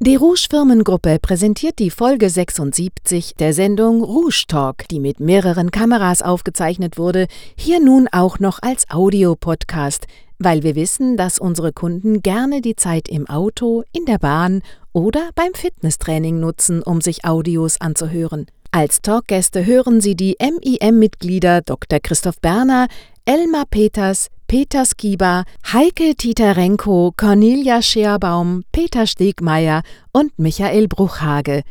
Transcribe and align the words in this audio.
Die 0.00 0.16
Rouge 0.16 0.46
Firmengruppe 0.50 1.18
präsentiert 1.20 1.78
die 1.78 1.90
Folge 1.90 2.28
76 2.28 3.34
der 3.38 3.52
Sendung 3.52 4.02
Rouge 4.02 4.44
Talk, 4.48 4.88
die 4.88 4.98
mit 4.98 5.20
mehreren 5.20 5.70
Kameras 5.70 6.22
aufgezeichnet 6.22 6.98
wurde, 6.98 7.26
hier 7.56 7.80
nun 7.80 8.08
auch 8.10 8.40
noch 8.40 8.58
als 8.62 8.90
Audiopodcast, 8.90 10.06
weil 10.38 10.64
wir 10.64 10.74
wissen, 10.74 11.16
dass 11.16 11.38
unsere 11.38 11.72
Kunden 11.72 12.20
gerne 12.20 12.60
die 12.60 12.74
Zeit 12.74 13.08
im 13.08 13.28
Auto, 13.28 13.84
in 13.92 14.04
der 14.04 14.18
Bahn 14.18 14.62
oder 14.92 15.30
beim 15.36 15.54
Fitnesstraining 15.54 16.40
nutzen, 16.40 16.82
um 16.82 17.00
sich 17.00 17.24
Audios 17.24 17.80
anzuhören. 17.80 18.46
Als 18.72 19.02
Talkgäste 19.02 19.66
hören 19.66 20.00
Sie 20.00 20.16
die 20.16 20.36
MIM-Mitglieder 20.40 21.60
Dr. 21.60 22.00
Christoph 22.00 22.40
Berner, 22.40 22.88
Elmar 23.24 23.66
Peters, 23.70 24.28
Peter 24.52 24.84
Skiba, 24.84 25.44
Heike 25.72 26.14
Titarenko, 26.14 27.14
Cornelia 27.16 27.80
Scherbaum, 27.80 28.64
Peter 28.70 29.06
Stegmeier 29.06 29.80
und 30.12 30.38
Michael 30.38 30.88
Bruchhage. 30.88 31.62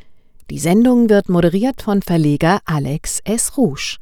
Die 0.50 0.58
Sendung 0.58 1.08
wird 1.08 1.30
moderiert 1.30 1.84
von 1.84 2.02
Verleger 2.02 2.60
Alex 2.66 3.20
S. 3.24 3.56
Rouge. 3.56 4.00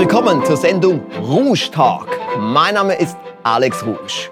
Willkommen 0.00 0.42
zur 0.46 0.56
Sendung 0.56 1.02
Rouge 1.20 1.70
Talk. 1.70 2.08
Mein 2.38 2.72
Name 2.72 2.94
ist 2.94 3.18
Alex 3.42 3.84
Rouge. 3.84 4.30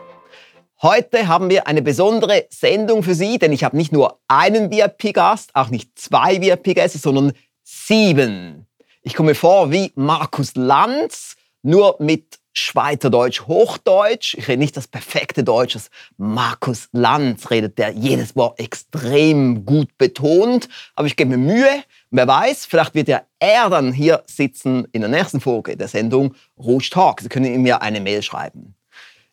Heute 0.81 1.29
haben 1.29 1.51
wir 1.51 1.67
eine 1.67 1.83
besondere 1.83 2.47
Sendung 2.49 3.03
für 3.03 3.15
Sie, 3.15 3.39
denn 3.39 3.53
ich 3.53 3.65
habe 3.65 3.77
nicht 3.77 3.93
nur 3.93 4.19
einen 4.29 4.71
VIP-Gast, 4.71 5.51
auch 5.53 5.69
nicht 5.69 5.99
zwei 5.99 6.41
VIP-Gäste, 6.41 6.97
sondern 6.97 7.33
sieben. 7.65 8.67
Ich 9.03 9.15
komme 9.15 9.35
vor 9.35 9.71
wie 9.71 9.93
Markus 9.95 10.53
Lanz, 10.55 11.37
nur 11.61 11.97
mit 11.99 12.38
Schweizerdeutsch, 12.59 13.47
Hochdeutsch. 13.47 14.34
Ich 14.34 14.48
rede 14.48 14.59
nicht 14.59 14.77
das 14.77 14.89
perfekte 14.89 15.45
Deutsch, 15.45 15.75
das 15.75 15.91
Markus 16.17 16.89
Lanz 16.92 17.50
redet, 17.50 17.78
der 17.78 17.91
jedes 17.91 18.37
Wort 18.37 18.59
extrem 18.59 19.65
gut 19.65 19.97
betont. 19.98 20.69
Aber 20.95 21.06
ich 21.06 21.17
gebe 21.17 21.31
mir 21.31 21.39
Mühe. 21.39 21.83
Wer 22.11 22.27
weiß, 22.27 22.67
vielleicht 22.67 22.95
wird 22.95 23.09
ja 23.09 23.23
er 23.39 23.70
dann 23.70 23.92
hier 23.92 24.23
sitzen 24.27 24.87
in 24.92 25.03
der 25.03 25.11
nächsten 25.11 25.41
Folge 25.41 25.77
der 25.77 25.89
Sendung 25.89 26.34
Rouge 26.59 26.91
Talk. 26.91 27.20
Sie 27.20 27.28
können 27.28 27.47
ihm 27.47 27.67
ja 27.67 27.78
eine 27.78 28.00
Mail 28.00 28.23
schreiben. 28.23 28.75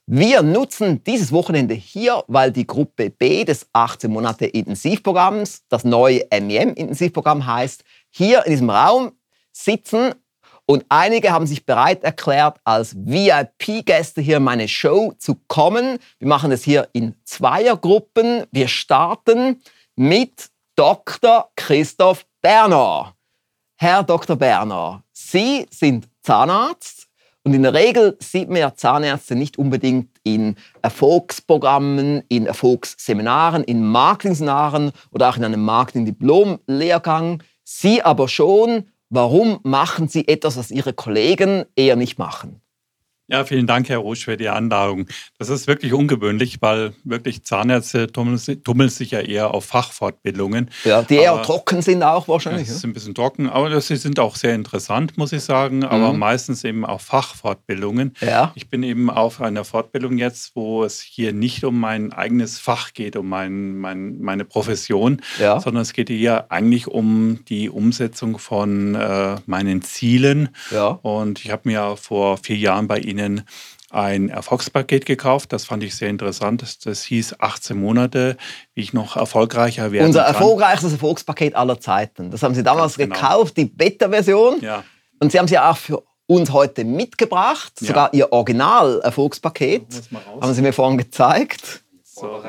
Wir 0.08 0.44
nutzen 0.44 1.04
dieses 1.04 1.32
Wochenende 1.32 1.74
hier, 1.74 2.24
weil 2.28 2.52
die 2.52 2.68
Gruppe 2.68 3.10
B 3.10 3.44
des 3.44 3.68
18 3.74 4.12
Monate 4.12 4.46
Intensivprogramms, 4.46 5.64
das 5.68 5.84
neue 5.84 6.22
MEM 6.30 6.76
Intensivprogramm 6.76 7.48
heißt, 7.48 7.84
hier 8.12 8.46
in 8.46 8.52
diesem 8.52 8.70
Raum 8.70 9.14
sitzen 9.52 10.14
und 10.66 10.86
einige 10.90 11.32
haben 11.32 11.46
sich 11.46 11.66
bereit 11.66 12.04
erklärt, 12.04 12.60
als 12.64 12.96
VIP-Gäste 12.96 14.22
hier 14.22 14.38
in 14.38 14.44
meine 14.44 14.68
Show 14.68 15.14
zu 15.18 15.36
kommen. 15.48 16.00
Wir 16.18 16.28
machen 16.28 16.52
es 16.52 16.64
hier 16.64 16.88
in 16.94 17.16
Zweiergruppen. 17.24 18.46
Wir 18.52 18.68
starten 18.68 19.62
mit 19.96 20.50
Dr. 20.76 21.50
Christoph 21.56 22.26
Berner. 22.42 23.14
Herr 23.78 24.04
Dr. 24.04 24.36
Berner, 24.36 25.04
Sie 25.12 25.68
sind 25.70 26.08
Zahnarzt 26.22 27.08
und 27.44 27.54
in 27.54 27.62
der 27.62 27.76
Regel 27.76 28.18
sieht 28.20 28.50
man 28.50 28.58
ja 28.58 28.74
Zahnärzte 28.74 29.36
nicht 29.36 29.60
unbedingt 29.60 30.10
in 30.24 30.56
Erfolgsprogrammen, 30.82 32.24
in 32.28 32.48
Erfolgsseminaren, 32.48 33.64
in 33.64 33.86
Marketingseminaren 33.86 34.92
oder 35.12 35.30
auch 35.30 35.38
in 35.38 35.46
einem 35.46 35.64
Marketing-Diplom-Lehrgang. 35.64 37.44
Sie 37.64 38.02
aber 38.02 38.28
schon. 38.28 38.90
Warum 39.10 39.60
machen 39.64 40.08
Sie 40.08 40.28
etwas, 40.28 40.58
was 40.58 40.72
Ihre 40.72 40.94
Kollegen 40.94 41.66
eher 41.76 41.96
nicht 41.96 42.18
machen? 42.18 42.62
Ja, 43.28 43.44
vielen 43.44 43.66
Dank, 43.66 43.90
Herr 43.90 43.98
Rusch, 43.98 44.26
für 44.26 44.38
die 44.38 44.50
Anladung. 44.50 45.08
Das 45.40 45.50
ist 45.50 45.66
wirklich 45.66 45.94
ungewöhnlich, 45.94 46.62
weil 46.62 46.94
wirklich 47.04 47.44
Zahnärzte 47.44 48.06
tummeln, 48.06 48.40
tummeln 48.64 48.90
sich 48.90 49.12
ja 49.12 49.20
eher 49.20 49.52
auf 49.52 49.66
Fachfortbildungen. 49.66 50.70
Ja, 50.84 51.02
die 51.02 51.16
eher 51.16 51.32
aber, 51.32 51.42
trocken 51.42 51.82
sind 51.82 52.04
auch 52.04 52.28
wahrscheinlich. 52.28 52.68
Ja, 52.68 52.76
sind 52.76 52.92
ein 52.92 52.94
bisschen 52.94 53.16
trocken, 53.16 53.50
aber 53.50 53.82
sie 53.82 53.96
sind 53.96 54.20
auch 54.20 54.36
sehr 54.36 54.54
interessant, 54.54 55.18
muss 55.18 55.34
ich 55.34 55.42
sagen, 55.42 55.84
aber 55.84 56.14
mhm. 56.14 56.20
meistens 56.20 56.64
eben 56.64 56.86
auch 56.86 57.02
Fachfortbildungen. 57.02 58.14
Ja. 58.22 58.52
Ich 58.54 58.70
bin 58.70 58.84
eben 58.84 59.10
auf 59.10 59.42
einer 59.42 59.66
Fortbildung 59.66 60.20
jetzt, 60.20 60.56
wo 60.56 60.84
es 60.84 61.02
hier 61.02 61.34
nicht 61.34 61.64
um 61.64 61.80
mein 61.80 62.14
eigenes 62.14 62.60
Fach 62.60 62.94
geht, 62.94 63.16
um 63.16 63.28
mein, 63.28 63.76
mein 63.78 64.20
meine 64.20 64.46
Profession, 64.46 65.20
ja. 65.40 65.60
sondern 65.60 65.82
es 65.82 65.94
geht 65.94 66.10
hier 66.10 66.52
eigentlich 66.52 66.88
um 66.88 67.40
die 67.50 67.72
Umsetzung 67.72 68.38
von 68.38 68.94
äh, 68.94 69.38
meinen 69.48 69.82
Zielen. 69.82 70.50
Ja. 70.70 71.00
Und 71.02 71.44
ich 71.44 71.50
habe 71.50 71.64
mir 71.66 71.98
vor 71.98 72.38
vier 72.38 72.58
Jahren 72.58 72.88
bei 72.88 73.00
Ihnen 73.00 73.15
Ihnen 73.18 73.44
ein 73.90 74.30
Erfolgspaket 74.30 75.06
gekauft. 75.06 75.54
Das 75.54 75.66
fand 75.66 75.84
ich 75.84 75.96
sehr 75.96 76.10
interessant. 76.10 76.86
Das 76.86 77.04
hieß 77.04 77.40
18 77.40 77.80
Monate, 77.80 78.38
wie 78.74 78.82
ich 78.82 78.94
noch 78.94 79.16
erfolgreicher 79.16 79.92
werden 79.92 80.08
Unser 80.08 80.24
kann. 80.24 80.34
erfolgreichstes 80.34 80.94
Erfolgspaket 80.94 81.56
aller 81.56 81.80
Zeiten. 81.80 82.32
Das 82.32 82.44
haben 82.44 82.56
Sie 82.56 82.64
damals 82.64 82.98
genau. 82.98 83.16
gekauft, 83.16 83.58
die 83.58 83.66
Beta-Version. 83.66 84.62
Ja. 84.62 84.84
Und 85.20 85.32
Sie 85.32 85.40
haben 85.40 85.48
sie 85.48 85.58
auch 85.58 85.78
für 85.78 86.04
uns 86.28 86.52
heute 86.52 86.84
mitgebracht, 86.84 87.74
ja. 87.82 87.88
sogar 87.88 88.14
Ihr 88.14 88.32
Original-Erfolgspaket. 88.32 89.86
Haben 90.42 90.54
Sie 90.54 90.62
mir 90.62 90.74
vorhin 90.74 90.98
gezeigt. 90.98 91.84
So, 92.04 92.42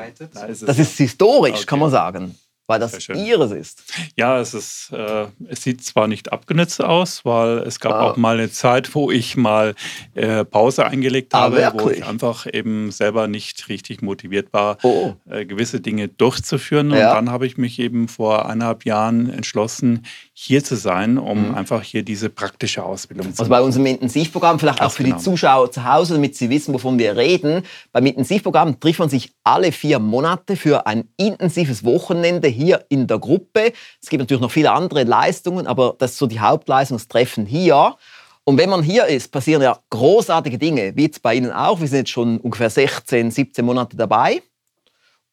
das 0.65 0.79
ist 0.79 0.97
historisch, 0.97 1.55
okay. 1.55 1.65
kann 1.65 1.79
man 1.79 1.91
sagen 1.91 2.35
weil 2.67 2.79
das 2.79 3.07
ihres 3.09 3.51
ist. 3.51 3.83
Ja, 4.17 4.39
es 4.39 4.53
ist, 4.53 4.91
äh, 4.91 5.27
es 5.47 5.63
sieht 5.63 5.83
zwar 5.83 6.07
nicht 6.07 6.31
abgenützt 6.33 6.83
aus, 6.83 7.23
weil 7.23 7.59
es 7.59 7.79
gab 7.79 7.93
ah. 7.93 8.01
auch 8.01 8.17
mal 8.17 8.37
eine 8.37 8.51
Zeit, 8.51 8.93
wo 8.93 9.09
ich 9.09 9.37
mal 9.37 9.73
äh, 10.13 10.43
Pause 10.43 10.85
eingelegt 10.85 11.33
ah, 11.33 11.43
habe, 11.43 11.57
wirklich? 11.57 11.83
wo 11.83 11.89
ich 11.89 12.05
einfach 12.05 12.45
eben 12.51 12.91
selber 12.91 13.27
nicht 13.27 13.69
richtig 13.69 14.01
motiviert 14.01 14.51
war, 14.51 14.77
oh. 14.83 15.13
äh, 15.29 15.45
gewisse 15.45 15.79
Dinge 15.79 16.09
durchzuführen. 16.09 16.91
Ja. 16.91 17.09
Und 17.09 17.15
dann 17.15 17.31
habe 17.31 17.47
ich 17.47 17.57
mich 17.57 17.79
eben 17.79 18.09
vor 18.09 18.47
eineinhalb 18.47 18.85
Jahren 18.85 19.29
entschlossen, 19.29 20.05
hier 20.39 20.63
zu 20.63 20.75
sein, 20.75 21.17
um 21.17 21.49
mhm. 21.49 21.55
einfach 21.55 21.81
hier 21.81 22.03
diese 22.03 22.29
praktische 22.29 22.83
Ausbildung 22.83 23.25
zu 23.25 23.29
machen. 23.29 23.39
Also 23.39 23.49
bei 23.49 23.59
unserem 23.59 23.87
Intensivprogramm, 23.87 24.59
vielleicht 24.59 24.83
auch 24.83 24.91
für 24.91 25.03
genau. 25.03 25.17
die 25.17 25.23
Zuschauer 25.23 25.71
zu 25.71 25.83
Hause, 25.83 26.13
damit 26.13 26.35
sie 26.35 26.51
wissen, 26.51 26.75
wovon 26.75 26.99
wir 26.99 27.17
reden. 27.17 27.63
Beim 27.91 28.05
Intensivprogramm 28.05 28.79
trifft 28.79 28.99
man 28.99 29.09
sich 29.09 29.33
alle 29.43 29.71
vier 29.71 29.97
Monate 29.97 30.55
für 30.55 30.85
ein 30.85 31.09
intensives 31.17 31.83
Wochenende 31.83 32.47
hier 32.49 32.85
in 32.89 33.07
der 33.07 33.17
Gruppe. 33.17 33.73
Es 33.99 34.09
gibt 34.09 34.21
natürlich 34.21 34.41
noch 34.41 34.51
viele 34.51 34.71
andere 34.71 35.05
Leistungen, 35.05 35.65
aber 35.65 35.95
das 35.97 36.11
ist 36.11 36.19
so 36.19 36.27
die 36.27 36.39
Hauptleistung, 36.39 36.97
das 36.97 37.07
Treffen 37.07 37.47
hier. 37.47 37.95
Und 38.43 38.59
wenn 38.59 38.69
man 38.69 38.83
hier 38.83 39.07
ist, 39.07 39.31
passieren 39.31 39.63
ja 39.63 39.79
großartige 39.89 40.59
Dinge, 40.59 40.95
wie 40.95 41.05
jetzt 41.05 41.23
bei 41.23 41.33
Ihnen 41.33 41.51
auch. 41.51 41.79
Wir 41.79 41.87
sind 41.87 41.97
jetzt 41.97 42.11
schon 42.11 42.37
ungefähr 42.41 42.69
16, 42.69 43.31
17 43.31 43.65
Monate 43.65 43.97
dabei. 43.97 44.43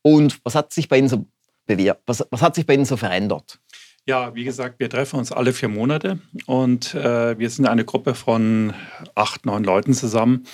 Und 0.01 0.41
was 0.45 0.55
hat 0.55 0.73
sich 0.73 0.89
bei 0.89 0.97
Ihnen 0.97 1.11
so 1.11 1.27
bewirkt? 1.67 2.01
Was, 2.07 2.25
was 2.31 2.41
hat 2.41 2.55
sich 2.55 2.65
bei 2.65 2.73
Ihnen 2.73 2.87
so 2.87 2.97
verändert? 2.97 3.59
Ja, 4.07 4.35
wie 4.35 4.45
gesagt, 4.45 4.81
wir 4.81 4.91
treffen 4.91 5.19
uns 5.19 5.33
alle 5.33 5.55
vier 5.55 5.71
Monate 5.71 6.19
und 6.45 6.95
äh, 6.95 7.39
wir 7.39 7.49
sind 7.49 7.65
eine 7.65 7.87
Gruppe 7.87 8.15
von 8.15 8.75
acht, 9.15 9.47
neun 9.47 9.65
Leuten 9.65 9.95
zusammen, 9.95 10.45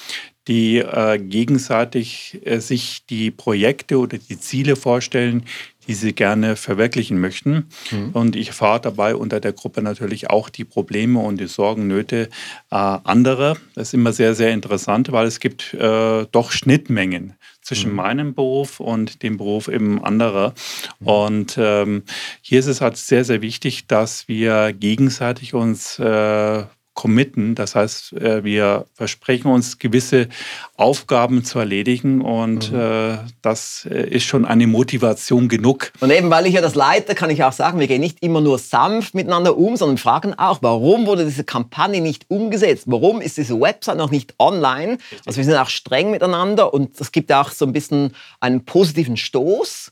die 0.47 0.78
äh, 0.78 1.19
gegenseitig 1.19 2.41
äh, 2.44 2.60
sich 2.60 3.06
die 3.06 3.33
Projekte 3.33 3.99
oder 3.99 4.19
die 4.19 4.39
Ziele 4.39 4.77
vorstellen, 4.77 5.47
die 5.89 5.94
sie 5.94 6.13
gerne 6.13 6.54
verwirklichen 6.54 7.21
möchten. 7.21 7.66
Mhm. 7.91 8.10
Und 8.13 8.36
ich 8.36 8.48
erfahre 8.48 8.83
dabei 8.83 9.16
unter 9.16 9.41
der 9.41 9.53
Gruppe 9.53 9.83
natürlich 9.83 10.30
auch 10.30 10.48
die 10.48 10.65
Probleme 10.65 11.19
und 11.19 11.41
die 11.41 11.48
Sorgen, 11.48 11.89
Nöte 11.89 12.28
äh, 12.71 12.77
anderer. 12.77 13.57
Das 13.74 13.89
ist 13.89 13.95
immer 13.95 14.13
sehr, 14.13 14.36
sehr 14.36 14.53
interessant, 14.53 15.10
weil 15.10 15.27
es 15.27 15.41
gibt 15.41 15.74
äh, 15.74 16.24
doch 16.30 16.53
Schnittmengen 16.53 17.34
zwischen 17.71 17.91
mhm. 17.91 17.97
meinem 17.97 18.34
Beruf 18.34 18.81
und 18.81 19.22
dem 19.22 19.37
Beruf 19.37 19.69
eben 19.69 20.05
anderer. 20.05 20.55
Mhm. 20.99 21.07
Und 21.07 21.57
ähm, 21.57 22.03
hier 22.43 22.59
ist 22.59 22.67
es 22.67 22.81
halt 22.81 22.97
sehr, 22.97 23.25
sehr 23.25 23.43
wichtig, 23.43 23.87
dass 23.87 24.27
wir 24.27 24.72
gegenseitig 24.72 25.55
uns 25.55 25.97
äh, 26.01 26.65
committen. 27.00 27.54
Das 27.54 27.74
heißt, 27.74 28.12
äh, 28.12 28.44
wir 28.44 28.84
versprechen 28.92 29.50
uns 29.50 29.78
gewisse 29.78 30.28
Aufgaben 30.76 31.44
zu 31.44 31.58
erledigen 31.58 32.20
und 32.20 32.72
mhm. 32.72 32.78
äh, 32.78 33.18
das 33.41 33.88
äh, 33.91 34.06
ist 34.10 34.24
schon 34.24 34.44
eine 34.44 34.66
Motivation 34.66 35.48
genug. 35.48 35.92
Und 36.00 36.10
eben 36.10 36.28
weil 36.28 36.47
ich 36.47 36.52
ja 36.52 36.60
das 36.60 36.74
leite, 36.74 37.14
kann 37.14 37.30
ich 37.30 37.42
auch 37.42 37.54
sagen, 37.54 37.80
wir 37.80 37.86
gehen 37.86 38.02
nicht 38.02 38.22
immer 38.22 38.42
nur 38.42 38.58
sanft 38.58 39.14
miteinander 39.14 39.56
um, 39.56 39.78
sondern 39.78 39.97
fragen 39.97 40.34
auch, 40.34 40.58
warum 40.60 41.06
wurde 41.06 41.24
diese 41.24 41.42
Kampagne 41.42 42.02
nicht 42.02 42.26
umgesetzt? 42.28 42.84
Warum 42.84 43.22
ist 43.22 43.38
diese 43.38 43.58
Website 43.58 43.97
noch 43.97 44.10
nicht 44.10 44.34
online? 44.38 44.98
Also 45.24 45.38
wir 45.38 45.44
sind 45.44 45.56
auch 45.56 45.70
streng 45.70 46.10
miteinander 46.10 46.74
und 46.74 47.00
es 47.00 47.12
gibt 47.12 47.32
auch 47.32 47.50
so 47.50 47.64
ein 47.64 47.72
bisschen 47.72 48.14
einen 48.41 48.66
positiven 48.66 49.16
Stoß. 49.16 49.91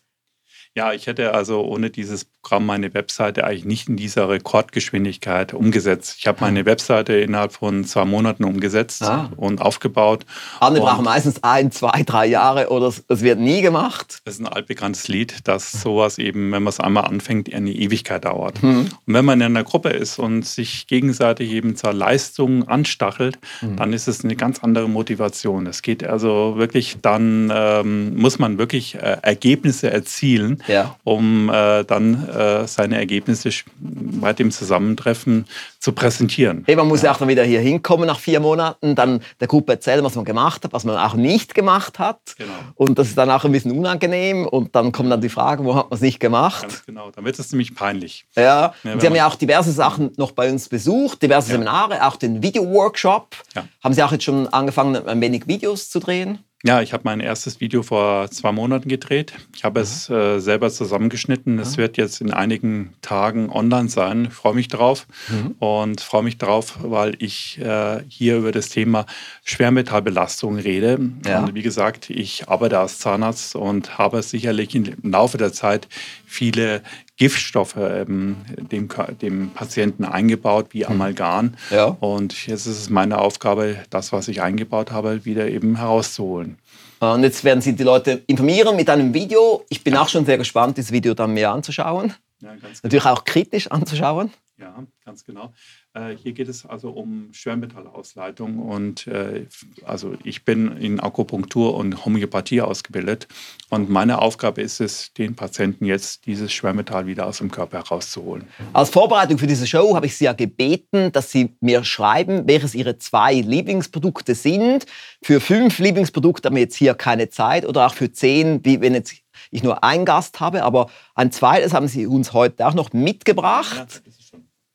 Ja, 0.75 0.93
ich 0.93 1.06
hätte 1.06 1.35
also 1.35 1.65
ohne 1.65 1.91
dieses 1.91 2.25
Programm 2.25 2.67
meine 2.67 2.94
Webseite 2.94 3.44
eigentlich 3.44 3.65
nicht 3.65 3.88
in 3.88 3.97
dieser 3.97 4.29
Rekordgeschwindigkeit 4.29 5.53
umgesetzt. 5.53 6.17
Ich 6.19 6.26
habe 6.26 6.38
meine 6.41 6.67
Webseite 6.67 7.15
innerhalb 7.15 7.53
von 7.53 7.85
zwei 7.85 8.05
Monaten 8.05 8.44
umgesetzt 8.44 9.03
ah. 9.03 9.31
und 9.37 9.61
aufgebaut. 9.61 10.25
Andere 10.61 10.85
brauchen 10.85 11.05
meistens 11.05 11.43
ein, 11.43 11.73
zwei, 11.73 12.05
drei 12.05 12.26
Jahre 12.26 12.69
oder 12.70 12.87
es 12.87 13.23
wird 13.23 13.38
nie 13.41 13.61
gemacht. 13.61 14.20
Das 14.25 14.35
ist 14.35 14.41
ein 14.41 14.47
altbekanntes 14.47 15.09
Lied, 15.09 15.49
dass 15.49 15.73
sowas 15.73 16.19
eben, 16.19 16.53
wenn 16.53 16.62
man 16.62 16.70
es 16.70 16.81
einmal 16.81 17.05
anfängt, 17.05 17.53
eine 17.53 17.70
Ewigkeit 17.70 18.25
dauert. 18.25 18.62
Mhm. 18.62 18.88
Und 19.06 19.15
wenn 19.15 19.25
man 19.25 19.41
in 19.41 19.47
einer 19.47 19.65
Gruppe 19.65 19.91
ist 19.91 20.19
und 20.19 20.47
sich 20.47 20.87
gegenseitig 20.87 21.50
eben 21.50 21.76
zur 21.76 21.93
Leistung 21.93 22.69
anstachelt, 22.69 23.38
mhm. 23.61 23.76
dann 23.76 23.93
ist 23.93 24.09
es 24.09 24.25
eine 24.25 24.37
ganz 24.37 24.61
andere 24.61 24.88
Motivation. 24.88 25.67
Es 25.67 25.82
geht 25.82 26.05
also 26.05 26.55
wirklich, 26.56 26.99
dann 27.03 27.53
ähm, 27.55 28.17
muss 28.17 28.38
man 28.38 28.59
wirklich 28.59 28.94
äh, 28.94 29.19
Ergebnisse 29.23 29.91
erzielen 29.91 30.57
ja. 30.66 30.96
um 31.05 31.50
äh, 31.50 31.84
dann 31.84 32.28
äh, 32.28 32.66
seine 32.66 32.96
Ergebnisse 32.96 33.50
bei 33.78 34.32
dem 34.32 34.50
Zusammentreffen 34.50 35.46
zu 35.78 35.93
präsentieren. 35.93 36.64
Hey, 36.66 36.76
man 36.76 36.88
muss 36.88 37.02
ja 37.02 37.12
auch 37.12 37.19
dann 37.19 37.28
wieder 37.28 37.44
hier 37.44 37.60
hinkommen 37.60 38.06
nach 38.06 38.19
vier 38.19 38.40
Monaten, 38.40 38.94
dann 38.94 39.20
der 39.40 39.49
Gruppe 39.49 39.72
erzählen, 39.72 40.05
was 40.05 40.14
man 40.16 40.25
gemacht 40.25 40.64
hat, 40.64 40.72
was 40.72 40.84
man 40.84 40.96
auch 40.96 41.14
nicht 41.14 41.55
gemacht 41.55 41.99
hat. 41.99 42.20
Genau. 42.37 42.52
Und 42.75 42.99
das 42.99 43.08
ist 43.08 43.19
dann 43.19 43.31
auch 43.31 43.44
ein 43.44 43.52
bisschen 43.52 43.72
unangenehm 43.72 44.46
und 44.46 44.75
dann 44.75 44.93
kommen 44.93 45.10
dann 45.10 45.20
die 45.20 45.28
Fragen, 45.28 45.64
wo 45.64 45.75
hat 45.75 45.90
man 45.90 45.96
es 45.96 46.00
nicht 46.00 46.20
gemacht? 46.20 46.62
Ganz 46.62 46.84
genau, 46.84 47.10
dann 47.10 47.25
wird 47.25 47.38
es 47.38 47.52
nämlich 47.52 47.75
peinlich. 47.75 48.26
Ja, 48.37 48.75
ja 48.82 48.99
Sie 48.99 49.06
haben 49.06 49.14
ja 49.14 49.26
auch 49.26 49.37
diverse 49.37 49.72
Sachen 49.72 50.12
noch 50.16 50.32
bei 50.32 50.50
uns 50.50 50.69
besucht, 50.69 51.22
diverse. 51.22 51.49
Seminare, 51.49 52.06
auch 52.06 52.16
den 52.16 52.43
Video-Workshop. 52.43 53.37
Haben 53.82 53.94
Sie 53.94 54.02
auch 54.02 54.12
jetzt 54.12 54.25
schon 54.25 54.49
angefangen, 54.49 55.06
ein 55.08 55.20
wenig 55.20 55.46
Videos 55.46 55.90
zu 55.90 55.99
drehen? 55.99 56.38
Ja, 56.64 56.82
ich 56.82 56.93
habe 56.93 57.02
mein 57.05 57.20
erstes 57.20 57.60
Video 57.60 57.84
vor 57.84 58.28
zwei 58.32 58.50
Monaten 58.50 58.88
gedreht. 58.88 59.32
Ich 59.55 59.62
habe 59.62 59.78
mhm. 59.78 59.84
es 59.84 60.10
äh, 60.10 60.40
selber 60.40 60.70
zusammengeschnitten. 60.70 61.55
Mhm. 61.55 61.60
Es 61.60 61.76
wird 61.76 61.96
jetzt 61.96 62.20
in 62.20 62.32
einigen 62.32 62.94
Tagen 63.00 63.49
online 63.49 63.88
sein. 63.88 64.25
Ich 64.25 64.34
freue 64.34 64.55
mich 64.55 64.66
drauf 64.66 65.06
mhm. 65.28 65.55
und 65.60 66.00
freue 66.00 66.25
mich 66.25 66.37
drauf, 66.37 66.78
weil 66.82 67.14
ich 67.20 67.60
äh, 67.60 68.02
hier 68.08 68.38
über 68.38 68.50
das 68.50 68.70
Thema 68.70 69.06
Schwermetallbelastung 69.44 70.56
rede. 70.58 70.99
Ja. 71.25 71.44
Und 71.44 71.55
wie 71.55 71.62
gesagt, 71.62 72.10
ich 72.10 72.49
arbeite 72.49 72.81
als 72.81 72.99
Zahnarzt 72.99 73.55
und 73.55 73.96
habe 73.96 74.20
sicherlich 74.22 74.75
im 74.75 74.96
Laufe 75.05 75.38
der 75.38 75.52
Zeit 75.52 75.87
viele 76.26 76.82
Giftstoffe 77.19 77.76
ähm, 77.76 78.37
dem, 78.56 78.88
dem 79.20 79.50
Patienten 79.50 80.05
eingebaut, 80.05 80.69
wie 80.70 80.85
hm. 80.85 80.93
Amalgam. 80.93 81.55
Ja. 81.70 81.97
Und 82.00 82.47
jetzt 82.47 82.67
ist 82.67 82.79
es 82.79 82.91
meine 82.91 83.19
Aufgabe, 83.19 83.76
das, 83.91 84.12
was 84.12 84.29
ich 84.29 84.41
eingebaut 84.41 84.93
habe, 84.93 85.25
wieder 85.25 85.49
eben 85.49 85.76
herauszuholen. 85.76 86.59
Und 87.00 87.23
jetzt 87.23 87.44
werden 87.44 87.61
Sie 87.61 87.75
die 87.75 87.82
Leute 87.82 88.23
informieren 88.26 88.75
mit 88.76 88.88
einem 88.88 89.12
Video. 89.15 89.65
Ich 89.69 89.85
bin 89.85 89.97
auch 89.97 90.09
schon 90.09 90.25
sehr 90.25 90.38
gespannt, 90.38 90.76
dieses 90.76 90.91
Video 90.91 91.15
dann 91.15 91.35
mehr 91.35 91.53
anzuschauen. 91.53 92.15
Ja, 92.41 92.50
Natürlich 92.82 93.06
auch 93.06 93.25
kritisch 93.25 93.69
anzuschauen. 93.69 94.31
Ja, 94.59 94.75
ganz 95.05 95.25
genau. 95.25 95.53
Äh, 95.94 96.17
hier 96.23 96.32
geht 96.32 96.49
es 96.49 96.67
also 96.67 96.90
um 96.90 97.29
Schwermetallausleitung 97.32 98.58
und 98.58 99.06
äh, 99.06 99.46
also 99.85 100.14
ich 100.23 100.44
bin 100.44 100.76
in 100.76 101.00
Akupunktur 101.00 101.75
und 101.75 102.05
Homöopathie 102.05 102.61
ausgebildet 102.61 103.26
und 103.70 103.88
meine 103.88 104.20
Aufgabe 104.20 104.61
ist 104.61 104.81
es, 104.81 105.12
den 105.14 105.35
Patienten 105.35 105.87
jetzt 105.87 106.26
dieses 106.26 106.52
Schwermetall 106.52 107.06
wieder 107.06 107.26
aus 107.26 107.38
dem 107.38 107.50
Körper 107.50 107.79
herauszuholen. 107.79 108.46
Als 108.75 108.90
Vorbereitung 108.90 109.38
für 109.38 109.46
diese 109.46 109.67
Show 109.67 109.96
habe 109.96 110.06
ich 110.06 110.17
Sie 110.17 110.25
ja 110.25 110.35
gebeten, 110.35 111.11
dass 111.12 111.32
Sie 111.32 111.56
mir 111.61 111.82
schreiben, 111.85 112.46
welches 112.46 112.75
Ihre 112.75 112.99
zwei 112.99 113.34
Lieblingsprodukte 113.34 114.34
sind. 114.34 114.84
Für 115.23 115.41
fünf 115.41 115.79
Lieblingsprodukte 115.79 116.49
haben 116.49 116.56
wir 116.56 116.62
jetzt 116.62 116.76
hier 116.76 116.94
keine 116.94 117.31
Zeit 117.31 117.64
oder 117.64 117.87
auch 117.87 117.94
für 117.94 118.12
zehn, 118.12 118.62
wie 118.64 118.81
wenn 118.82 118.93
jetzt 118.93 119.14
ich 119.50 119.62
nur 119.62 119.84
einen 119.84 120.05
Gast 120.05 120.41
habe, 120.41 120.64
aber 120.64 120.91
ein 121.14 121.32
zweites 121.32 121.73
haben 121.73 121.88
Sie 121.88 122.06
uns 122.06 122.32
heute 122.32 122.67
auch 122.67 122.75
noch 122.75 122.93
mitgebracht. 122.93 124.02
Ja, 124.05 124.12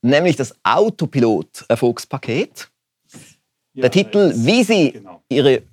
nämlich 0.04 0.36
das 0.36 0.54
Autopilot-Erfolgspaket. 0.64 2.70
Ja, 3.74 3.82
Der 3.82 3.92
Titel, 3.92 4.34
wie 4.36 4.64
Sie 4.64 4.92
genau. 4.92 5.24
Ihre, 5.30 5.64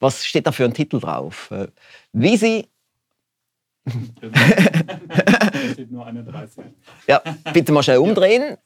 was 0.00 0.24
steht 0.24 0.46
da 0.46 0.52
für 0.52 0.64
ein 0.64 0.72
Titel 0.72 1.00
drauf? 1.00 1.50
Äh, 1.50 1.66
wie 2.12 2.36
Sie 2.36 2.66
steht 5.72 5.90
nur 5.90 6.06
eine 6.06 6.22
13. 6.24 6.64
Ja, 7.06 7.20
bitte 7.52 7.72
mal 7.72 7.82
schnell 7.82 7.98
umdrehen. 7.98 8.56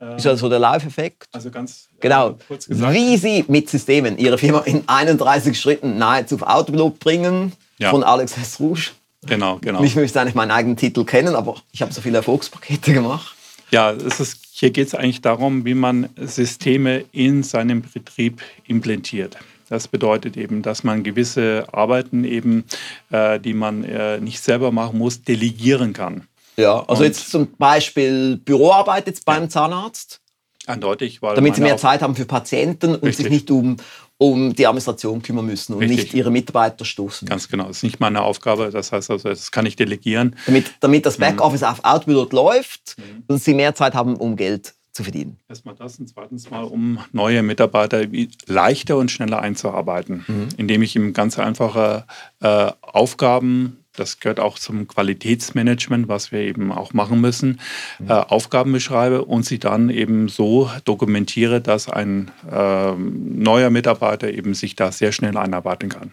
Ja. 0.00 0.14
Ist 0.14 0.26
das 0.26 0.38
so 0.38 0.48
der 0.48 0.60
Live-Effekt? 0.60 1.24
Also 1.32 1.50
ganz 1.50 1.88
äh, 1.96 2.00
genau. 2.00 2.38
Kurz 2.46 2.68
gesagt. 2.68 2.94
Wie 2.94 3.16
Sie 3.16 3.44
mit 3.48 3.68
Systemen 3.68 4.16
Ihre 4.18 4.38
Firma 4.38 4.60
in 4.60 4.84
31 4.86 5.60
Schritten 5.60 5.98
nahezu 5.98 6.36
auf 6.36 6.42
Autopilot 6.42 7.00
bringen, 7.00 7.52
ja. 7.78 7.90
von 7.90 8.04
Alex 8.04 8.36
S. 8.36 8.60
Rouge. 8.60 8.92
Genau, 9.26 9.58
genau. 9.58 9.82
Ich 9.82 9.96
möchte 9.96 10.20
eigentlich 10.20 10.36
meinen 10.36 10.52
eigenen 10.52 10.76
Titel 10.76 11.04
kennen, 11.04 11.34
aber 11.34 11.56
ich 11.72 11.82
habe 11.82 11.92
so 11.92 12.00
viele 12.00 12.18
Erfolgspakete 12.18 12.92
gemacht. 12.92 13.34
Ja, 13.70 13.92
es 13.92 14.20
ist, 14.20 14.38
hier 14.50 14.70
geht 14.70 14.88
es 14.88 14.94
eigentlich 14.94 15.20
darum, 15.20 15.64
wie 15.64 15.74
man 15.74 16.08
Systeme 16.16 17.04
in 17.12 17.42
seinem 17.42 17.82
Betrieb 17.82 18.40
implementiert. 18.66 19.36
Das 19.68 19.88
bedeutet 19.88 20.36
eben, 20.36 20.62
dass 20.62 20.82
man 20.82 21.02
gewisse 21.02 21.66
Arbeiten 21.72 22.24
eben, 22.24 22.64
äh, 23.10 23.38
die 23.38 23.52
man 23.52 23.84
äh, 23.84 24.18
nicht 24.18 24.40
selber 24.40 24.72
machen 24.72 24.98
muss, 24.98 25.22
delegieren 25.22 25.92
kann. 25.92 26.26
Ja, 26.56 26.80
also 26.88 27.02
Und, 27.02 27.08
jetzt 27.08 27.30
zum 27.30 27.52
Beispiel 27.58 28.36
Büroarbeit 28.38 29.06
jetzt 29.06 29.24
beim 29.24 29.44
ja. 29.44 29.48
Zahnarzt. 29.48 30.20
Eindeutig, 30.66 31.22
weil 31.22 31.34
damit 31.34 31.54
sie 31.54 31.62
mehr 31.62 31.76
Zeit 31.76 32.02
haben 32.02 32.14
für 32.14 32.26
Patienten 32.26 32.94
und 32.94 33.02
richtig. 33.02 33.24
sich 33.24 33.30
nicht 33.30 33.50
um, 33.50 33.76
um 34.18 34.52
die 34.52 34.66
Administration 34.66 35.22
kümmern 35.22 35.46
müssen 35.46 35.74
und 35.74 35.80
Richtig. 35.80 35.98
nicht 35.98 36.14
ihre 36.14 36.30
Mitarbeiter 36.30 36.84
stoßen. 36.84 37.28
Ganz 37.28 37.48
genau, 37.48 37.68
das 37.68 37.78
ist 37.78 37.82
nicht 37.84 38.00
meine 38.00 38.22
Aufgabe. 38.22 38.70
Das 38.70 38.90
heißt 38.90 39.10
also, 39.10 39.28
das 39.28 39.52
kann 39.52 39.64
ich 39.64 39.76
delegieren. 39.76 40.36
Damit, 40.46 40.72
damit 40.80 41.06
das 41.06 41.18
mhm. 41.18 41.22
Backoffice 41.22 41.60
mhm. 41.62 41.68
auf 41.68 41.84
Outpilot 41.84 42.32
läuft 42.32 42.96
mhm. 42.98 43.24
und 43.28 43.42
sie 43.42 43.54
mehr 43.54 43.74
Zeit 43.74 43.94
haben, 43.94 44.16
um 44.16 44.36
Geld 44.36 44.74
zu 44.92 45.04
verdienen. 45.04 45.38
Erstmal 45.48 45.76
das 45.76 46.00
und 46.00 46.08
zweitens 46.08 46.50
mal, 46.50 46.64
um 46.64 46.98
neue 47.12 47.44
Mitarbeiter 47.44 48.04
leichter 48.46 48.96
und 48.96 49.12
schneller 49.12 49.40
einzuarbeiten, 49.40 50.24
mhm. 50.26 50.48
indem 50.56 50.82
ich 50.82 50.96
ihm 50.96 51.12
ganz 51.12 51.38
einfache 51.38 52.04
äh, 52.40 52.72
Aufgaben 52.82 53.84
das 53.98 54.20
gehört 54.20 54.40
auch 54.40 54.58
zum 54.58 54.86
Qualitätsmanagement, 54.86 56.08
was 56.08 56.32
wir 56.32 56.40
eben 56.40 56.72
auch 56.72 56.92
machen 56.92 57.20
müssen, 57.20 57.60
mhm. 57.98 58.10
äh, 58.10 58.12
Aufgaben 58.12 58.72
beschreibe 58.72 59.24
und 59.24 59.44
sie 59.44 59.58
dann 59.58 59.90
eben 59.90 60.28
so 60.28 60.70
dokumentiere, 60.84 61.60
dass 61.60 61.88
ein 61.88 62.30
äh, 62.50 62.92
neuer 62.94 63.70
Mitarbeiter 63.70 64.32
eben 64.32 64.54
sich 64.54 64.76
da 64.76 64.92
sehr 64.92 65.12
schnell 65.12 65.36
einarbeiten 65.36 65.88
kann. 65.88 66.12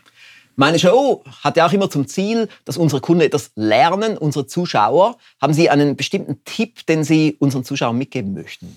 Meine 0.57 0.79
Show 0.79 1.23
hat 1.43 1.57
ja 1.57 1.67
auch 1.67 1.73
immer 1.73 1.89
zum 1.89 2.07
Ziel, 2.07 2.47
dass 2.63 2.77
unsere 2.77 3.01
Kunden 3.01 3.21
etwas 3.21 3.51
lernen, 3.55 4.17
unsere 4.17 4.47
Zuschauer. 4.47 5.17
Haben 5.41 5.53
Sie 5.53 5.69
einen 5.69 5.97
bestimmten 5.97 6.43
Tipp, 6.45 6.85
den 6.85 7.03
Sie 7.03 7.35
unseren 7.39 7.65
Zuschauern 7.65 7.97
mitgeben 7.97 8.33
möchten? 8.33 8.73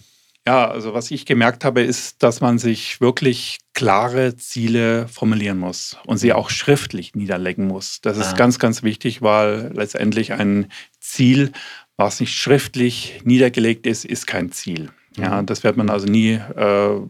Ja, 0.48 0.70
also 0.70 0.94
was 0.94 1.10
ich 1.10 1.26
gemerkt 1.26 1.62
habe, 1.62 1.82
ist, 1.82 2.22
dass 2.22 2.40
man 2.40 2.58
sich 2.58 3.02
wirklich 3.02 3.58
klare 3.74 4.34
Ziele 4.34 5.06
formulieren 5.06 5.58
muss 5.58 5.98
und 6.06 6.16
sie 6.16 6.32
auch 6.32 6.48
schriftlich 6.48 7.14
niederlegen 7.14 7.66
muss. 7.66 8.00
Das 8.00 8.16
ist 8.16 8.32
ah. 8.32 8.36
ganz, 8.36 8.58
ganz 8.58 8.82
wichtig, 8.82 9.20
weil 9.20 9.70
letztendlich 9.74 10.32
ein 10.32 10.72
Ziel, 11.00 11.52
was 11.98 12.18
nicht 12.20 12.34
schriftlich 12.34 13.20
niedergelegt 13.24 13.86
ist, 13.86 14.06
ist 14.06 14.26
kein 14.26 14.50
Ziel. 14.50 14.88
Ja, 15.18 15.42
mhm. 15.42 15.44
das 15.44 15.64
wird 15.64 15.76
man 15.76 15.90
also 15.90 16.06
nie 16.06 16.40
äh, 16.56 17.00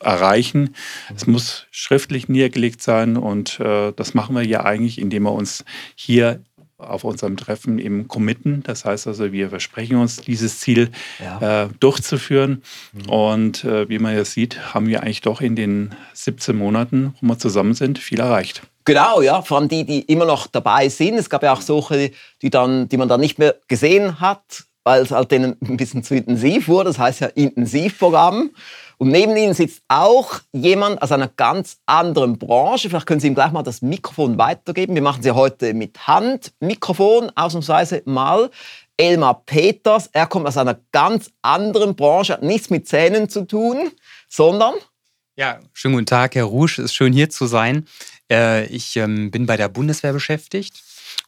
erreichen. 0.00 0.74
Es 1.14 1.26
muss 1.26 1.66
schriftlich 1.70 2.30
niedergelegt 2.30 2.80
sein 2.80 3.18
und 3.18 3.60
äh, 3.60 3.92
das 3.94 4.14
machen 4.14 4.34
wir 4.34 4.42
ja 4.42 4.64
eigentlich, 4.64 4.98
indem 4.98 5.24
wir 5.24 5.32
uns 5.32 5.66
hier 5.96 6.42
auf 6.78 7.04
unserem 7.04 7.36
Treffen 7.36 7.78
eben 7.78 8.06
committen. 8.06 8.62
Das 8.62 8.84
heißt 8.84 9.06
also, 9.06 9.32
wir 9.32 9.48
versprechen 9.48 9.96
uns, 9.96 10.16
dieses 10.16 10.60
Ziel 10.60 10.90
ja. 11.18 11.64
äh, 11.64 11.68
durchzuführen. 11.80 12.62
Mhm. 12.92 13.10
Und 13.10 13.64
äh, 13.64 13.88
wie 13.88 13.98
man 13.98 14.14
ja 14.14 14.24
sieht, 14.24 14.74
haben 14.74 14.86
wir 14.86 15.02
eigentlich 15.02 15.22
doch 15.22 15.40
in 15.40 15.56
den 15.56 15.94
17 16.12 16.56
Monaten, 16.56 17.14
wo 17.20 17.28
wir 17.28 17.38
zusammen 17.38 17.74
sind, 17.74 17.98
viel 17.98 18.20
erreicht. 18.20 18.62
Genau, 18.84 19.20
ja, 19.20 19.42
vor 19.42 19.58
allem 19.58 19.68
die, 19.68 19.84
die 19.84 20.02
immer 20.02 20.26
noch 20.26 20.46
dabei 20.46 20.88
sind. 20.88 21.14
Es 21.14 21.30
gab 21.30 21.42
ja 21.42 21.52
auch 21.52 21.60
solche, 21.60 22.12
die, 22.42 22.50
dann, 22.50 22.88
die 22.88 22.96
man 22.96 23.08
dann 23.08 23.20
nicht 23.20 23.38
mehr 23.38 23.56
gesehen 23.68 24.20
hat, 24.20 24.64
weil 24.84 25.02
es 25.02 25.10
halt 25.10 25.32
denen 25.32 25.56
ein 25.62 25.76
bisschen 25.76 26.04
zu 26.04 26.14
intensiv 26.14 26.68
wurde. 26.68 26.90
Das 26.90 26.98
heißt 26.98 27.20
ja 27.20 27.26
Intensivprogramm. 27.28 28.50
Und 28.98 29.10
neben 29.10 29.36
Ihnen 29.36 29.52
sitzt 29.52 29.82
auch 29.88 30.40
jemand 30.52 31.02
aus 31.02 31.12
einer 31.12 31.28
ganz 31.28 31.78
anderen 31.84 32.38
Branche. 32.38 32.88
Vielleicht 32.88 33.06
können 33.06 33.20
Sie 33.20 33.26
ihm 33.26 33.34
gleich 33.34 33.52
mal 33.52 33.62
das 33.62 33.82
Mikrofon 33.82 34.38
weitergeben. 34.38 34.94
Wir 34.94 35.02
machen 35.02 35.22
Sie 35.22 35.32
heute 35.32 35.74
mit 35.74 36.06
Hand. 36.06 36.52
Mikrofon 36.60 37.30
ausnahmsweise 37.34 38.02
mal. 38.06 38.50
Elmar 38.96 39.42
Peters, 39.44 40.08
er 40.12 40.26
kommt 40.26 40.46
aus 40.46 40.56
einer 40.56 40.80
ganz 40.90 41.30
anderen 41.42 41.94
Branche, 41.94 42.32
hat 42.34 42.42
nichts 42.42 42.70
mit 42.70 42.88
Zähnen 42.88 43.28
zu 43.28 43.46
tun, 43.46 43.90
sondern 44.26 44.72
ja, 45.38 45.60
schönen 45.74 45.96
guten 45.96 46.06
Tag, 46.06 46.34
Herr 46.34 46.44
Rouge. 46.44 46.78
Es 46.78 46.86
ist 46.86 46.94
schön 46.94 47.12
hier 47.12 47.28
zu 47.28 47.46
sein. 47.46 47.86
Äh, 48.32 48.64
ich 48.68 48.96
ähm, 48.96 49.30
bin 49.30 49.44
bei 49.44 49.58
der 49.58 49.68
Bundeswehr 49.68 50.14
beschäftigt 50.14 50.82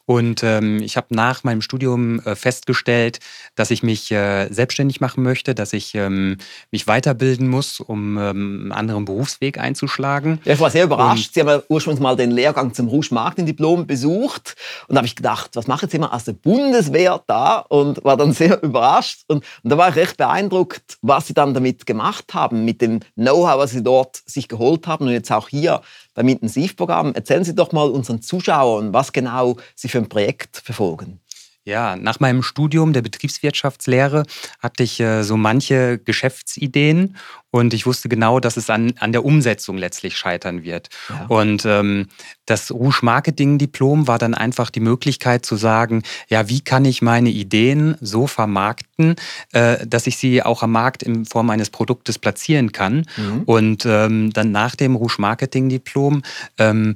Und 0.09 0.43
ähm, 0.43 0.81
ich 0.81 0.97
habe 0.97 1.09
nach 1.11 1.45
meinem 1.45 1.61
Studium 1.61 2.21
äh, 2.21 2.35
festgestellt, 2.35 3.21
dass 3.57 3.71
ich 3.71 3.83
mich 3.83 4.11
äh, 4.11 4.49
selbstständig 4.50 5.03
machen 5.03 5.23
möchte, 5.23 5.55
dass 5.55 5.75
ich 5.75 5.95
ähm, 5.95 6.38
mich 6.71 6.87
weiterbilden 6.87 7.47
muss, 7.47 7.79
um 7.79 8.17
ähm, 8.17 8.61
einen 8.62 8.73
anderen 8.73 9.05
Berufsweg 9.05 9.59
einzuschlagen. 9.59 10.41
Ja, 10.47 10.55
ich 10.55 10.61
war 10.61 10.71
sehr 10.71 10.85
überrascht. 10.85 11.27
Und 11.27 11.35
Sie 11.35 11.41
haben 11.41 11.49
ja 11.49 11.62
ursprünglich 11.69 12.00
mal 12.00 12.17
den 12.17 12.31
Lehrgang 12.31 12.73
zum 12.73 12.88
Rouge 12.88 13.09
Marketing 13.11 13.45
Diplom 13.45 13.87
besucht. 13.87 14.57
Und 14.87 14.95
da 14.95 15.00
habe 15.00 15.07
ich 15.07 15.15
gedacht, 15.15 15.50
was 15.57 15.67
macht 15.67 15.83
jetzt 15.83 15.93
jemand 15.93 16.15
aus 16.15 16.25
der 16.25 16.33
Bundeswehr 16.33 17.23
da? 17.27 17.59
Und 17.59 18.03
war 18.03 18.17
dann 18.17 18.33
sehr 18.33 18.62
überrascht. 18.62 19.25
Und, 19.27 19.45
und 19.62 19.71
da 19.71 19.77
war 19.77 19.91
ich 19.91 19.97
recht 19.97 20.17
beeindruckt, 20.17 20.97
was 21.03 21.27
Sie 21.27 21.35
dann 21.35 21.53
damit 21.53 21.85
gemacht 21.85 22.33
haben, 22.33 22.65
mit 22.65 22.81
dem 22.81 23.00
Know-how, 23.15 23.59
was 23.59 23.73
Sie 23.73 23.83
dort 23.83 24.23
sich 24.25 24.49
geholt 24.49 24.87
haben 24.87 25.05
und 25.05 25.12
jetzt 25.12 25.31
auch 25.31 25.50
hier 25.50 25.83
beim 26.18 26.28
Intensivprogramm. 26.28 27.14
Erzählen 27.14 27.44
Sie 27.44 27.54
doch 27.54 27.70
mal 27.70 27.88
unseren 27.88 28.20
Zuschauern, 28.20 28.92
was 28.92 29.12
genau 29.12 29.56
Sie 29.76 29.88
für 29.88 29.98
ein 29.98 30.08
Projekt 30.08 30.56
verfolgen. 30.56 31.20
Ja, 31.68 31.96
nach 31.96 32.18
meinem 32.18 32.42
Studium 32.42 32.94
der 32.94 33.02
Betriebswirtschaftslehre 33.02 34.22
hatte 34.58 34.84
ich 34.84 35.00
äh, 35.00 35.22
so 35.22 35.37
manche 35.37 35.98
Geschäftsideen 35.98 37.14
und 37.50 37.75
ich 37.75 37.84
wusste 37.84 38.08
genau, 38.08 38.40
dass 38.40 38.56
es 38.56 38.70
an, 38.70 38.94
an 39.00 39.12
der 39.12 39.22
Umsetzung 39.22 39.76
letztlich 39.76 40.16
scheitern 40.16 40.62
wird. 40.62 40.88
Ja. 41.10 41.26
Und 41.26 41.66
ähm, 41.66 42.06
das 42.46 42.70
Rouge 42.70 43.00
Marketing 43.02 43.58
Diplom 43.58 44.08
war 44.08 44.18
dann 44.18 44.32
einfach 44.32 44.70
die 44.70 44.80
Möglichkeit 44.80 45.44
zu 45.44 45.56
sagen, 45.56 46.04
ja, 46.28 46.48
wie 46.48 46.60
kann 46.60 46.87
ich 46.87 47.02
meine 47.02 47.28
Ideen 47.28 47.96
so 48.00 48.26
vermarkten, 48.26 49.16
äh, 49.52 49.87
dass 49.87 50.06
ich 50.06 50.16
sie 50.16 50.42
auch 50.42 50.62
am 50.62 50.72
Markt 50.72 51.02
in 51.02 51.26
Form 51.26 51.50
eines 51.50 51.68
Produktes 51.68 52.18
platzieren 52.18 52.72
kann. 52.72 53.04
Mhm. 53.18 53.42
Und 53.44 53.84
ähm, 53.84 54.32
dann 54.32 54.52
nach 54.52 54.75
dem 54.75 54.96
Rouge 54.96 55.16
Marketing 55.18 55.68
Diplom 55.68 56.22
ähm, 56.56 56.94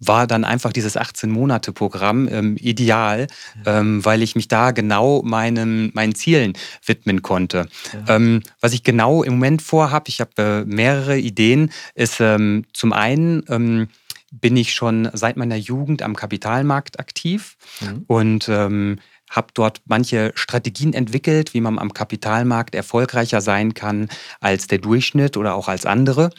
war 0.00 0.26
dann 0.26 0.44
einfach 0.44 0.72
dieses 0.72 0.96
18-Monate-Programm 0.96 2.28
ähm, 2.28 2.56
ideal, 2.58 3.26
ja. 3.64 3.80
ähm, 3.80 4.04
weil 4.04 4.22
ich 4.22 4.36
mich 4.36 4.48
da 4.48 4.70
genau 4.70 5.22
meinen, 5.22 5.90
meinen 5.94 6.14
Zielen 6.14 6.52
widmen 6.84 7.22
konnte. 7.22 7.68
Ja. 7.92 8.16
Ähm, 8.16 8.42
was 8.60 8.72
ich 8.72 8.82
genau 8.84 9.22
im 9.22 9.34
Moment 9.34 9.62
vorhabe, 9.62 10.08
ich 10.08 10.20
habe 10.20 10.30
äh, 10.38 10.64
mehrere 10.64 11.18
Ideen, 11.18 11.70
ist 11.94 12.20
ähm, 12.20 12.64
zum 12.72 12.92
einen, 12.92 13.42
ähm, 13.48 13.88
bin 14.30 14.56
ich 14.56 14.74
schon 14.74 15.08
seit 15.14 15.36
meiner 15.36 15.56
Jugend 15.56 16.02
am 16.02 16.14
Kapitalmarkt 16.14 17.00
aktiv 17.00 17.56
mhm. 17.80 18.04
und 18.06 18.48
ähm, 18.48 18.98
habe 19.30 19.48
dort 19.54 19.82
manche 19.86 20.32
Strategien 20.34 20.94
entwickelt, 20.94 21.54
wie 21.54 21.60
man 21.60 21.78
am 21.78 21.92
Kapitalmarkt 21.92 22.74
erfolgreicher 22.74 23.40
sein 23.40 23.74
kann 23.74 24.08
als 24.40 24.66
der 24.66 24.78
Durchschnitt 24.78 25.36
oder 25.36 25.54
auch 25.54 25.68
als 25.68 25.86
andere. 25.86 26.30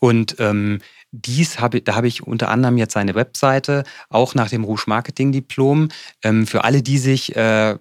Und 0.00 0.36
ähm, 0.38 0.80
dies 1.14 1.60
habe, 1.60 1.80
da 1.80 1.94
habe 1.94 2.08
ich 2.08 2.26
unter 2.26 2.48
anderem 2.48 2.76
jetzt 2.76 2.96
eine 2.96 3.14
Webseite, 3.14 3.84
auch 4.08 4.34
nach 4.34 4.50
dem 4.50 4.64
Rouge 4.64 4.84
Marketing 4.86 5.32
Diplom. 5.32 5.88
Ähm, 6.22 6.46
für 6.46 6.64
alle, 6.64 6.82
die 6.82 6.98
sich 6.98 7.34
äh, 7.36 7.76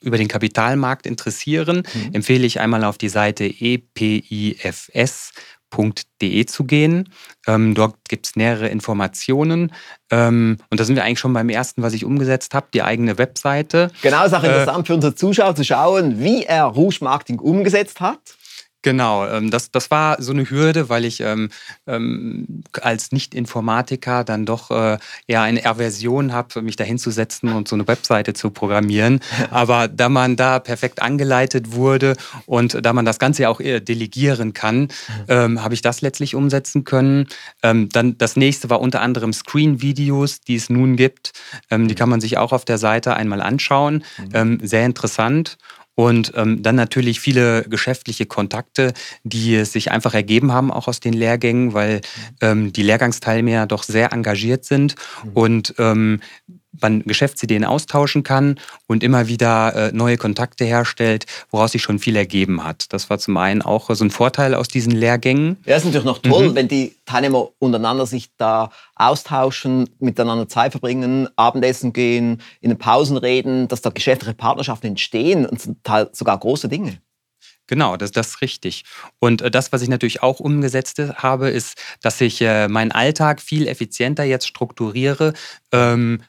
über 0.00 0.18
den 0.18 0.28
Kapitalmarkt 0.28 1.06
interessieren, 1.06 1.84
mhm. 1.94 2.14
empfehle 2.14 2.44
ich 2.46 2.60
einmal 2.60 2.84
auf 2.84 2.98
die 2.98 3.08
Seite 3.08 3.44
epifs.de 3.44 4.66
zu 6.46 6.64
gehen. 6.64 7.08
Ähm, 7.46 7.74
dort 7.74 7.96
gibt 8.08 8.26
es 8.26 8.36
nähere 8.36 8.68
Informationen. 8.68 9.72
Ähm, 10.10 10.58
und 10.70 10.80
da 10.80 10.84
sind 10.84 10.96
wir 10.96 11.04
eigentlich 11.04 11.20
schon 11.20 11.32
beim 11.32 11.48
ersten, 11.48 11.82
was 11.82 11.94
ich 11.94 12.04
umgesetzt 12.04 12.52
habe, 12.54 12.66
die 12.74 12.82
eigene 12.82 13.16
Webseite. 13.18 13.92
Genau, 14.02 14.24
ist 14.24 14.34
auch 14.34 14.42
äh, 14.42 14.48
interessant 14.48 14.84
äh, 14.84 14.86
für 14.86 14.94
unsere 14.94 15.14
Zuschauer 15.14 15.54
zu 15.54 15.64
schauen, 15.64 16.18
wie 16.18 16.42
er 16.42 16.64
Rouge 16.64 16.98
Marketing 17.00 17.38
umgesetzt 17.38 18.00
hat. 18.00 18.36
Genau, 18.82 19.26
ähm, 19.26 19.50
das, 19.50 19.70
das 19.70 19.90
war 19.92 20.20
so 20.20 20.32
eine 20.32 20.48
Hürde, 20.50 20.88
weil 20.88 21.04
ich 21.04 21.20
ähm, 21.20 21.50
ähm, 21.86 22.64
als 22.80 23.12
Nicht-Informatiker 23.12 24.24
dann 24.24 24.44
doch 24.44 24.70
äh, 24.72 24.98
eher 25.28 25.42
eine 25.42 25.64
Aversion 25.64 26.32
habe, 26.32 26.62
mich 26.62 26.74
da 26.74 26.82
hinzusetzen 26.82 27.52
und 27.52 27.68
so 27.68 27.76
eine 27.76 27.86
Webseite 27.86 28.34
zu 28.34 28.50
programmieren. 28.50 29.20
Aber 29.50 29.86
da 29.86 30.08
man 30.08 30.34
da 30.34 30.58
perfekt 30.58 31.00
angeleitet 31.00 31.72
wurde 31.72 32.16
und 32.46 32.84
da 32.84 32.92
man 32.92 33.04
das 33.04 33.20
Ganze 33.20 33.42
ja 33.42 33.48
auch 33.50 33.60
eher 33.60 33.78
delegieren 33.78 34.52
kann, 34.52 34.88
ähm, 35.28 35.62
habe 35.62 35.74
ich 35.74 35.82
das 35.82 36.00
letztlich 36.00 36.34
umsetzen 36.34 36.84
können. 36.84 37.28
Ähm, 37.62 37.88
dann 37.88 38.18
das 38.18 38.34
nächste 38.36 38.68
war 38.68 38.80
unter 38.80 39.00
anderem 39.00 39.32
Screen-Videos, 39.32 40.40
die 40.40 40.56
es 40.56 40.70
nun 40.70 40.96
gibt. 40.96 41.32
Ähm, 41.70 41.86
die 41.86 41.94
kann 41.94 42.08
man 42.08 42.20
sich 42.20 42.36
auch 42.36 42.52
auf 42.52 42.64
der 42.64 42.78
Seite 42.78 43.14
einmal 43.14 43.40
anschauen. 43.40 44.04
Mhm. 44.32 44.60
sehr 44.62 44.86
interessant. 44.86 45.58
Und 45.94 46.32
ähm, 46.36 46.62
dann 46.62 46.76
natürlich 46.76 47.20
viele 47.20 47.64
geschäftliche 47.64 48.24
Kontakte, 48.26 48.94
die 49.24 49.64
sich 49.64 49.90
einfach 49.90 50.14
ergeben 50.14 50.52
haben, 50.52 50.70
auch 50.70 50.88
aus 50.88 51.00
den 51.00 51.12
Lehrgängen, 51.12 51.74
weil 51.74 52.00
ähm, 52.40 52.72
die 52.72 52.82
Lehrgangsteilnehmer 52.82 53.66
doch 53.66 53.82
sehr 53.82 54.12
engagiert 54.12 54.64
sind 54.64 54.94
mhm. 55.24 55.30
und 55.34 55.74
ähm, 55.78 56.20
man 56.80 57.02
Geschäftsideen 57.02 57.64
austauschen 57.64 58.22
kann 58.22 58.58
und 58.86 59.02
immer 59.02 59.28
wieder 59.28 59.74
äh, 59.74 59.92
neue 59.92 60.16
Kontakte 60.16 60.64
herstellt, 60.64 61.26
woraus 61.50 61.72
sich 61.72 61.82
schon 61.82 61.98
viel 61.98 62.16
ergeben 62.16 62.64
hat. 62.64 62.92
Das 62.92 63.10
war 63.10 63.18
zum 63.18 63.36
einen 63.36 63.62
auch 63.62 63.90
so 63.94 64.04
ein 64.04 64.10
Vorteil 64.10 64.54
aus 64.54 64.68
diesen 64.68 64.92
Lehrgängen. 64.92 65.58
Ja, 65.66 65.76
ist 65.76 65.84
natürlich 65.84 66.06
noch 66.06 66.18
toll, 66.18 66.50
mhm. 66.50 66.54
wenn 66.54 66.68
die 66.68 66.96
Teilnehmer 67.04 67.48
untereinander 67.58 68.06
sich 68.06 68.30
da 68.36 68.70
austauschen, 68.94 69.90
miteinander 69.98 70.48
Zeit 70.48 70.72
verbringen, 70.72 71.28
Abendessen 71.36 71.92
gehen, 71.92 72.40
in 72.60 72.70
den 72.70 72.78
Pausen 72.78 73.16
reden, 73.16 73.68
dass 73.68 73.82
da 73.82 73.90
geschäftliche 73.90 74.34
Partnerschaften 74.34 74.86
entstehen 74.86 75.46
und 75.46 75.60
zum 75.60 75.82
Teil 75.82 76.08
sogar 76.12 76.38
große 76.38 76.68
Dinge. 76.68 76.98
Genau, 77.68 77.96
das, 77.96 78.10
das 78.10 78.28
ist 78.28 78.42
richtig. 78.42 78.84
Und 79.18 79.40
äh, 79.40 79.50
das, 79.50 79.72
was 79.72 79.82
ich 79.82 79.88
natürlich 79.88 80.22
auch 80.22 80.40
umgesetzt 80.40 81.00
habe, 81.16 81.48
ist, 81.48 81.80
dass 82.02 82.20
ich 82.20 82.40
äh, 82.40 82.68
meinen 82.68 82.92
Alltag 82.92 83.40
viel 83.40 83.66
effizienter 83.68 84.24
jetzt 84.24 84.46
strukturiere, 84.46 85.32
ähm, 85.70 86.22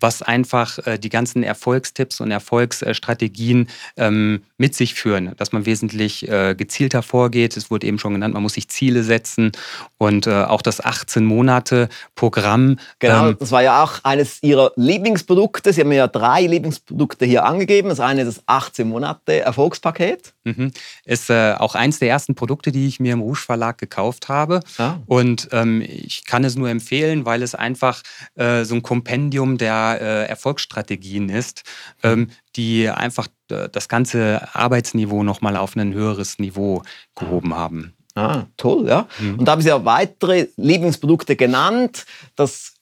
was 0.00 0.22
einfach 0.22 0.78
äh, 0.86 0.98
die 0.98 1.08
ganzen 1.08 1.42
Erfolgstipps 1.42 2.20
und 2.20 2.30
Erfolgsstrategien 2.30 3.68
ähm, 3.96 4.42
mit 4.56 4.74
sich 4.74 4.94
führen, 4.94 5.34
dass 5.36 5.52
man 5.52 5.66
wesentlich 5.66 6.28
äh, 6.28 6.54
gezielter 6.54 7.02
vorgeht. 7.02 7.56
Es 7.56 7.70
wurde 7.70 7.86
eben 7.86 7.98
schon 7.98 8.14
genannt, 8.14 8.34
man 8.34 8.42
muss 8.42 8.54
sich 8.54 8.68
Ziele 8.68 9.02
setzen 9.02 9.52
und 9.98 10.26
äh, 10.26 10.44
auch 10.44 10.62
das 10.62 10.82
18-Monate-Programm. 10.82 12.78
Genau, 12.98 13.28
ähm, 13.28 13.36
das 13.38 13.50
war 13.50 13.62
ja 13.62 13.82
auch 13.82 14.04
eines 14.04 14.42
Ihrer 14.42 14.72
Lieblingsprodukte. 14.76 15.72
Sie 15.72 15.80
haben 15.80 15.92
ja 15.92 16.06
drei 16.06 16.42
Lieblingsprodukte 16.42 17.26
hier 17.26 17.44
angegeben. 17.44 17.88
Das 17.88 18.00
eine 18.00 18.22
ist 18.22 18.38
das 18.38 18.48
18-Monate-Erfolgspaket. 18.48 20.34
Mhm. 20.56 20.72
Ist 21.04 21.30
äh, 21.30 21.54
auch 21.58 21.74
eins 21.74 21.98
der 21.98 22.08
ersten 22.08 22.34
Produkte, 22.34 22.72
die 22.72 22.86
ich 22.86 23.00
mir 23.00 23.12
im 23.12 23.20
Rouge 23.20 23.38
Verlag 23.38 23.78
gekauft 23.78 24.28
habe. 24.28 24.60
Ah. 24.78 24.96
Und 25.06 25.48
ähm, 25.52 25.82
ich 25.82 26.24
kann 26.24 26.44
es 26.44 26.56
nur 26.56 26.68
empfehlen, 26.68 27.24
weil 27.24 27.42
es 27.42 27.54
einfach 27.54 28.02
äh, 28.34 28.64
so 28.64 28.74
ein 28.74 28.82
Kompendium 28.82 29.58
der 29.58 29.98
äh, 30.00 30.28
Erfolgsstrategien 30.28 31.28
ist, 31.28 31.62
ähm, 32.02 32.30
die 32.56 32.88
einfach 32.88 33.28
äh, 33.50 33.68
das 33.70 33.88
ganze 33.88 34.54
Arbeitsniveau 34.54 35.22
nochmal 35.22 35.56
auf 35.56 35.76
ein 35.76 35.92
höheres 35.94 36.38
Niveau 36.38 36.82
gehoben 37.14 37.54
haben. 37.54 37.94
Ah, 38.14 38.46
toll, 38.56 38.88
ja. 38.88 39.06
Mhm. 39.20 39.38
Und 39.38 39.44
da 39.44 39.52
haben 39.52 39.62
Sie 39.62 39.68
ja 39.68 39.84
weitere 39.84 40.48
Lieblingsprodukte 40.56 41.36
genannt. 41.36 42.04
Das 42.34 42.74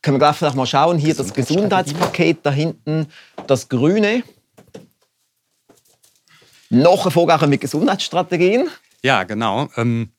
können 0.00 0.20
wir 0.20 0.32
gleich 0.32 0.54
mal 0.54 0.66
schauen. 0.66 0.98
Hier 0.98 1.14
das 1.14 1.34
Gesundheitspaket 1.34 2.38
da 2.44 2.52
hinten, 2.52 3.06
das 3.48 3.68
grüne. 3.68 4.22
Noch 6.70 7.04
erfolgreicher 7.04 7.46
mit 7.46 7.60
Gesundheitsstrategien. 7.60 8.68
Ja, 9.02 9.24
genau. 9.24 9.68
Ähm, 9.76 10.10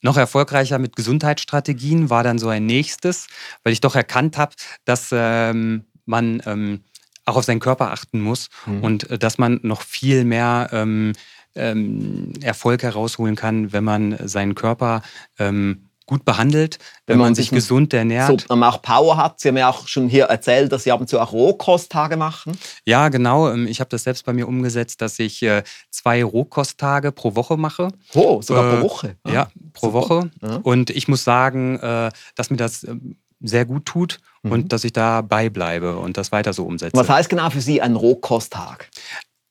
noch 0.00 0.16
erfolgreicher 0.16 0.78
mit 0.78 0.96
Gesundheitsstrategien 0.96 2.10
war 2.10 2.22
dann 2.22 2.38
so 2.38 2.48
ein 2.48 2.66
nächstes, 2.66 3.26
weil 3.64 3.72
ich 3.72 3.80
doch 3.80 3.96
erkannt 3.96 4.36
habe, 4.36 4.54
dass 4.84 5.10
ähm, 5.12 5.84
man 6.04 6.42
ähm, 6.46 6.84
auch 7.24 7.36
auf 7.36 7.44
seinen 7.44 7.60
Körper 7.60 7.90
achten 7.90 8.20
muss 8.20 8.48
mhm. 8.66 8.84
und 8.84 9.10
äh, 9.10 9.18
dass 9.18 9.38
man 9.38 9.60
noch 9.62 9.82
viel 9.82 10.24
mehr 10.24 10.68
ähm, 10.72 11.12
ähm, 11.54 12.32
Erfolg 12.42 12.82
herausholen 12.82 13.36
kann, 13.36 13.72
wenn 13.72 13.84
man 13.84 14.16
seinen 14.26 14.54
Körper 14.54 15.02
ähm, 15.38 15.87
gut 16.08 16.24
behandelt, 16.24 16.78
wenn, 17.06 17.14
wenn 17.14 17.18
man, 17.18 17.26
man, 17.26 17.34
sich 17.36 17.50
gesund 17.50 17.92
ernährt. 17.92 18.46
So, 18.48 18.56
man 18.56 18.68
auch 18.68 18.82
Power 18.82 19.16
hat. 19.16 19.38
Sie 19.38 19.48
haben 19.48 19.56
ja 19.56 19.68
auch 19.68 19.86
schon 19.86 20.08
hier 20.08 20.24
erzählt, 20.24 20.72
dass 20.72 20.82
Sie 20.82 20.90
ab 20.90 21.00
und 21.00 21.08
zu 21.08 21.20
auch 21.20 21.32
Rohkosttage 21.32 22.16
machen. 22.16 22.58
Ja, 22.84 23.10
genau. 23.10 23.50
Ähm, 23.50 23.68
ich 23.68 23.78
habe 23.78 23.90
das 23.90 24.02
selbst 24.02 24.24
bei 24.24 24.32
mir 24.32 24.48
umgesetzt, 24.48 25.00
dass 25.02 25.18
ich 25.18 25.42
äh, 25.42 25.62
zwei 25.90 26.24
Rohkosttage 26.24 27.12
pro 27.12 27.36
Woche 27.36 27.56
mache. 27.56 27.88
Oh, 28.14 28.42
sogar 28.42 28.72
äh, 28.72 28.76
pro 28.76 28.82
Woche? 28.82 29.16
Ah, 29.22 29.30
ja, 29.30 29.48
pro 29.74 29.86
super. 29.86 29.92
Woche. 29.92 30.30
Ja. 30.42 30.56
Und 30.62 30.90
ich 30.90 31.06
muss 31.06 31.22
sagen, 31.22 31.78
äh, 31.78 32.10
dass 32.34 32.50
mir 32.50 32.56
das 32.56 32.84
ähm, 32.84 33.18
sehr 33.40 33.66
gut 33.66 33.84
tut 33.84 34.18
mhm. 34.42 34.52
und 34.52 34.72
dass 34.72 34.84
ich 34.84 34.92
da 34.92 35.20
beibleibe 35.20 35.96
und 35.98 36.16
das 36.16 36.32
weiter 36.32 36.52
so 36.52 36.64
umsetze. 36.64 36.96
Was 36.96 37.08
heißt 37.08 37.28
genau 37.28 37.50
für 37.50 37.60
Sie 37.60 37.80
ein 37.80 37.94
Rohkosttag? 37.94 38.88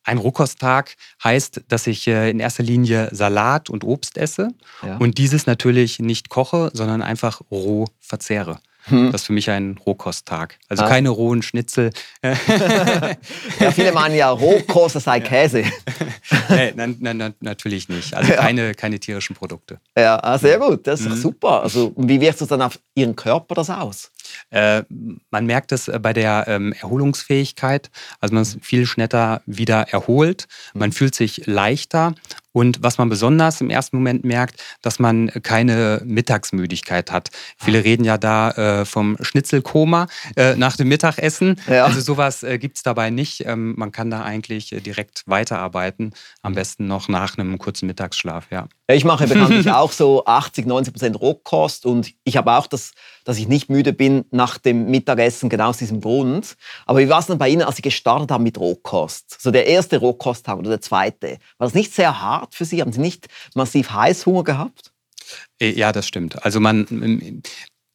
Ein 0.07 0.19
Rohkosttag 0.19 0.95
heißt, 1.21 1.63
dass 1.67 1.85
ich 1.85 2.07
äh, 2.07 2.29
in 2.29 2.39
erster 2.39 2.63
Linie 2.63 3.09
Salat 3.11 3.69
und 3.69 3.83
Obst 3.83 4.17
esse 4.17 4.49
ja. 4.81 4.95
und 4.97 5.17
dieses 5.17 5.47
natürlich 5.47 5.99
nicht 5.99 6.29
koche, 6.29 6.71
sondern 6.73 7.01
einfach 7.01 7.41
roh 7.51 7.87
verzehre. 7.99 8.59
Hm. 8.85 9.11
Das 9.11 9.21
ist 9.21 9.27
für 9.27 9.33
mich 9.33 9.49
ein 9.49 9.77
Rohkosttag. 9.85 10.59
Also 10.69 10.85
ah. 10.85 10.87
keine 10.87 11.09
rohen 11.09 11.41
Schnitzel. 11.41 11.91
ja, 12.23 13.71
viele 13.71 13.91
meinen 13.91 14.15
ja 14.15 14.29
Rohkost, 14.29 14.95
das 14.95 15.03
sei 15.03 15.19
Käse. 15.19 15.65
nee, 16.49 16.71
nein, 16.73 16.97
nein, 16.99 17.33
natürlich 17.41 17.89
nicht. 17.89 18.13
Also 18.13 18.31
keine, 18.31 18.73
keine 18.75 18.99
tierischen 18.99 19.35
Produkte. 19.35 19.79
Ja, 19.97 20.19
ah, 20.23 20.37
sehr 20.37 20.57
gut. 20.57 20.87
Das 20.87 21.01
ist 21.01 21.09
mhm. 21.09 21.15
super. 21.15 21.63
Also, 21.63 21.91
wie 21.97 22.21
wirkt 22.21 22.39
es 22.39 22.47
dann 22.47 22.61
auf 22.61 22.79
Ihren 22.95 23.15
Körper 23.15 23.55
das 23.55 23.69
aus? 23.69 24.09
Äh, 24.50 24.84
man 25.30 25.46
merkt 25.46 25.72
es 25.72 25.88
äh, 25.88 26.00
bei 26.01 26.13
der 26.13 26.46
ähm, 26.48 26.74
Erholungsfähigkeit. 26.74 27.89
Also 28.20 28.34
man 28.34 28.44
ist 28.44 28.58
viel 28.62 28.86
schneller 28.86 29.42
wieder 29.46 29.89
erholt. 29.89 30.48
Man 30.74 30.92
fühlt 30.92 31.16
sich 31.16 31.46
leichter. 31.46 32.16
Und 32.51 32.82
was 32.82 32.98
man 32.98 33.10
besonders 33.10 33.62
im 33.62 33.70
ersten 33.70 33.98
Moment 33.98 34.24
merkt, 34.25 34.63
dass 34.82 35.00
man 35.00 35.30
keine 35.44 36.01
Mittagsmüdigkeit 36.06 37.12
hat. 37.12 37.30
Viele 37.58 37.84
reden 37.84 38.04
ja 38.04 38.18
da 38.18 38.51
äh, 38.51 38.86
vom 38.86 39.18
Schnitzelkoma 39.22 40.08
äh, 40.36 40.56
nach 40.56 40.75
dem 40.75 40.88
Mittagessen. 40.88 41.60
Ja. 41.68 41.86
Also 41.86 42.01
sowas 42.01 42.44
äh, 42.44 42.58
gibt 42.58 42.77
es 42.77 42.84
dabei 42.84 43.10
nicht. 43.10 43.46
Ähm, 43.46 43.75
man 43.77 43.92
kann 43.92 44.10
da 44.10 44.24
eigentlich 44.24 44.74
äh, 44.74 44.80
direkt 44.80 45.24
weiterarbeiten. 45.27 46.13
Am 46.42 46.56
besten 46.56 46.88
noch 46.88 47.08
nach 47.10 47.38
einem 47.38 47.58
kurzen 47.58 47.88
Mittagsschlaf, 47.88 48.48
ja. 48.51 48.68
Ich 48.89 49.04
mache 49.04 49.27
bekanntlich 49.27 49.70
auch 49.72 49.92
so 49.92 50.25
80, 50.25 50.66
90 50.66 50.94
Prozent 50.94 51.22
Rohkost 51.22 51.86
und 51.86 52.13
ich 52.24 52.38
habe 52.38 52.54
auch 52.54 52.68
das, 52.68 52.92
dass 53.25 53.38
ich 53.38 53.48
nicht 53.50 53.70
müde 53.70 53.92
bin 53.92 54.24
nach 54.32 54.58
dem 54.58 54.89
Mittagessen, 54.89 55.50
genau 55.50 55.70
aus 55.70 55.77
diesem 55.77 56.00
Grund. 56.00 56.56
Aber 56.86 57.00
wie 57.00 57.10
war 57.10 57.20
es 57.20 57.27
denn 57.27 57.38
bei 57.38 57.50
Ihnen, 57.50 57.63
als 57.63 57.75
Sie 57.75 57.82
gestartet 57.82 58.32
haben 58.32 58.44
mit 58.44 58.58
Rohkost? 58.58 59.42
So 59.42 59.51
der 59.51 59.68
erste 59.68 59.98
Rohkosttag 59.98 60.58
oder 60.58 60.70
der 60.70 60.82
zweite. 60.82 61.38
War 61.58 61.68
das 61.68 61.74
nicht 61.74 61.94
sehr 61.94 62.22
hart 62.22 62.47
für 62.54 62.66
Sie? 62.66 62.82
Haben 62.82 62.92
Sie 62.92 63.01
nicht 63.01 63.27
massiv 63.56 63.92
Heißhunger 63.92 64.44
gehabt? 64.44 64.92
Äh, 65.60 65.72
ja, 65.72 65.92
das 65.92 66.08
stimmt. 66.08 66.44
Also 66.44 66.60
man, 66.60 67.42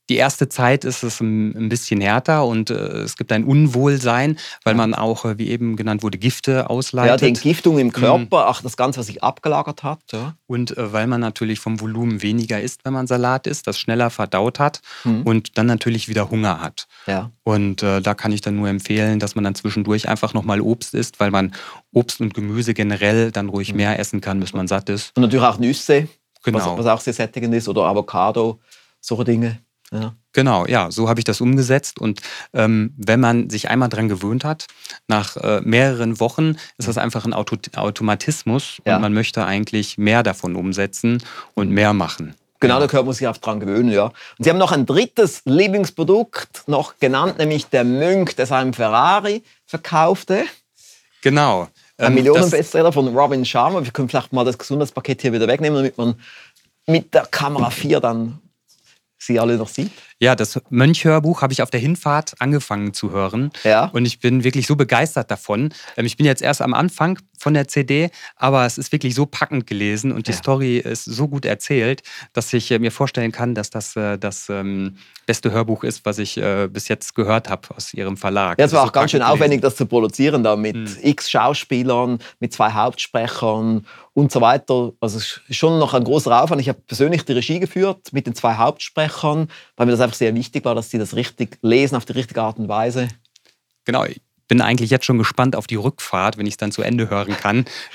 die 0.09 0.17
erste 0.17 0.49
Zeit 0.49 0.85
ist 0.85 1.03
es 1.05 1.21
ein 1.21 1.69
bisschen 1.69 2.01
härter 2.01 2.45
und 2.45 2.71
äh, 2.71 2.75
es 2.75 3.17
gibt 3.17 3.33
ein 3.33 3.45
Unwohlsein, 3.45 4.39
weil 4.65 4.75
man 4.75 4.95
auch, 4.95 5.25
äh, 5.25 5.39
wie 5.39 5.49
eben 5.49 5.77
genannt 5.77 6.03
wurde, 6.03 6.19
Gifte 6.19 6.69
ausleitet. 6.69 7.11
Ja, 7.11 7.17
die 7.17 7.29
Entgiftung 7.29 7.79
im 7.79 7.93
Körper, 7.93 8.19
mhm. 8.41 8.47
ach, 8.49 8.63
das 8.63 8.77
Ganze, 8.77 9.01
was 9.01 9.07
sich 9.07 9.23
abgelagert 9.23 9.83
hat. 9.83 10.01
Ja. 10.13 10.35
Und 10.47 10.77
äh, 10.77 10.93
weil 10.93 11.07
man 11.07 11.21
natürlich 11.21 11.61
vom 11.61 11.81
Volumen 11.81 12.21
weniger 12.21 12.61
isst, 12.61 12.85
wenn 12.85 12.93
man 12.93 13.07
Salat 13.07 13.47
isst, 13.47 13.67
das 13.67 13.79
schneller 13.79 14.11
verdaut 14.11 14.59
hat 14.59 14.81
mhm. 15.05 15.23
und 15.23 15.57
dann 15.57 15.67
natürlich 15.67 16.09
wieder 16.09 16.31
Hunger 16.31 16.61
hat. 16.61 16.89
Ja. 17.07 17.31
Und 17.45 17.83
äh, 17.83 18.01
da 18.01 18.15
kann 18.15 18.33
ich 18.33 18.41
dann 18.41 18.57
nur 18.57 18.69
empfehlen, 18.69 19.19
dass 19.19 19.35
man 19.35 19.45
dann 19.45 19.55
zwischendurch 19.55 20.09
einfach 20.09 20.35
nochmal 20.35 20.61
Obst 20.61 20.95
isst, 20.95 21.21
weil 21.21 21.31
man 21.31 21.55
Obst 21.93 22.21
und 22.21 22.35
Gemüse 22.35 22.75
generell 22.75 23.31
dann 23.31 23.49
ruhig 23.49 23.71
mhm. 23.71 23.79
mehr 23.79 23.99
essen 23.99 24.21
kann, 24.21 24.41
bis 24.41 24.53
man 24.53 24.67
satt 24.67 24.89
ist. 24.89 25.17
Und 25.17 25.23
natürlich 25.23 25.47
auch 25.47 25.59
Nüsse, 25.59 26.09
genau. 26.43 26.59
was, 26.59 26.79
was 26.79 26.87
auch 26.87 27.01
sehr 27.01 27.13
sättigend 27.13 27.55
ist, 27.55 27.69
oder 27.69 27.85
Avocado, 27.85 28.59
solche 29.01 29.25
Dinge. 29.25 29.59
Ja. 29.93 30.15
Genau, 30.33 30.65
ja, 30.67 30.91
so 30.91 31.09
habe 31.09 31.21
ich 31.21 31.25
das 31.25 31.43
umgesetzt. 31.43 31.99
Und 31.99 32.21
ähm, 32.55 32.95
wenn 32.97 33.21
man 33.21 33.51
sich 33.51 33.69
einmal 33.69 33.91
dran 33.91 34.09
gewöhnt 34.09 34.45
hat, 34.45 34.67
nach 35.07 35.37
äh, 35.37 35.61
mehreren 35.61 36.19
Wochen 36.21 36.57
ist 36.79 36.89
das 36.89 36.97
einfach 36.97 37.27
ein 37.27 37.35
Auto 37.35 37.57
Automatismus 37.77 38.81
ja. 38.87 38.97
und 38.97 39.03
man 39.03 39.13
möchte 39.13 39.45
eigentlich 39.45 39.99
mehr 39.99 40.23
davon 40.23 40.57
umsetzen 40.57 41.23
und 41.55 41.71
mehr 41.71 41.93
machen. 41.93 42.35
Genau, 42.61 42.79
der 42.79 42.89
Körper 42.89 43.07
muss 43.07 43.19
sich 43.19 43.27
auch 43.27 43.37
dran 43.37 43.59
gewöhnen, 43.59 43.91
ja. 43.91 44.05
Und 44.05 44.15
Sie 44.39 44.49
haben 44.49 44.59
noch 44.59 44.71
ein 44.71 44.87
drittes 44.87 45.43
Lieblingsprodukt 45.45 46.69
noch 46.69 46.99
genannt, 47.01 47.39
nämlich 47.39 47.67
der 47.67 47.83
Mönch, 47.85 48.37
der 48.37 48.47
seinem 48.47 48.73
Ferrari 48.73 49.43
verkaufte. 49.67 50.45
Genau. 51.23 51.69
Ein 51.99 52.07
ähm, 52.07 52.15
Millionenbestseller 52.15 52.93
von 52.93 53.09
Robin 53.09 53.45
Sharma. 53.45 53.83
Wir 53.85 53.91
können 53.91 54.09
vielleicht 54.09 54.33
mal 54.33 54.45
das 54.45 54.57
Gesundheitspaket 54.57 55.23
hier 55.23 55.33
wieder 55.33 55.49
wegnehmen, 55.49 55.77
damit 55.77 55.99
man 55.99 56.15
mit 56.87 57.13
der 57.13 57.27
Kamera 57.27 57.71
4 57.71 58.01
dann 58.01 58.42
sie 59.26 59.41
alle 59.41 59.57
noch 59.57 59.69
sieht? 59.69 59.91
Ja, 60.19 60.37
das 60.37 60.61
Mönchhörbuch 60.71 61.43
habe 61.43 61.52
ich 61.52 61.62
auf 61.62 61.71
der 61.71 61.81
Hinfahrt 61.81 62.35
angefangen 62.38 62.95
zu 62.95 63.11
hören. 63.11 63.50
Ja. 63.64 63.87
Und 63.87 64.07
ich 64.07 64.21
bin 64.21 64.45
wirklich 64.45 64.67
so 64.67 64.76
begeistert 64.76 65.31
davon. 65.31 65.75
Ähm, 65.97 66.07
ich 66.07 66.17
bin 66.17 66.26
jetzt 66.26 66.43
erst 66.43 66.62
am 66.62 66.75
Anfang 66.75 67.19
von 67.38 67.55
der 67.55 67.67
CD, 67.67 68.11
aber 68.37 68.64
es 68.64 68.79
ist 68.79 68.93
wirklich 68.93 69.14
so 69.17 69.26
packend 69.26 69.67
gelesen 69.67 70.12
und 70.12 70.29
die 70.29 70.31
ja. 70.31 70.37
Story 70.37 70.79
ist 70.79 71.05
so 71.05 71.26
gut 71.26 71.45
erzählt, 71.45 72.02
dass 72.33 72.52
ich 72.52 72.71
äh, 72.71 72.79
mir 72.79 72.93
vorstellen 72.93 73.33
kann, 73.33 73.55
dass 73.57 73.71
das 73.71 73.97
äh, 73.97 74.17
das 74.17 74.49
ähm, 74.49 74.97
beste 75.26 75.50
Hörbuch 75.50 75.83
ist, 75.83 76.05
was 76.05 76.19
ich 76.19 76.37
äh, 76.37 76.69
bis 76.69 76.88
jetzt 76.88 77.14
gehört 77.14 77.49
habe 77.49 77.75
aus 77.75 77.93
ihrem 77.95 78.17
Verlag. 78.17 78.59
Ja, 78.59 78.64
es 78.64 78.73
war 78.73 78.85
auch 78.85 78.93
ganz 78.93 79.11
schön 79.11 79.23
aufwendig, 79.23 79.61
das 79.61 79.76
zu 79.76 79.87
produzieren, 79.87 80.45
da 80.45 80.55
mit 80.55 80.76
hm. 80.76 80.97
x 81.02 81.31
Schauspielern, 81.31 82.19
mit 82.38 82.52
zwei 82.52 82.71
Hauptsprechern 82.71 83.87
und 84.14 84.31
so 84.31 84.40
weiter. 84.40 84.92
Also 85.00 85.19
es 85.19 85.40
ist 85.49 85.57
schon 85.57 85.78
noch 85.78 85.95
ein 85.95 86.04
großer 86.04 86.42
Aufwand. 86.42 86.61
Ich 86.61 86.69
habe 86.69 86.81
persönlich 86.81 87.25
die 87.25 87.33
Regie 87.33 87.61
geführt 87.61 88.12
mit 88.12 88.26
den 88.26 88.35
zwei 88.35 88.54
Hauptsprechern, 88.54 89.49
weil 89.76 89.87
mir 89.87 89.92
das 89.92 90.00
einfach 90.00 90.16
sehr 90.16 90.35
wichtig 90.35 90.64
war, 90.64 90.75
dass 90.75 90.90
sie 90.90 90.99
das 90.99 91.16
richtig 91.16 91.59
lesen 91.62 91.97
auf 91.97 92.04
die 92.04 92.12
richtige 92.12 92.42
Art 92.42 92.59
und 92.59 92.69
Weise. 92.69 93.09
Genau, 93.85 94.04
bin 94.53 94.61
eigentlich 94.61 94.91
jetzt 94.91 95.07
schon 95.07 95.17
gespannt 95.17 95.57
auf 95.57 95.67
die 95.67 95.77
Rückfahrt, 95.77 96.37
wenn 96.37 96.45
ich 96.45 96.53
es 96.53 96.57
dann 96.59 96.73
zu 96.73 96.83
Ende 96.83 97.09
hören 97.09 97.35
kann. 97.41 97.65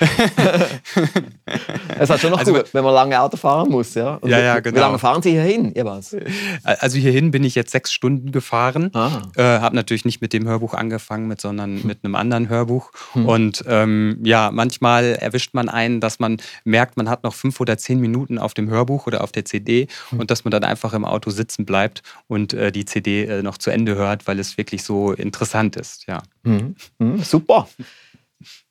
es 2.00 2.10
hat 2.10 2.18
schon 2.18 2.32
noch 2.32 2.40
also, 2.40 2.52
gut, 2.52 2.74
wenn 2.74 2.82
man 2.82 2.92
lange 2.92 3.20
Auto 3.20 3.36
fahren 3.36 3.70
muss, 3.70 3.94
ja. 3.94 4.16
Und 4.16 4.28
ja, 4.28 4.40
ja, 4.40 4.58
genau. 4.58 4.74
Wie 4.74 4.80
lange 4.80 4.98
fahren 4.98 5.22
Sie 5.22 5.30
hierhin, 5.30 5.72
jeweils? 5.72 6.16
Also 6.64 6.98
hierhin 6.98 7.30
bin 7.30 7.44
ich 7.44 7.54
jetzt 7.54 7.70
sechs 7.70 7.92
Stunden 7.92 8.32
gefahren. 8.32 8.90
Ah. 8.92 9.22
Äh, 9.36 9.60
Habe 9.60 9.76
natürlich 9.76 10.04
nicht 10.04 10.20
mit 10.20 10.32
dem 10.32 10.48
Hörbuch 10.48 10.74
angefangen, 10.74 11.28
mit, 11.28 11.40
sondern 11.40 11.76
hm. 11.76 11.86
mit 11.86 12.04
einem 12.04 12.16
anderen 12.16 12.48
Hörbuch. 12.48 12.90
Hm. 13.12 13.28
Und 13.28 13.64
ähm, 13.68 14.18
ja, 14.24 14.50
manchmal 14.52 15.14
erwischt 15.14 15.54
man 15.54 15.68
einen, 15.68 16.00
dass 16.00 16.18
man 16.18 16.38
merkt, 16.64 16.96
man 16.96 17.08
hat 17.08 17.22
noch 17.22 17.34
fünf 17.34 17.60
oder 17.60 17.78
zehn 17.78 18.00
Minuten 18.00 18.36
auf 18.36 18.52
dem 18.52 18.68
Hörbuch 18.68 19.06
oder 19.06 19.22
auf 19.22 19.30
der 19.30 19.44
CD 19.44 19.86
hm. 20.10 20.18
und 20.18 20.32
dass 20.32 20.42
man 20.42 20.50
dann 20.50 20.64
einfach 20.64 20.92
im 20.92 21.04
Auto 21.04 21.30
sitzen 21.30 21.64
bleibt 21.64 22.02
und 22.26 22.52
äh, 22.52 22.72
die 22.72 22.84
CD 22.84 23.26
äh, 23.26 23.42
noch 23.42 23.58
zu 23.58 23.70
Ende 23.70 23.94
hört, 23.94 24.26
weil 24.26 24.40
es 24.40 24.58
wirklich 24.58 24.82
so 24.82 25.12
interessant 25.12 25.76
ist, 25.76 26.08
ja. 26.08 26.20
Mhm. 26.48 26.76
Mhm, 26.98 27.22
super. 27.22 27.68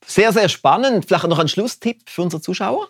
Sehr, 0.05 0.31
sehr 0.31 0.49
spannend. 0.49 1.05
Vielleicht 1.05 1.27
noch 1.27 1.39
ein 1.39 1.47
Schlusstipp 1.47 2.09
für 2.09 2.21
unsere 2.21 2.41
Zuschauer? 2.41 2.89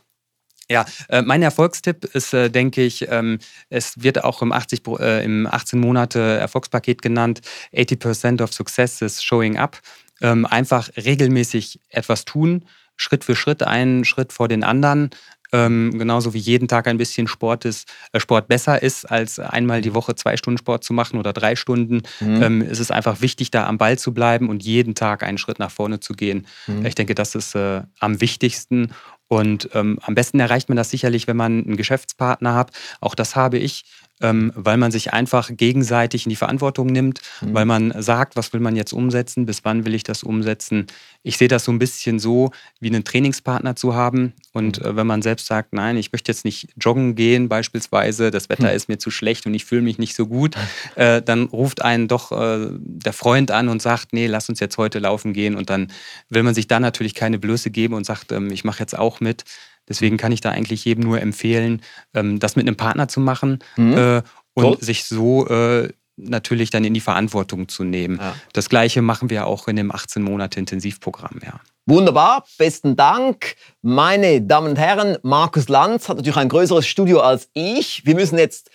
Ja, 0.69 0.85
äh, 1.07 1.21
mein 1.21 1.41
Erfolgstipp 1.43 2.03
ist, 2.13 2.33
äh, 2.33 2.49
denke 2.49 2.83
ich, 2.83 3.07
ähm, 3.09 3.39
es 3.69 4.03
wird 4.03 4.23
auch 4.23 4.41
im, 4.41 4.51
80, 4.51 4.81
äh, 4.99 5.23
im 5.23 5.47
18 5.47 5.79
Monate 5.79 6.19
Erfolgspaket 6.19 7.01
genannt, 7.01 7.41
80% 7.71 8.41
of 8.41 8.53
Success 8.53 9.01
is 9.01 9.23
showing 9.23 9.57
up. 9.57 9.79
Ähm, 10.19 10.45
einfach 10.45 10.89
regelmäßig 10.97 11.79
etwas 11.89 12.25
tun, 12.25 12.65
Schritt 12.97 13.23
für 13.23 13.35
Schritt, 13.35 13.63
einen 13.63 14.03
Schritt 14.03 14.33
vor 14.33 14.47
den 14.47 14.63
anderen. 14.63 15.11
Ähm, 15.53 15.97
genauso 15.97 16.33
wie 16.33 16.39
jeden 16.39 16.67
Tag 16.67 16.87
ein 16.87 16.97
bisschen 16.97 17.27
Sport 17.27 17.65
ist, 17.65 17.87
äh, 18.11 18.19
Sport 18.19 18.47
besser 18.47 18.81
ist, 18.81 19.05
als 19.05 19.39
einmal 19.39 19.81
die 19.81 19.93
Woche 19.93 20.15
zwei 20.15 20.37
Stunden 20.37 20.57
Sport 20.57 20.83
zu 20.83 20.93
machen 20.93 21.19
oder 21.19 21.33
drei 21.33 21.55
Stunden, 21.55 22.01
mhm. 22.19 22.43
ähm, 22.43 22.61
ist 22.61 22.79
es 22.79 22.91
einfach 22.91 23.21
wichtig, 23.21 23.51
da 23.51 23.65
am 23.65 23.77
Ball 23.77 23.97
zu 23.97 24.13
bleiben 24.13 24.49
und 24.49 24.63
jeden 24.63 24.95
Tag 24.95 25.23
einen 25.23 25.37
Schritt 25.37 25.59
nach 25.59 25.71
vorne 25.71 25.99
zu 25.99 26.13
gehen. 26.13 26.47
Mhm. 26.67 26.85
Ich 26.85 26.95
denke, 26.95 27.15
das 27.15 27.35
ist 27.35 27.55
äh, 27.55 27.81
am 27.99 28.19
wichtigsten. 28.21 28.91
Und 29.29 29.69
ähm, 29.73 29.99
am 30.03 30.15
besten 30.15 30.39
erreicht 30.39 30.69
man 30.69 30.77
das 30.77 30.89
sicherlich, 30.89 31.27
wenn 31.27 31.35
man 31.35 31.63
einen 31.63 31.77
Geschäftspartner 31.77 32.55
hat. 32.55 32.71
Auch 33.01 33.13
das 33.13 33.35
habe 33.35 33.57
ich 33.57 33.83
ähm, 34.21 34.51
weil 34.55 34.77
man 34.77 34.91
sich 34.91 35.13
einfach 35.13 35.49
gegenseitig 35.55 36.25
in 36.25 36.29
die 36.29 36.35
Verantwortung 36.35 36.87
nimmt, 36.87 37.21
mhm. 37.41 37.53
weil 37.53 37.65
man 37.65 38.01
sagt, 38.01 38.35
was 38.35 38.53
will 38.53 38.59
man 38.59 38.75
jetzt 38.75 38.93
umsetzen, 38.93 39.45
bis 39.45 39.63
wann 39.63 39.85
will 39.85 39.93
ich 39.93 40.03
das 40.03 40.23
umsetzen. 40.23 40.87
Ich 41.23 41.37
sehe 41.37 41.47
das 41.47 41.65
so 41.65 41.71
ein 41.71 41.79
bisschen 41.79 42.19
so, 42.19 42.51
wie 42.79 42.87
einen 42.87 43.03
Trainingspartner 43.03 43.75
zu 43.75 43.95
haben. 43.95 44.33
Und 44.53 44.79
mhm. 44.79 44.85
äh, 44.85 44.95
wenn 44.95 45.07
man 45.07 45.21
selbst 45.21 45.47
sagt, 45.47 45.73
nein, 45.73 45.97
ich 45.97 46.11
möchte 46.11 46.31
jetzt 46.31 46.45
nicht 46.45 46.69
joggen 46.81 47.15
gehen 47.15 47.49
beispielsweise, 47.49 48.31
das 48.31 48.49
Wetter 48.49 48.69
mhm. 48.69 48.75
ist 48.75 48.89
mir 48.89 48.97
zu 48.97 49.11
schlecht 49.11 49.45
und 49.45 49.53
ich 49.53 49.65
fühle 49.65 49.81
mich 49.81 49.99
nicht 49.99 50.15
so 50.15 50.27
gut, 50.27 50.55
äh, 50.95 51.21
dann 51.21 51.43
ruft 51.43 51.81
einen 51.81 52.07
doch 52.07 52.31
äh, 52.31 52.69
der 52.71 53.13
Freund 53.13 53.51
an 53.51 53.69
und 53.69 53.81
sagt, 53.81 54.13
nee, 54.13 54.27
lass 54.27 54.49
uns 54.49 54.59
jetzt 54.59 54.77
heute 54.77 54.99
laufen 54.99 55.33
gehen. 55.33 55.55
Und 55.55 55.69
dann 55.69 55.91
will 56.29 56.43
man 56.43 56.55
sich 56.55 56.67
da 56.67 56.79
natürlich 56.79 57.13
keine 57.13 57.37
Blöße 57.37 57.69
geben 57.69 57.93
und 57.93 58.05
sagt, 58.05 58.31
ähm, 58.31 58.51
ich 58.51 58.63
mache 58.63 58.79
jetzt 58.79 58.97
auch 58.97 59.19
mit. 59.19 59.43
Deswegen 59.89 60.17
kann 60.17 60.31
ich 60.31 60.41
da 60.41 60.51
eigentlich 60.51 60.85
jedem 60.85 61.03
nur 61.03 61.21
empfehlen, 61.21 61.81
ähm, 62.13 62.39
das 62.39 62.55
mit 62.55 62.67
einem 62.67 62.75
Partner 62.75 63.07
zu 63.07 63.19
machen 63.19 63.59
mhm. 63.75 63.97
äh, 63.97 64.21
und 64.53 64.63
Gut. 64.63 64.81
sich 64.83 65.05
so 65.05 65.47
äh, 65.47 65.89
natürlich 66.17 66.71
dann 66.71 66.83
in 66.83 66.93
die 66.93 66.99
Verantwortung 66.99 67.67
zu 67.67 67.83
nehmen. 67.83 68.17
Ja. 68.19 68.35
Das 68.53 68.69
gleiche 68.69 69.01
machen 69.01 69.29
wir 69.29 69.45
auch 69.45 69.67
in 69.67 69.75
dem 69.75 69.91
18 69.91 70.21
Monate 70.23 70.59
Intensivprogramm, 70.59 71.39
ja. 71.43 71.59
Wunderbar, 71.85 72.43
besten 72.57 72.97
Dank. 72.97 73.55
Meine 73.81 74.41
Damen 74.41 74.71
und 74.71 74.77
Herren, 74.77 75.17
Markus 75.23 75.69
Lanz 75.69 76.09
hat 76.09 76.17
natürlich 76.17 76.35
ein 76.35 76.49
größeres 76.49 76.85
Studio 76.85 77.21
als 77.21 77.49
ich. 77.53 78.05
Wir 78.05 78.15
müssen 78.15 78.37
jetzt 78.37 78.69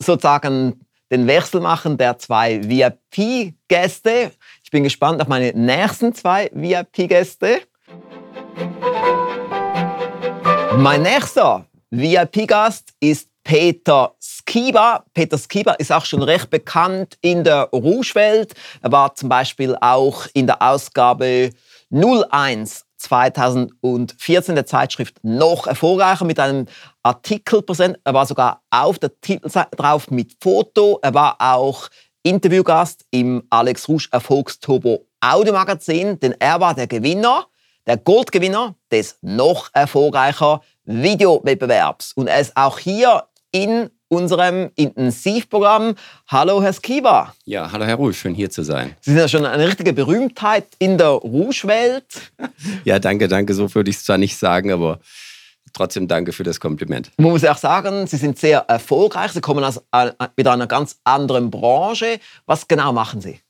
sozusagen 0.00 0.80
den 1.12 1.28
Wechsel 1.28 1.60
machen 1.60 1.96
der 1.96 2.18
zwei 2.18 2.60
VIP-Gäste. 2.68 4.32
Ich 4.64 4.70
bin 4.70 4.82
gespannt 4.82 5.22
auf 5.22 5.28
meine 5.28 5.52
nächsten 5.52 6.12
zwei 6.12 6.50
VIP-Gäste. 6.52 7.60
Mein 10.78 11.02
nächster 11.02 11.64
VIP-Gast 11.90 12.92
ist 13.00 13.30
Peter 13.42 14.14
Skiba. 14.20 15.04
Peter 15.14 15.38
Skiba 15.38 15.72
ist 15.72 15.90
auch 15.90 16.04
schon 16.04 16.22
recht 16.22 16.50
bekannt 16.50 17.16
in 17.22 17.44
der 17.44 17.70
Rouge-Welt. 17.72 18.52
Er 18.82 18.92
war 18.92 19.14
zum 19.14 19.30
Beispiel 19.30 19.74
auch 19.80 20.26
in 20.34 20.46
der 20.46 20.60
Ausgabe 20.60 21.50
01 21.90 22.84
2014 22.98 24.54
der 24.54 24.66
Zeitschrift 24.66 25.16
noch 25.22 25.66
erfolgreicher 25.66 26.24
mit 26.24 26.38
einem 26.38 26.66
Artikel 27.02 27.62
präsent. 27.62 27.98
Er 28.04 28.14
war 28.14 28.26
sogar 28.26 28.62
auf 28.70 28.98
der 28.98 29.18
Titelseite 29.20 29.76
drauf 29.76 30.10
mit 30.10 30.36
Foto. 30.42 30.98
Er 31.02 31.14
war 31.14 31.36
auch 31.38 31.88
Interviewgast 32.22 33.06
im 33.10 33.44
Alex 33.48 33.88
Rouge 33.88 34.08
Erfolgsturbo 34.10 35.06
Audiomagazin, 35.20 36.20
denn 36.20 36.34
er 36.38 36.60
war 36.60 36.74
der 36.74 36.86
Gewinner 36.86 37.46
der 37.86 37.96
Goldgewinner 37.96 38.74
des 38.90 39.18
noch 39.22 39.70
erfolgreicher 39.72 40.60
Videowettbewerbs. 40.84 42.12
Und 42.14 42.26
er 42.26 42.40
ist 42.40 42.56
auch 42.56 42.78
hier 42.78 43.24
in 43.52 43.90
unserem 44.08 44.70
Intensivprogramm. 44.76 45.94
Hallo, 46.28 46.62
Herr 46.62 46.72
Skiba. 46.72 47.34
Ja, 47.44 47.70
hallo, 47.72 47.84
Herr 47.84 47.96
Rouge, 47.96 48.14
schön 48.14 48.34
hier 48.34 48.50
zu 48.50 48.62
sein. 48.62 48.94
Sie 49.00 49.10
sind 49.10 49.18
ja 49.18 49.28
schon 49.28 49.44
eine 49.44 49.66
richtige 49.66 49.92
Berühmtheit 49.92 50.66
in 50.78 50.98
der 50.98 51.08
Rouge-Welt. 51.08 52.32
ja, 52.84 52.98
danke, 52.98 53.28
danke. 53.28 53.54
So 53.54 53.72
würde 53.74 53.90
ich 53.90 53.96
es 53.96 54.04
zwar 54.04 54.18
nicht 54.18 54.36
sagen, 54.36 54.70
aber 54.70 55.00
trotzdem 55.72 56.06
danke 56.06 56.32
für 56.32 56.44
das 56.44 56.60
Kompliment. 56.60 57.10
Man 57.18 57.30
muss 57.30 57.44
auch 57.44 57.56
sagen, 57.56 58.06
Sie 58.06 58.16
sind 58.16 58.38
sehr 58.38 58.60
erfolgreich. 58.68 59.32
Sie 59.32 59.40
kommen 59.40 59.64
aus 59.64 59.82
äh, 59.92 60.12
mit 60.36 60.46
einer 60.46 60.66
ganz 60.66 60.98
anderen 61.04 61.50
Branche. 61.50 62.20
Was 62.46 62.68
genau 62.68 62.92
machen 62.92 63.20
Sie? 63.20 63.40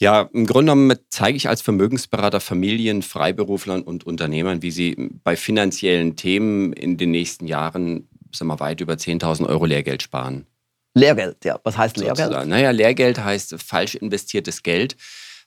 Ja, 0.00 0.28
im 0.32 0.46
Grunde 0.46 0.72
genommen 0.72 0.96
zeige 1.08 1.36
ich 1.36 1.48
als 1.48 1.60
Vermögensberater 1.60 2.40
Familien, 2.40 3.02
Freiberuflern 3.02 3.82
und 3.82 4.04
Unternehmern, 4.04 4.62
wie 4.62 4.70
sie 4.70 5.10
bei 5.24 5.34
finanziellen 5.34 6.14
Themen 6.14 6.72
in 6.72 6.96
den 6.96 7.10
nächsten 7.10 7.46
Jahren 7.46 8.08
sagen 8.32 8.48
wir, 8.48 8.60
weit 8.60 8.80
über 8.80 8.94
10.000 8.94 9.46
Euro 9.46 9.64
Lehrgeld 9.64 10.02
sparen. 10.02 10.46
Lehrgeld, 10.94 11.44
ja. 11.44 11.58
Was 11.64 11.76
heißt 11.76 11.96
Lehrgeld? 11.96 12.18
Sozusagen. 12.18 12.48
Naja, 12.50 12.70
Lehrgeld 12.70 13.18
heißt 13.18 13.60
falsch 13.62 13.96
investiertes 13.96 14.62
Geld 14.62 14.96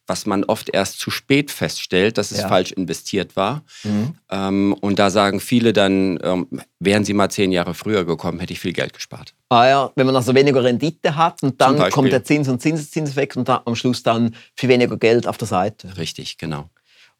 was 0.08 0.26
man 0.26 0.44
oft 0.44 0.70
erst 0.70 1.00
zu 1.00 1.12
spät 1.12 1.52
feststellt, 1.52 2.18
dass 2.18 2.32
es 2.32 2.42
ja. 2.42 2.48
falsch 2.48 2.72
investiert 2.72 3.36
war. 3.36 3.64
Mhm. 3.84 4.16
Ähm, 4.30 4.76
und 4.82 5.00
da 5.00 5.10
sagen 5.10 5.40
viele 5.40 5.74
dann, 5.74 6.20
ähm, 6.24 6.48
wären 6.80 7.06
sie 7.06 7.14
mal 7.14 7.30
zehn 7.30 7.52
Jahre 7.52 7.74
früher 7.74 8.06
gekommen, 8.06 8.40
hätte 8.40 8.54
ich 8.54 8.60
viel 8.60 8.74
Geld 8.74 8.94
gespart. 8.94 9.34
Ah 9.50 9.68
ja, 9.68 9.92
wenn 9.96 10.06
man 10.06 10.16
also 10.16 10.34
weniger 10.36 10.64
Rendite 10.64 11.16
hat 11.16 11.44
und 11.44 11.62
dann 11.62 11.90
kommt 11.92 12.12
der 12.12 12.24
Zins- 12.24 12.50
und 12.50 12.62
Zinseszinseffekt 12.62 13.38
und 13.38 13.48
dann 13.48 13.62
am 13.66 13.76
Schluss 13.76 14.04
dann 14.04 14.36
viel 14.56 14.70
weniger 14.70 14.98
Geld 14.98 15.28
auf 15.28 15.38
der 15.38 15.48
Seite. 15.48 15.98
Richtig, 15.98 16.38
genau. 16.38 16.70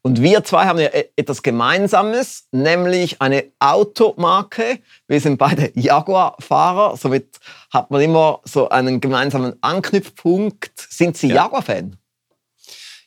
Und 0.04 0.20
wir 0.20 0.42
zwei 0.42 0.66
haben 0.66 0.80
ja 0.80 0.88
e-, 0.88 1.10
etwas 1.16 1.42
Gemeinsames, 1.42 2.48
nämlich 2.50 3.22
eine 3.22 3.44
Automarke. 3.60 4.80
Wir 5.06 5.20
sind 5.20 5.38
beide 5.38 5.70
Jaguar-Fahrer, 5.74 6.96
somit 6.96 7.38
hat 7.72 7.90
man 7.90 8.00
immer 8.00 8.40
so 8.44 8.68
einen 8.68 9.00
gemeinsamen 9.00 9.54
Anknüpfpunkt. 9.60 10.72
Sind 10.76 11.16
Sie 11.16 11.28
ja. 11.28 11.36
Jaguar-Fan? 11.36 11.96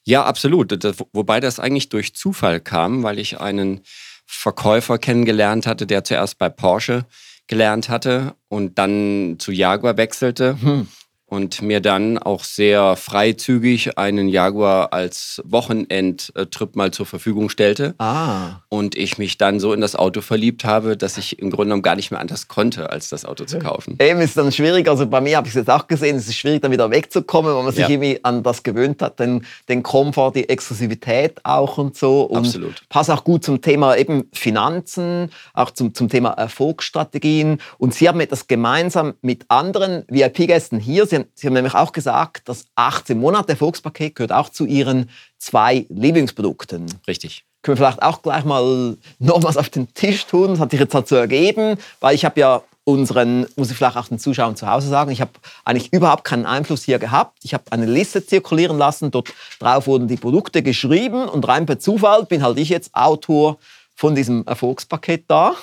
Ja, 0.05 0.23
absolut. 0.23 0.83
Das, 0.83 0.97
wobei 1.13 1.39
das 1.39 1.59
eigentlich 1.59 1.89
durch 1.89 2.15
Zufall 2.15 2.59
kam, 2.59 3.03
weil 3.03 3.19
ich 3.19 3.39
einen 3.39 3.81
Verkäufer 4.25 4.97
kennengelernt 4.97 5.67
hatte, 5.67 5.85
der 5.87 6.03
zuerst 6.03 6.37
bei 6.37 6.49
Porsche 6.49 7.05
gelernt 7.47 7.89
hatte 7.89 8.35
und 8.47 8.77
dann 8.77 9.35
zu 9.39 9.51
Jaguar 9.51 9.97
wechselte. 9.97 10.57
Hm 10.61 10.87
und 11.35 11.61
mir 11.61 11.81
dann 11.81 12.17
auch 12.17 12.43
sehr 12.43 12.95
freizügig 12.95 13.97
einen 13.97 14.29
Jaguar 14.29 14.93
als 14.93 15.41
Wochenendtrip 15.45 16.75
mal 16.75 16.91
zur 16.91 17.05
Verfügung 17.05 17.49
stellte. 17.49 17.93
Ah. 17.97 18.61
Und 18.69 18.95
ich 18.95 19.17
mich 19.17 19.37
dann 19.37 19.59
so 19.59 19.73
in 19.73 19.81
das 19.81 19.95
Auto 19.95 20.21
verliebt 20.21 20.63
habe, 20.63 20.95
dass 20.95 21.17
ich 21.17 21.39
im 21.39 21.49
Grunde 21.49 21.65
genommen 21.65 21.81
gar 21.81 21.95
nicht 21.95 22.11
mehr 22.11 22.21
anders 22.21 22.47
konnte, 22.47 22.89
als 22.89 23.09
das 23.09 23.25
Auto 23.25 23.43
zu 23.45 23.59
kaufen. 23.59 23.97
Eben 23.99 24.21
ist 24.21 24.37
dann 24.37 24.51
schwierig, 24.51 24.87
also 24.87 25.05
bei 25.07 25.19
mir 25.21 25.37
habe 25.37 25.47
ich 25.47 25.51
es 25.51 25.57
jetzt 25.57 25.69
auch 25.69 25.87
gesehen, 25.87 26.15
es 26.15 26.27
ist 26.27 26.35
schwierig, 26.35 26.61
dann 26.61 26.71
wieder 26.71 26.89
wegzukommen, 26.89 27.53
weil 27.53 27.63
man 27.63 27.73
sich 27.73 27.81
ja. 27.81 27.89
irgendwie 27.89 28.23
an 28.23 28.41
das 28.41 28.63
gewöhnt 28.63 29.01
hat, 29.01 29.19
den, 29.19 29.45
den 29.67 29.83
Komfort, 29.83 30.33
die 30.35 30.47
Exklusivität 30.47 31.41
auch 31.43 31.77
und 31.77 31.97
so. 31.97 32.21
Und 32.23 32.45
Absolut. 32.45 32.81
Passt 32.89 33.11
auch 33.11 33.23
gut 33.23 33.43
zum 33.43 33.61
Thema 33.61 33.97
eben 33.97 34.29
Finanzen, 34.31 35.29
auch 35.53 35.71
zum, 35.71 35.93
zum 35.93 36.07
Thema 36.07 36.29
Erfolgsstrategien. 36.31 37.59
Und 37.77 37.93
Sie 37.93 38.07
haben 38.07 38.21
etwas 38.21 38.47
gemeinsam 38.47 39.15
mit 39.21 39.45
anderen 39.49 40.05
VIP-Gästen 40.07 40.79
hier. 40.79 41.05
Sie 41.05 41.17
haben, 41.17 41.24
Sie 41.33 41.47
haben 41.47 41.53
nämlich 41.53 41.73
auch 41.73 41.91
gesagt, 41.91 42.47
das 42.47 42.65
18 42.75 43.19
Monate 43.19 43.53
Erfolgspaket 43.53 44.15
gehört 44.15 44.31
auch 44.31 44.49
zu 44.49 44.65
Ihren 44.65 45.09
zwei 45.37 45.85
Lieblingsprodukten. 45.89 46.85
Richtig. 47.07 47.43
Können 47.61 47.77
wir 47.77 47.85
vielleicht 47.85 48.03
auch 48.03 48.21
gleich 48.21 48.45
mal 48.45 48.97
noch 49.19 49.43
was 49.43 49.57
auf 49.57 49.69
den 49.69 49.93
Tisch 49.93 50.25
tun? 50.25 50.49
Das 50.49 50.59
hat 50.59 50.71
sich 50.71 50.79
jetzt 50.79 50.93
dazu 50.93 51.15
ergeben, 51.15 51.77
weil 51.99 52.13
ich 52.13 52.25
habe 52.25 52.39
ja 52.39 52.61
unseren, 52.83 53.47
muss 53.55 53.71
ich 53.71 53.77
vielleicht 53.77 53.97
auch 53.97 54.07
den 54.07 54.19
Zuschauern 54.19 54.55
zu 54.55 54.69
Hause 54.69 54.87
sagen, 54.87 55.09
ich 55.09 55.19
habe 55.19 55.31
eigentlich 55.65 55.91
überhaupt 55.91 56.23
keinen 56.23 56.45
Einfluss 56.45 56.83
hier 56.83 56.99
gehabt. 56.99 57.39
Ich 57.43 57.53
habe 57.53 57.63
eine 57.71 57.87
Liste 57.87 58.25
zirkulieren 58.25 58.77
lassen, 58.77 59.09
dort 59.09 59.33
drauf 59.59 59.87
wurden 59.87 60.07
die 60.07 60.17
Produkte 60.17 60.61
geschrieben 60.61 61.27
und 61.27 61.47
rein 61.47 61.65
per 61.65 61.79
Zufall 61.79 62.25
bin 62.25 62.43
halt 62.43 62.59
ich 62.59 62.69
jetzt 62.69 62.93
Autor 62.93 63.57
von 63.95 64.13
diesem 64.13 64.45
Erfolgspaket 64.45 65.25
da 65.27 65.55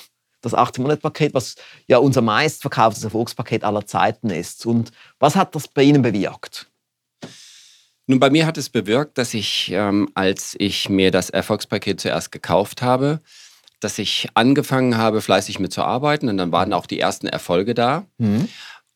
das 0.42 0.54
18-Monat-Paket, 0.54 1.34
was 1.34 1.54
ja 1.86 1.98
unser 1.98 2.20
meistverkauftes 2.20 3.04
Erfolgspaket 3.04 3.64
aller 3.64 3.86
Zeiten 3.86 4.30
ist. 4.30 4.66
Und 4.66 4.92
was 5.18 5.36
hat 5.36 5.54
das 5.54 5.68
bei 5.68 5.82
Ihnen 5.82 6.02
bewirkt? 6.02 6.68
Nun, 8.06 8.20
bei 8.20 8.30
mir 8.30 8.46
hat 8.46 8.58
es 8.58 8.68
bewirkt, 8.68 9.16
dass 9.16 9.32
ich, 9.32 9.70
ähm, 9.72 10.10
als 10.14 10.56
ich 10.58 10.88
mir 10.88 11.10
das 11.10 11.30
Erfolgspaket 11.30 12.00
zuerst 12.00 12.32
gekauft 12.32 12.82
habe, 12.82 13.20
dass 13.80 13.98
ich 13.98 14.28
angefangen 14.34 14.96
habe, 14.96 15.20
fleißig 15.20 15.58
mitzuarbeiten 15.58 16.28
und 16.28 16.36
dann 16.36 16.52
waren 16.52 16.72
auch 16.72 16.86
die 16.86 17.00
ersten 17.00 17.26
Erfolge 17.26 17.74
da. 17.74 18.04
Mhm. 18.18 18.48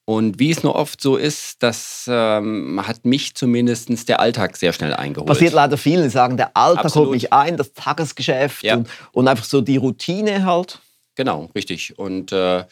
Und 0.09 0.38
wie 0.38 0.52
es 0.52 0.62
nur 0.62 0.76
oft 0.76 1.00
so 1.00 1.16
ist, 1.16 1.64
das 1.64 2.06
ähm, 2.09 2.80
hat 2.87 3.04
mich 3.04 3.35
zumindest 3.35 4.09
der 4.09 4.20
Alltag 4.20 4.56
sehr 4.56 4.72
schnell 4.72 4.94
eingeholt. 4.94 5.26
Passiert 5.26 5.52
leider 5.52 5.76
vielen, 5.76 6.04
die 6.04 6.11
sagen, 6.11 6.37
der 6.37 6.56
Alltag 6.56 6.85
Absolut. 6.85 7.09
holt 7.09 7.14
mich 7.14 7.32
ein, 7.32 7.56
das 7.56 7.72
Tagesgeschäft 7.72 8.62
ja. 8.62 8.76
und, 8.76 8.88
und, 9.11 9.26
einfach 9.26 9.44
so 9.44 9.61
die 9.61 9.76
Routine 9.76 10.44
halt. 10.44 10.80
Genau, 11.16 11.50
richtig. 11.55 11.98
Und 11.98 12.31
äh, 12.31 12.64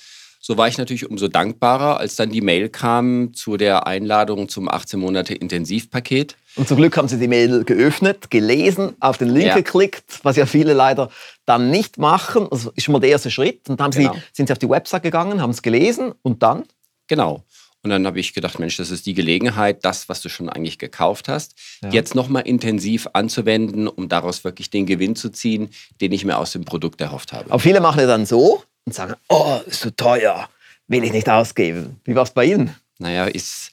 so 0.47 0.59
war 0.59 0.69
ich 0.69 0.77
natürlich 0.77 1.09
umso 1.09 1.27
dankbarer, 1.29 1.99
als 1.99 2.17
dann 2.17 2.31
die 2.31 2.43
Mail 2.43 2.69
kam 2.69 3.33
zu 3.33 3.57
der 3.57 3.87
Einladung 3.87 4.51
zum 4.51 4.69
18 4.69 5.01
Monate 5.01 5.35
Intensivpaket. 5.35 6.37
Und 6.57 6.69
zum 6.69 6.77
Glück 6.77 6.97
haben 6.99 7.09
Sie 7.09 7.19
die 7.19 7.29
Mail 7.29 7.65
geöffnet, 7.65 8.31
gelesen, 8.31 8.95
auf 9.01 9.17
den 9.17 9.31
Link 9.31 9.47
ja. 9.47 9.55
geklickt, 9.55 10.21
was 10.23 10.37
ja 10.37 10.45
viele 10.45 10.75
leider 10.75 11.11
dann 11.47 11.71
nicht 11.71 11.97
machen. 11.97 12.47
Das 12.51 12.67
ist 12.67 12.85
schon 12.85 12.93
mal 12.93 13.01
der 13.01 13.09
erste 13.09 13.31
Schritt. 13.31 13.71
Und 13.71 13.81
dann 13.81 13.91
genau. 13.91 14.13
Sie, 14.13 14.21
sind 14.35 14.49
Sie 14.49 14.53
auf 14.53 14.59
die 14.59 14.69
Website 14.69 15.03
gegangen, 15.03 15.41
haben 15.41 15.51
es 15.51 15.63
gelesen 15.63 16.13
und 16.21 16.43
dann? 16.43 16.65
Genau. 17.07 17.43
Und 17.85 17.91
dann 17.91 18.07
habe 18.07 18.19
ich 18.19 18.33
gedacht, 18.33 18.59
Mensch, 18.59 18.79
das 18.79 18.91
ist 18.91 19.05
die 19.05 19.13
Gelegenheit, 19.13 19.85
das, 19.85 20.09
was 20.09 20.23
du 20.23 20.31
schon 20.31 20.49
eigentlich 20.49 20.79
gekauft 20.79 21.29
hast, 21.29 21.55
ja. 21.83 21.91
jetzt 21.91 22.15
nochmal 22.15 22.43
intensiv 22.47 23.07
anzuwenden, 23.13 23.89
um 23.89 24.09
daraus 24.09 24.43
wirklich 24.43 24.71
den 24.71 24.87
Gewinn 24.87 25.17
zu 25.17 25.31
ziehen, 25.31 25.69
den 26.01 26.11
ich 26.13 26.25
mir 26.25 26.39
aus 26.39 26.53
dem 26.53 26.65
Produkt 26.65 27.03
erhofft 27.03 27.35
habe. 27.35 27.51
Aber 27.51 27.61
viele 27.61 27.81
machen 27.81 28.01
ja 28.01 28.07
dann 28.07 28.25
so 28.25 28.65
und 28.87 28.95
sagen, 28.95 29.15
oh, 29.29 29.61
ist 29.67 29.81
so 29.81 29.91
teuer, 29.91 30.49
will 30.89 31.05
ich 31.05 31.13
nicht 31.13 31.29
ausgeben. 31.29 32.01
Wie 32.05 32.15
war 32.15 32.23
es 32.23 32.31
bei 32.31 32.47
Ihnen? 32.47 32.75
Naja, 32.99 33.27
ist, 33.27 33.71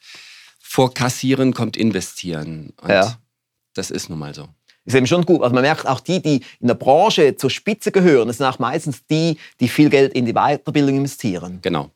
vor 0.59 0.93
Kassieren 0.93 1.53
kommt 1.53 1.77
Investieren. 1.77 2.73
Und 2.81 2.89
ja. 2.89 3.17
das 3.73 3.91
ist 3.91 4.09
nun 4.09 4.19
mal 4.19 4.35
so 4.35 4.49
ist 4.85 4.95
eben 4.95 5.07
schon 5.07 5.25
gut. 5.25 5.41
Also 5.41 5.53
man 5.53 5.63
merkt 5.63 5.87
auch 5.87 5.99
die, 5.99 6.21
die 6.21 6.41
in 6.59 6.67
der 6.67 6.73
Branche 6.73 7.35
zur 7.35 7.49
Spitze 7.49 7.91
gehören, 7.91 8.27
das 8.27 8.37
sind 8.37 8.47
auch 8.47 8.59
meistens 8.59 9.05
die, 9.05 9.37
die 9.59 9.67
viel 9.67 9.89
Geld 9.89 10.13
in 10.13 10.25
die 10.25 10.33
Weiterbildung 10.33 10.97
investieren. 10.97 11.59
Genau. 11.61 11.91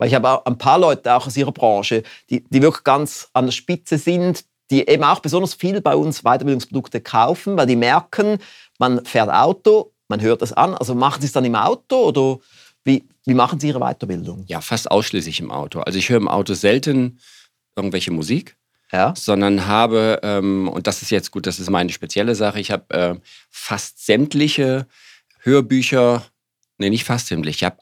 Weil 0.00 0.08
ich 0.08 0.14
habe 0.14 0.30
auch 0.30 0.46
ein 0.46 0.56
paar 0.56 0.78
Leute 0.78 1.14
auch 1.14 1.26
aus 1.26 1.36
ihrer 1.36 1.52
Branche, 1.52 2.02
die, 2.30 2.42
die 2.48 2.62
wirklich 2.62 2.84
ganz 2.84 3.28
an 3.34 3.44
der 3.44 3.52
Spitze 3.52 3.98
sind, 3.98 4.46
die 4.70 4.88
eben 4.88 5.04
auch 5.04 5.20
besonders 5.20 5.52
viel 5.52 5.82
bei 5.82 5.94
uns 5.94 6.22
Weiterbildungsprodukte 6.22 7.02
kaufen, 7.02 7.58
weil 7.58 7.66
die 7.66 7.76
merken, 7.76 8.38
man 8.78 9.04
fährt 9.04 9.28
Auto, 9.28 9.92
man 10.08 10.22
hört 10.22 10.40
es 10.40 10.54
an. 10.54 10.74
Also 10.74 10.94
machen 10.94 11.20
Sie 11.20 11.26
es 11.26 11.32
dann 11.32 11.44
im 11.44 11.54
Auto 11.54 11.96
oder 11.96 12.38
wie, 12.82 13.06
wie 13.26 13.34
machen 13.34 13.60
Sie 13.60 13.68
Ihre 13.68 13.80
Weiterbildung? 13.80 14.44
Ja, 14.46 14.62
fast 14.62 14.90
ausschließlich 14.90 15.38
im 15.40 15.50
Auto. 15.50 15.80
Also 15.80 15.98
ich 15.98 16.08
höre 16.08 16.16
im 16.16 16.28
Auto 16.28 16.54
selten 16.54 17.20
irgendwelche 17.76 18.10
Musik. 18.10 18.56
Ja. 18.92 19.14
sondern 19.16 19.68
habe, 19.68 20.18
ähm, 20.24 20.66
und 20.66 20.88
das 20.88 21.00
ist 21.00 21.10
jetzt 21.10 21.30
gut, 21.30 21.46
das 21.46 21.60
ist 21.60 21.70
meine 21.70 21.92
spezielle 21.92 22.34
Sache, 22.34 22.58
ich 22.58 22.72
habe 22.72 22.92
äh, 22.92 23.14
fast 23.48 24.04
sämtliche 24.04 24.88
Hörbücher, 25.42 26.24
nee, 26.78 26.90
nicht 26.90 27.04
fast 27.04 27.28
sämtliche, 27.28 27.56
ich 27.56 27.62
habe 27.62 27.76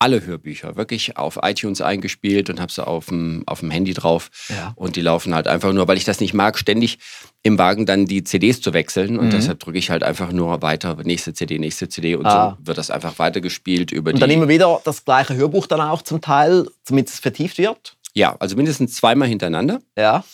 alle 0.00 0.24
Hörbücher 0.24 0.76
wirklich 0.76 1.16
auf 1.18 1.38
iTunes 1.42 1.82
eingespielt 1.82 2.48
und 2.48 2.58
habe 2.58 2.72
sie 2.72 2.84
auf 2.84 3.06
dem, 3.06 3.44
auf 3.46 3.60
dem 3.60 3.70
Handy 3.70 3.92
drauf. 3.92 4.30
Ja. 4.48 4.72
Und 4.74 4.96
die 4.96 5.02
laufen 5.02 5.34
halt 5.34 5.46
einfach 5.46 5.72
nur, 5.72 5.86
weil 5.88 5.98
ich 5.98 6.04
das 6.04 6.20
nicht 6.20 6.32
mag, 6.32 6.58
ständig 6.58 6.98
im 7.42 7.58
Wagen 7.58 7.84
dann 7.84 8.06
die 8.06 8.24
CDs 8.24 8.62
zu 8.62 8.72
wechseln. 8.72 9.18
Und 9.18 9.26
mhm. 9.26 9.30
deshalb 9.30 9.60
drücke 9.60 9.78
ich 9.78 9.90
halt 9.90 10.02
einfach 10.02 10.32
nur 10.32 10.62
weiter, 10.62 10.96
nächste 11.04 11.34
CD, 11.34 11.58
nächste 11.58 11.88
CD. 11.90 12.16
Und 12.16 12.26
ah. 12.26 12.56
so 12.58 12.66
wird 12.66 12.78
das 12.78 12.90
einfach 12.90 13.18
weitergespielt 13.18 13.92
über 13.92 14.10
und 14.10 14.16
die. 14.16 14.22
Und 14.22 14.28
dann 14.28 14.36
immer 14.36 14.48
wieder 14.48 14.80
das 14.84 15.04
gleiche 15.04 15.36
Hörbuch 15.36 15.66
dann 15.66 15.82
auch 15.82 16.00
zum 16.00 16.22
Teil, 16.22 16.66
damit 16.86 17.08
es 17.08 17.20
vertieft 17.20 17.58
wird? 17.58 17.96
Ja, 18.14 18.36
also 18.40 18.56
mindestens 18.56 18.94
zweimal 18.94 19.28
hintereinander. 19.28 19.80
Ja. 19.98 20.24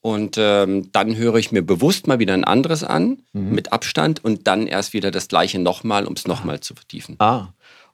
Und 0.00 0.36
ähm, 0.38 0.92
dann 0.92 1.16
höre 1.16 1.34
ich 1.36 1.50
mir 1.50 1.62
bewusst 1.62 2.06
mal 2.06 2.20
wieder 2.20 2.34
ein 2.34 2.44
anderes 2.44 2.84
an, 2.84 3.18
mhm. 3.32 3.50
mit 3.50 3.72
Abstand, 3.72 4.24
und 4.24 4.46
dann 4.46 4.68
erst 4.68 4.92
wieder 4.92 5.10
das 5.10 5.26
gleiche 5.26 5.58
nochmal, 5.58 6.06
um 6.06 6.14
es 6.14 6.26
nochmal 6.26 6.60
zu 6.60 6.74
vertiefen. 6.74 7.16
Ah. 7.18 7.48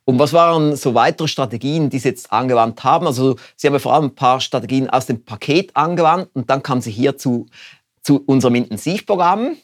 Und 0.05 0.19
was 0.19 0.33
waren 0.33 0.75
so 0.75 0.93
weitere 0.93 1.27
Strategien, 1.27 1.89
die 1.89 1.97
Sie 1.97 2.09
jetzt 2.09 2.31
angewandt 2.31 2.83
haben? 2.83 3.07
Also 3.07 3.37
Sie 3.55 3.67
haben 3.67 3.73
ja 3.73 3.79
vor 3.79 3.93
allem 3.93 4.05
ein 4.05 4.15
paar 4.15 4.39
Strategien 4.39 4.89
aus 4.89 5.07
dem 5.07 5.25
Paket 5.25 5.75
angewandt 5.75 6.29
und 6.33 6.49
dann 6.49 6.61
kamen 6.61 6.81
Sie 6.81 6.91
hier 6.91 7.17
zu, 7.17 7.47
zu 8.03 8.23
unserem 8.27 8.55
Intensivprogramm. 8.55 9.57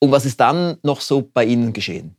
Und 0.00 0.10
was 0.10 0.26
ist 0.26 0.40
dann 0.40 0.78
noch 0.82 1.00
so 1.00 1.22
bei 1.22 1.44
Ihnen 1.44 1.72
geschehen? 1.72 2.16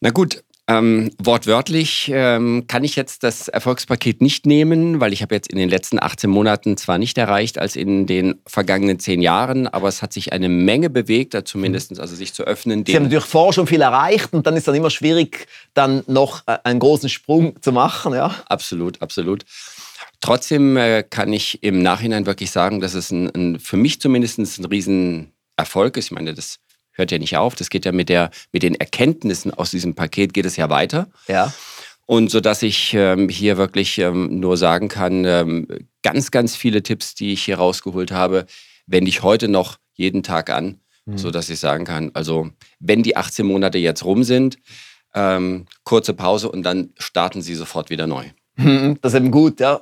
Na 0.00 0.10
gut, 0.10 0.44
Ähm, 0.70 1.10
wortwörtlich 1.18 2.10
ähm, 2.12 2.66
kann 2.66 2.84
ich 2.84 2.94
jetzt 2.94 3.22
das 3.22 3.48
Erfolgspaket 3.48 4.20
nicht 4.20 4.44
nehmen, 4.44 5.00
weil 5.00 5.14
ich 5.14 5.22
habe 5.22 5.34
jetzt 5.34 5.50
in 5.50 5.56
den 5.56 5.70
letzten 5.70 5.98
18 5.98 6.28
Monaten 6.28 6.76
zwar 6.76 6.98
nicht 6.98 7.16
erreicht 7.16 7.56
als 7.58 7.74
in 7.74 8.06
den 8.06 8.42
vergangenen 8.46 8.98
zehn 8.98 9.22
Jahren, 9.22 9.66
aber 9.66 9.88
es 9.88 10.02
hat 10.02 10.12
sich 10.12 10.34
eine 10.34 10.50
Menge 10.50 10.90
bewegt, 10.90 11.34
zumindest 11.48 11.98
also 11.98 12.14
sich 12.14 12.34
zu 12.34 12.44
öffnen. 12.44 12.84
Sie 12.84 12.94
haben 12.94 13.04
natürlich 13.04 13.24
vorher 13.24 13.54
schon 13.54 13.66
viel 13.66 13.80
erreicht 13.80 14.34
und 14.34 14.46
dann 14.46 14.54
ist 14.54 14.60
es 14.60 14.64
dann 14.66 14.74
immer 14.74 14.90
schwierig, 14.90 15.46
dann 15.72 16.04
noch 16.06 16.42
äh, 16.46 16.58
einen 16.64 16.80
großen 16.80 17.08
Sprung 17.08 17.60
zu 17.62 17.72
machen. 17.72 18.12
Ja? 18.12 18.34
Absolut, 18.46 19.00
absolut. 19.00 19.46
Trotzdem 20.20 20.76
äh, 20.76 21.02
kann 21.02 21.32
ich 21.32 21.62
im 21.62 21.80
Nachhinein 21.80 22.26
wirklich 22.26 22.50
sagen, 22.50 22.80
dass 22.80 22.92
es 22.92 23.10
ein, 23.10 23.34
ein, 23.34 23.58
für 23.58 23.78
mich 23.78 24.02
zumindest 24.02 24.38
ein 24.38 24.64
Riesenerfolg 24.66 25.96
ist. 25.96 26.06
Ich 26.06 26.12
meine, 26.12 26.34
das 26.34 26.58
hört 26.98 27.10
ja 27.10 27.18
nicht 27.18 27.36
auf. 27.36 27.54
Das 27.54 27.70
geht 27.70 27.84
ja 27.84 27.92
mit, 27.92 28.08
der, 28.08 28.30
mit 28.52 28.62
den 28.62 28.74
Erkenntnissen 28.74 29.54
aus 29.54 29.70
diesem 29.70 29.94
Paket 29.94 30.34
geht 30.34 30.46
es 30.46 30.56
ja 30.56 30.68
weiter. 30.68 31.08
Ja. 31.28 31.52
Und 32.06 32.30
so 32.30 32.40
dass 32.40 32.62
ich 32.62 32.94
ähm, 32.94 33.28
hier 33.28 33.56
wirklich 33.56 33.98
ähm, 33.98 34.40
nur 34.40 34.56
sagen 34.56 34.88
kann, 34.88 35.24
ähm, 35.24 35.68
ganz, 36.02 36.30
ganz 36.30 36.56
viele 36.56 36.82
Tipps, 36.82 37.14
die 37.14 37.32
ich 37.32 37.42
hier 37.42 37.58
rausgeholt 37.58 38.12
habe, 38.12 38.46
wende 38.86 39.10
ich 39.10 39.22
heute 39.22 39.48
noch 39.48 39.76
jeden 39.92 40.22
Tag 40.22 40.50
an, 40.50 40.80
mhm. 41.04 41.18
so 41.18 41.30
dass 41.30 41.50
ich 41.50 41.60
sagen 41.60 41.84
kann, 41.84 42.10
also 42.14 42.50
wenn 42.80 43.02
die 43.02 43.16
18 43.16 43.44
Monate 43.44 43.78
jetzt 43.78 44.04
rum 44.04 44.24
sind, 44.24 44.58
ähm, 45.14 45.66
kurze 45.84 46.14
Pause 46.14 46.50
und 46.50 46.62
dann 46.62 46.90
starten 46.98 47.42
sie 47.42 47.54
sofort 47.54 47.90
wieder 47.90 48.06
neu. 48.06 48.24
Das 49.02 49.12
ist 49.12 49.18
eben 49.18 49.30
gut, 49.30 49.60
ja 49.60 49.80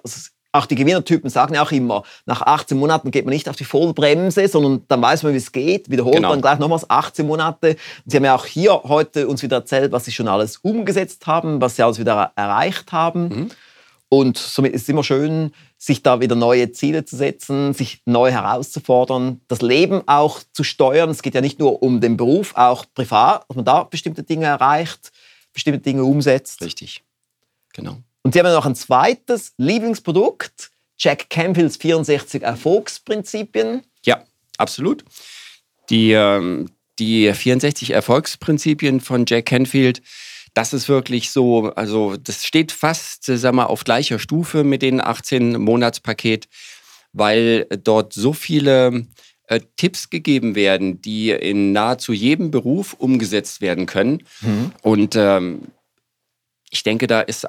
auch 0.58 0.66
die 0.66 0.74
Gewinnertypen 0.74 1.30
sagen 1.30 1.54
ja 1.54 1.62
auch 1.62 1.72
immer, 1.72 2.02
nach 2.24 2.42
18 2.42 2.78
Monaten 2.78 3.10
geht 3.10 3.24
man 3.24 3.32
nicht 3.32 3.48
auf 3.48 3.56
die 3.56 3.64
Vollbremse, 3.64 4.48
sondern 4.48 4.84
dann 4.88 5.02
weiß 5.02 5.22
man, 5.22 5.32
wie 5.32 5.38
es 5.38 5.52
geht, 5.52 5.90
wiederholt 5.90 6.16
genau. 6.16 6.30
dann 6.30 6.40
gleich 6.40 6.58
nochmals 6.58 6.88
18 6.88 7.26
Monate. 7.26 7.76
Sie 8.04 8.16
haben 8.16 8.24
ja 8.24 8.34
auch 8.34 8.46
hier 8.46 8.82
heute 8.84 9.28
uns 9.28 9.42
wieder 9.42 9.56
erzählt, 9.56 9.92
was 9.92 10.04
Sie 10.04 10.12
schon 10.12 10.28
alles 10.28 10.58
umgesetzt 10.58 11.26
haben, 11.26 11.60
was 11.60 11.76
Sie 11.76 11.82
alles 11.82 11.98
wieder 11.98 12.32
erreicht 12.36 12.92
haben. 12.92 13.28
Mhm. 13.28 13.50
Und 14.08 14.38
somit 14.38 14.72
ist 14.72 14.82
es 14.82 14.88
immer 14.88 15.02
schön, 15.02 15.52
sich 15.78 16.02
da 16.02 16.20
wieder 16.20 16.36
neue 16.36 16.70
Ziele 16.72 17.04
zu 17.04 17.16
setzen, 17.16 17.74
sich 17.74 18.02
neu 18.06 18.30
herauszufordern, 18.30 19.40
das 19.48 19.62
Leben 19.62 20.02
auch 20.06 20.40
zu 20.52 20.62
steuern. 20.62 21.10
Es 21.10 21.22
geht 21.22 21.34
ja 21.34 21.40
nicht 21.40 21.58
nur 21.58 21.82
um 21.82 22.00
den 22.00 22.16
Beruf, 22.16 22.54
auch 22.54 22.84
privat, 22.94 23.44
dass 23.48 23.56
man 23.56 23.64
da 23.64 23.82
bestimmte 23.82 24.22
Dinge 24.22 24.46
erreicht, 24.46 25.10
bestimmte 25.52 25.80
Dinge 25.80 26.04
umsetzt. 26.04 26.62
Richtig, 26.62 27.02
genau. 27.72 27.98
Und 28.26 28.32
sie 28.32 28.40
haben 28.40 28.52
noch 28.52 28.66
ein 28.66 28.74
zweites 28.74 29.52
Lieblingsprodukt, 29.56 30.72
Jack 30.98 31.30
Campbells 31.30 31.76
64 31.76 32.42
Erfolgsprinzipien. 32.42 33.82
Ja, 34.04 34.24
absolut. 34.58 35.04
Die, 35.90 36.10
ähm, 36.10 36.68
die 36.98 37.32
64 37.32 37.92
Erfolgsprinzipien 37.92 38.98
von 38.98 39.26
Jack 39.28 39.46
Canfield, 39.46 40.02
das 40.54 40.72
ist 40.72 40.88
wirklich 40.88 41.30
so, 41.30 41.72
also 41.76 42.16
das 42.16 42.44
steht 42.44 42.72
fast, 42.72 43.26
sag 43.26 43.54
mal, 43.54 43.66
auf 43.66 43.84
gleicher 43.84 44.18
Stufe 44.18 44.64
mit 44.64 44.82
dem 44.82 45.00
18-Monats-Paket, 45.00 46.48
weil 47.12 47.66
dort 47.84 48.12
so 48.12 48.32
viele 48.32 49.06
äh, 49.46 49.60
Tipps 49.76 50.10
gegeben 50.10 50.56
werden, 50.56 51.00
die 51.00 51.30
in 51.30 51.70
nahezu 51.70 52.12
jedem 52.12 52.50
Beruf 52.50 52.94
umgesetzt 52.94 53.60
werden 53.60 53.86
können. 53.86 54.24
Mhm. 54.40 54.72
Und 54.82 55.14
ähm, 55.14 55.68
ich 56.70 56.82
denke, 56.82 57.06
da 57.06 57.20
ist 57.20 57.46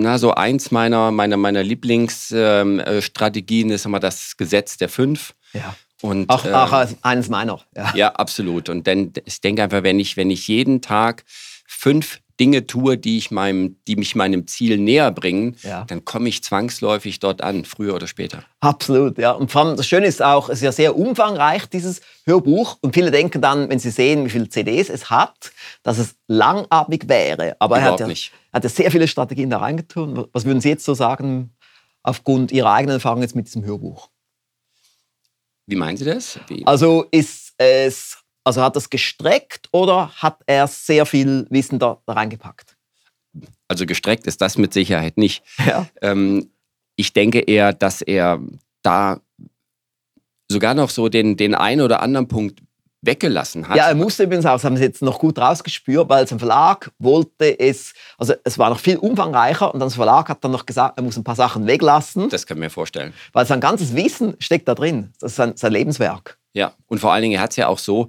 na, 0.00 0.18
so 0.18 0.32
eins 0.32 0.70
meiner, 0.70 1.10
meiner, 1.10 1.36
meiner 1.36 1.62
Lieblingsstrategien 1.62 3.68
ähm, 3.68 3.74
ist 3.74 3.86
immer 3.86 4.00
das 4.00 4.36
Gesetz 4.36 4.76
der 4.76 4.88
Fünf. 4.88 5.34
Ja. 5.52 5.74
Und, 6.02 6.30
auch, 6.30 6.44
ähm, 6.44 6.54
auch 6.54 6.86
eines 7.02 7.28
meiner. 7.28 7.60
Ja. 7.76 7.92
ja, 7.94 8.08
absolut. 8.12 8.68
Und 8.68 8.86
dann, 8.86 9.12
ich 9.24 9.40
denke 9.40 9.62
einfach, 9.62 9.82
wenn 9.82 10.00
ich, 10.00 10.16
wenn 10.16 10.30
ich 10.30 10.48
jeden 10.48 10.80
Tag 10.80 11.24
fünf 11.66 12.20
Dinge 12.40 12.66
tue, 12.66 12.96
die, 12.96 13.18
ich 13.18 13.30
meinem, 13.30 13.76
die 13.86 13.96
mich 13.96 14.14
meinem 14.14 14.46
Ziel 14.46 14.78
näher 14.78 15.10
bringen, 15.10 15.56
ja. 15.62 15.84
dann 15.84 16.06
komme 16.06 16.30
ich 16.30 16.42
zwangsläufig 16.42 17.20
dort 17.20 17.42
an, 17.42 17.66
früher 17.66 17.94
oder 17.94 18.06
später. 18.06 18.44
Absolut, 18.60 19.18
ja. 19.18 19.32
Und 19.32 19.50
vor 19.50 19.66
allem 19.66 19.76
das 19.76 19.86
Schöne 19.86 20.06
ist 20.06 20.22
auch, 20.22 20.48
es 20.48 20.58
ist 20.58 20.64
ja 20.64 20.72
sehr 20.72 20.96
umfangreich, 20.96 21.66
dieses 21.66 22.00
Hörbuch. 22.24 22.78
Und 22.80 22.94
viele 22.94 23.10
denken 23.10 23.42
dann, 23.42 23.68
wenn 23.68 23.78
sie 23.78 23.90
sehen, 23.90 24.24
wie 24.24 24.30
viele 24.30 24.48
CDs 24.48 24.88
es 24.88 25.10
hat, 25.10 25.52
dass 25.82 25.98
es 25.98 26.16
langatmig 26.28 27.08
wäre. 27.08 27.56
Aber 27.58 27.78
er 27.78 27.92
hat, 27.92 28.00
ja, 28.00 28.08
er 28.08 28.14
hat 28.54 28.64
ja 28.64 28.70
sehr 28.70 28.90
viele 28.90 29.06
Strategien 29.06 29.50
da 29.50 29.58
reingetan. 29.58 30.24
Was 30.32 30.46
würden 30.46 30.62
Sie 30.62 30.70
jetzt 30.70 30.86
so 30.86 30.94
sagen, 30.94 31.50
aufgrund 32.02 32.52
Ihrer 32.52 32.72
eigenen 32.72 32.96
Erfahrung 32.96 33.20
jetzt 33.20 33.36
mit 33.36 33.46
diesem 33.46 33.64
Hörbuch? 33.66 34.08
Wie 35.66 35.76
meinen 35.76 35.98
Sie 35.98 36.06
das? 36.06 36.40
Wie? 36.48 36.66
Also 36.66 37.06
ist 37.10 37.52
es 37.58 38.16
also 38.44 38.62
hat 38.62 38.76
er 38.76 38.78
es 38.78 38.90
gestreckt 38.90 39.68
oder 39.72 40.10
hat 40.16 40.40
er 40.46 40.66
sehr 40.66 41.06
viel 41.06 41.46
Wissen 41.50 41.78
da, 41.78 41.98
da 42.06 42.12
reingepackt? 42.12 42.76
Also 43.68 43.86
gestreckt 43.86 44.26
ist 44.26 44.40
das 44.40 44.58
mit 44.58 44.72
Sicherheit 44.72 45.16
nicht. 45.16 45.44
Ja. 45.64 45.86
Ähm, 46.02 46.50
ich 46.96 47.12
denke 47.12 47.40
eher, 47.40 47.72
dass 47.72 48.02
er 48.02 48.40
da 48.82 49.20
sogar 50.50 50.74
noch 50.74 50.90
so 50.90 51.08
den, 51.08 51.36
den 51.36 51.54
einen 51.54 51.80
oder 51.80 52.02
anderen 52.02 52.28
Punkt 52.28 52.60
weggelassen 53.02 53.68
hat. 53.68 53.76
Ja, 53.76 53.88
er 53.88 53.94
musste 53.94 54.24
übrigens 54.24 54.44
auch, 54.44 54.52
das 54.52 54.64
haben 54.64 54.76
Sie 54.76 54.82
jetzt 54.82 55.00
noch 55.00 55.18
gut 55.18 55.38
rausgespürt, 55.38 56.08
weil 56.08 56.26
sein 56.26 56.38
Verlag 56.38 56.90
wollte 56.98 57.58
es, 57.58 57.94
also 58.18 58.34
es 58.44 58.58
war 58.58 58.68
noch 58.68 58.78
viel 58.78 58.96
umfangreicher 58.96 59.72
und 59.72 59.80
das 59.80 59.94
Verlag 59.94 60.28
hat 60.28 60.44
dann 60.44 60.50
noch 60.50 60.66
gesagt, 60.66 60.98
er 60.98 61.02
muss 61.02 61.16
ein 61.16 61.24
paar 61.24 61.36
Sachen 61.36 61.66
weglassen. 61.66 62.28
Das 62.28 62.46
kann 62.46 62.58
ich 62.58 62.64
mir 62.64 62.70
vorstellen. 62.70 63.14
Weil 63.32 63.46
sein 63.46 63.60
ganzes 63.60 63.94
Wissen 63.94 64.34
steckt 64.38 64.68
da 64.68 64.74
drin. 64.74 65.12
Das 65.20 65.32
ist 65.32 65.36
sein, 65.36 65.56
sein 65.56 65.72
Lebenswerk. 65.72 66.38
Ja, 66.52 66.74
und 66.86 66.98
vor 66.98 67.12
allen 67.12 67.22
Dingen, 67.22 67.34
er 67.34 67.42
hat 67.42 67.50
es 67.50 67.56
ja 67.56 67.68
auch 67.68 67.78
so 67.78 68.08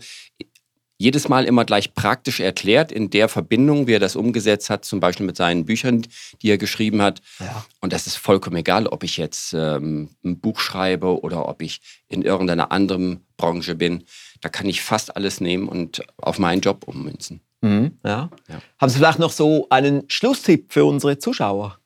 jedes 1.02 1.28
Mal 1.28 1.46
immer 1.46 1.66
gleich 1.66 1.96
praktisch 1.96 2.40
erklärt 2.40 2.92
in 2.92 3.10
der 3.10 3.28
Verbindung, 3.28 3.88
wie 3.88 3.94
er 3.94 4.00
das 4.00 4.16
umgesetzt 4.16 4.70
hat, 4.70 4.86
zum 4.86 5.00
Beispiel 5.00 5.26
mit 5.26 5.36
seinen 5.36 5.66
Büchern, 5.66 6.04
die 6.42 6.52
er 6.52 6.60
geschrieben 6.60 7.02
hat. 7.02 7.22
Ja. 7.40 7.66
Und 7.80 7.92
das 7.92 8.06
ist 8.06 8.18
vollkommen 8.18 8.58
egal, 8.58 8.86
ob 8.86 9.04
ich 9.04 9.18
jetzt 9.18 9.54
ähm, 9.54 10.10
ein 10.24 10.40
Buch 10.40 10.60
schreibe 10.60 11.22
oder 11.22 11.48
ob 11.50 11.64
ich 11.64 11.82
in 12.08 12.22
irgendeiner 12.22 12.72
anderen 12.72 13.26
Branche 13.36 13.74
bin. 13.74 14.04
Da 14.42 14.50
kann 14.50 14.68
ich 14.68 14.84
fast 14.84 15.16
alles 15.16 15.42
nehmen 15.42 15.68
und 15.68 16.04
auf 16.18 16.38
meinen 16.38 16.62
Job 16.62 16.84
ummünzen. 16.86 17.42
Mhm, 17.62 17.98
ja. 18.06 18.30
ja. 18.48 18.62
Haben 18.80 18.90
Sie 18.90 18.98
vielleicht 18.98 19.20
noch 19.20 19.32
so 19.32 19.68
einen 19.72 20.04
Schlusstipp 20.08 20.72
für 20.72 20.86
unsere 20.86 21.18
Zuschauer? 21.18 21.80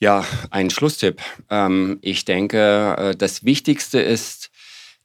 Ja, 0.00 0.24
ein 0.50 0.70
Schlusstipp. 0.70 1.20
Ähm, 1.50 1.98
ich 2.02 2.24
denke, 2.24 2.96
äh, 2.98 3.16
das 3.16 3.44
Wichtigste 3.44 4.00
ist, 4.00 4.47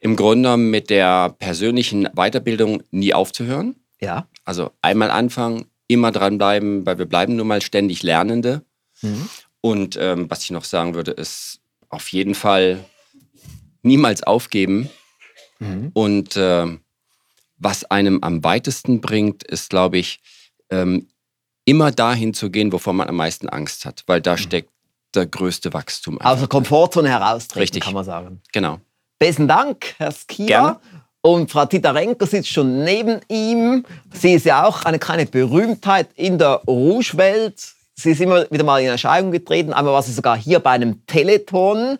im 0.03 0.17
Grunde 0.17 0.57
mit 0.57 0.89
der 0.89 1.29
persönlichen 1.29 2.09
Weiterbildung 2.13 2.83
nie 2.91 3.13
aufzuhören. 3.13 3.75
Ja. 4.01 4.27
Also 4.43 4.71
einmal 4.81 5.09
anfangen, 5.09 5.65
immer 5.87 6.11
dranbleiben, 6.11 6.85
weil 6.85 6.97
wir 6.97 7.05
bleiben 7.05 7.37
nun 7.37 7.47
mal 7.47 7.61
ständig 7.61 8.03
Lernende. 8.03 8.65
Mhm. 9.01 9.29
Und 9.61 9.97
ähm, 9.97 10.29
was 10.29 10.43
ich 10.43 10.51
noch 10.51 10.65
sagen 10.65 10.93
würde, 10.93 11.11
ist 11.11 11.61
auf 11.87 12.09
jeden 12.09 12.35
Fall 12.35 12.83
niemals 13.81 14.23
aufgeben. 14.23 14.89
Mhm. 15.59 15.91
Und 15.93 16.35
äh, 16.35 16.67
was 17.57 17.85
einem 17.85 18.19
am 18.23 18.43
weitesten 18.43 18.99
bringt, 18.99 19.43
ist, 19.43 19.69
glaube 19.69 19.99
ich, 19.99 20.19
ähm, 20.69 21.07
immer 21.63 21.91
dahin 21.91 22.33
zu 22.33 22.49
gehen, 22.49 22.73
wovor 22.73 22.91
man 22.91 23.07
am 23.07 23.15
meisten 23.15 23.47
Angst 23.47 23.85
hat, 23.85 24.03
weil 24.07 24.19
da 24.19 24.33
mhm. 24.33 24.37
steckt 24.37 24.69
der 25.15 25.27
größte 25.27 25.71
Wachstum. 25.71 26.19
Also 26.19 26.47
Komfortzone 26.47 27.07
heraustreten, 27.07 27.61
Richtig. 27.61 27.83
kann 27.83 27.93
man 27.93 28.03
sagen. 28.03 28.41
Genau. 28.51 28.81
Besten 29.19 29.47
Dank, 29.47 29.95
Herr 29.97 30.11
Skia. 30.11 30.45
Gerne. 30.45 30.79
Und 31.21 31.51
Frau 31.51 31.65
Titarenko 31.65 32.25
sitzt 32.25 32.49
schon 32.49 32.83
neben 32.83 33.21
ihm. 33.29 33.85
Sie 34.11 34.33
ist 34.33 34.45
ja 34.45 34.65
auch 34.65 34.83
eine 34.83 34.99
kleine 34.99 35.25
Berühmtheit 35.25 36.09
in 36.15 36.37
der 36.37 36.61
Rouge-Welt. 36.67 37.73
Sie 37.95 38.11
ist 38.11 38.19
immer 38.19 38.49
wieder 38.51 38.65
mal 38.65 38.81
in 38.81 38.89
Erscheinung 38.89 39.31
getreten. 39.31 39.71
Einmal 39.71 39.93
war 39.93 40.03
sie 40.03 40.11
sogar 40.11 40.35
hier 40.35 40.59
bei 40.59 40.71
einem 40.71 41.05
Teleton, 41.05 41.97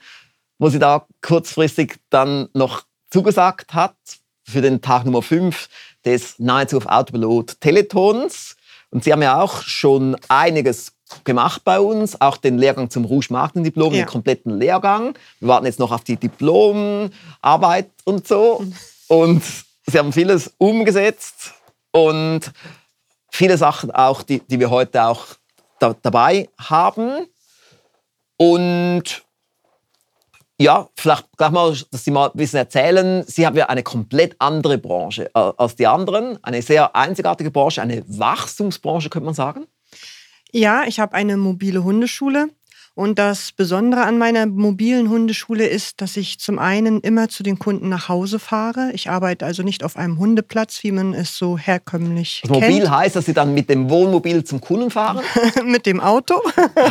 wo 0.60 0.67
sie 0.67 0.80
da 0.80 1.08
kurzfristig 1.21 1.99
dann 2.10 2.49
noch 2.54 2.84
zugesagt 3.12 3.73
hat 3.73 3.95
für 4.43 4.62
den 4.62 4.82
Tag 4.82 5.06
Nummer 5.06 5.21
5 5.21 5.69
des 6.04 6.39
nahezu 6.39 6.78
auf 6.78 6.88
Autopilot 6.88 7.62
Teletons. 7.62 8.58
Und 8.89 9.04
Sie 9.04 9.13
haben 9.13 9.21
ja 9.21 9.41
auch 9.41 9.62
schon 9.62 10.17
einiges 10.28 10.92
gemacht 11.23 11.63
bei 11.63 11.80
uns, 11.80 12.19
auch 12.19 12.38
den 12.38 12.58
Lehrgang 12.58 12.89
zum 12.89 13.06
Rouge 13.06 13.28
Markendiplom, 13.30 13.93
ja. 13.93 14.04
den 14.04 14.08
kompletten 14.08 14.58
Lehrgang. 14.58 15.17
Wir 15.39 15.49
warten 15.49 15.65
jetzt 15.65 15.80
noch 15.80 15.91
auf 15.91 16.04
die 16.04 16.17
Diplomarbeit 16.17 17.89
und 18.04 18.28
so. 18.28 18.63
Und 19.08 19.43
sie 19.88 19.99
haben 19.99 20.13
vieles 20.13 20.54
umgesetzt 20.58 21.54
und 21.91 22.52
viele 23.32 23.58
Sachen 23.58 23.91
auch, 23.91 24.23
die, 24.23 24.39
die 24.39 24.60
wir 24.60 24.69
heute 24.69 25.04
auch 25.06 25.26
da, 25.80 25.95
dabei 26.02 26.49
haben. 26.58 27.28
Und 28.38 29.23
ja, 30.60 30.88
vielleicht 30.95 31.26
gleich 31.36 31.52
mal, 31.52 31.76
dass 31.91 32.04
Sie 32.04 32.12
mal 32.12 32.28
ein 32.28 32.38
bisschen 32.38 32.60
erzählen. 32.60 33.23
Sie 33.28 33.45
haben 33.45 33.58
ja 33.58 33.67
eine 33.67 33.84
komplett 33.84 34.36
andere 34.39 34.78
Branche 34.78 35.30
äh, 35.34 35.52
als 35.58 35.76
die 35.76 35.88
anderen, 35.88 36.41
eine 36.43 36.62
sehr 36.62 36.95
einzigartige 36.95 37.52
Branche, 37.52 37.82
eine 37.82 38.04
Wachstumsbranche, 38.08 39.10
könnte 39.10 39.26
man 39.26 39.34
sagen. 39.34 39.65
Ja, 40.56 40.84
ich 40.86 41.00
habe 41.00 41.16
eine 41.16 41.36
mobile 41.36 41.84
Hundeschule 41.84 42.50
Und 42.96 43.18
das 43.18 43.52
Besondere 43.52 44.04
an 44.04 44.20
meiner 44.20 44.46
mobilen 44.46 45.10
Hundeschule 45.10 45.66
ist, 45.66 46.00
dass 46.00 46.16
ich 46.16 46.38
zum 46.39 46.60
einen 46.60 47.00
immer 47.00 47.28
zu 47.28 47.42
den 47.42 47.58
Kunden 47.58 47.89
nach 47.89 48.08
Hause 48.08 48.38
fahre. 48.38 48.92
Ich 48.94 49.10
arbeite 49.10 49.48
also 49.48 49.63
nicht 49.63 49.84
auf 49.84 49.98
einem 49.98 50.20
Hundeplatz, 50.20 50.84
wie 50.84 50.92
man 50.92 51.16
es 51.16 51.36
so 51.36 51.58
herkömmlich 51.58 52.42
also 52.44 52.60
kennt. 52.60 52.72
Mobil 52.72 52.88
heißt, 52.88 53.16
dass 53.16 53.26
Sie 53.26 53.34
dann 53.34 53.56
mit 53.56 53.68
dem 53.68 53.89
Wohnmobil 53.89 54.44
zum 54.44 54.62
Kunden 54.62 54.92
fahren? 54.92 55.24
mit 55.66 55.88
dem 55.88 56.00
Auto, 56.00 56.36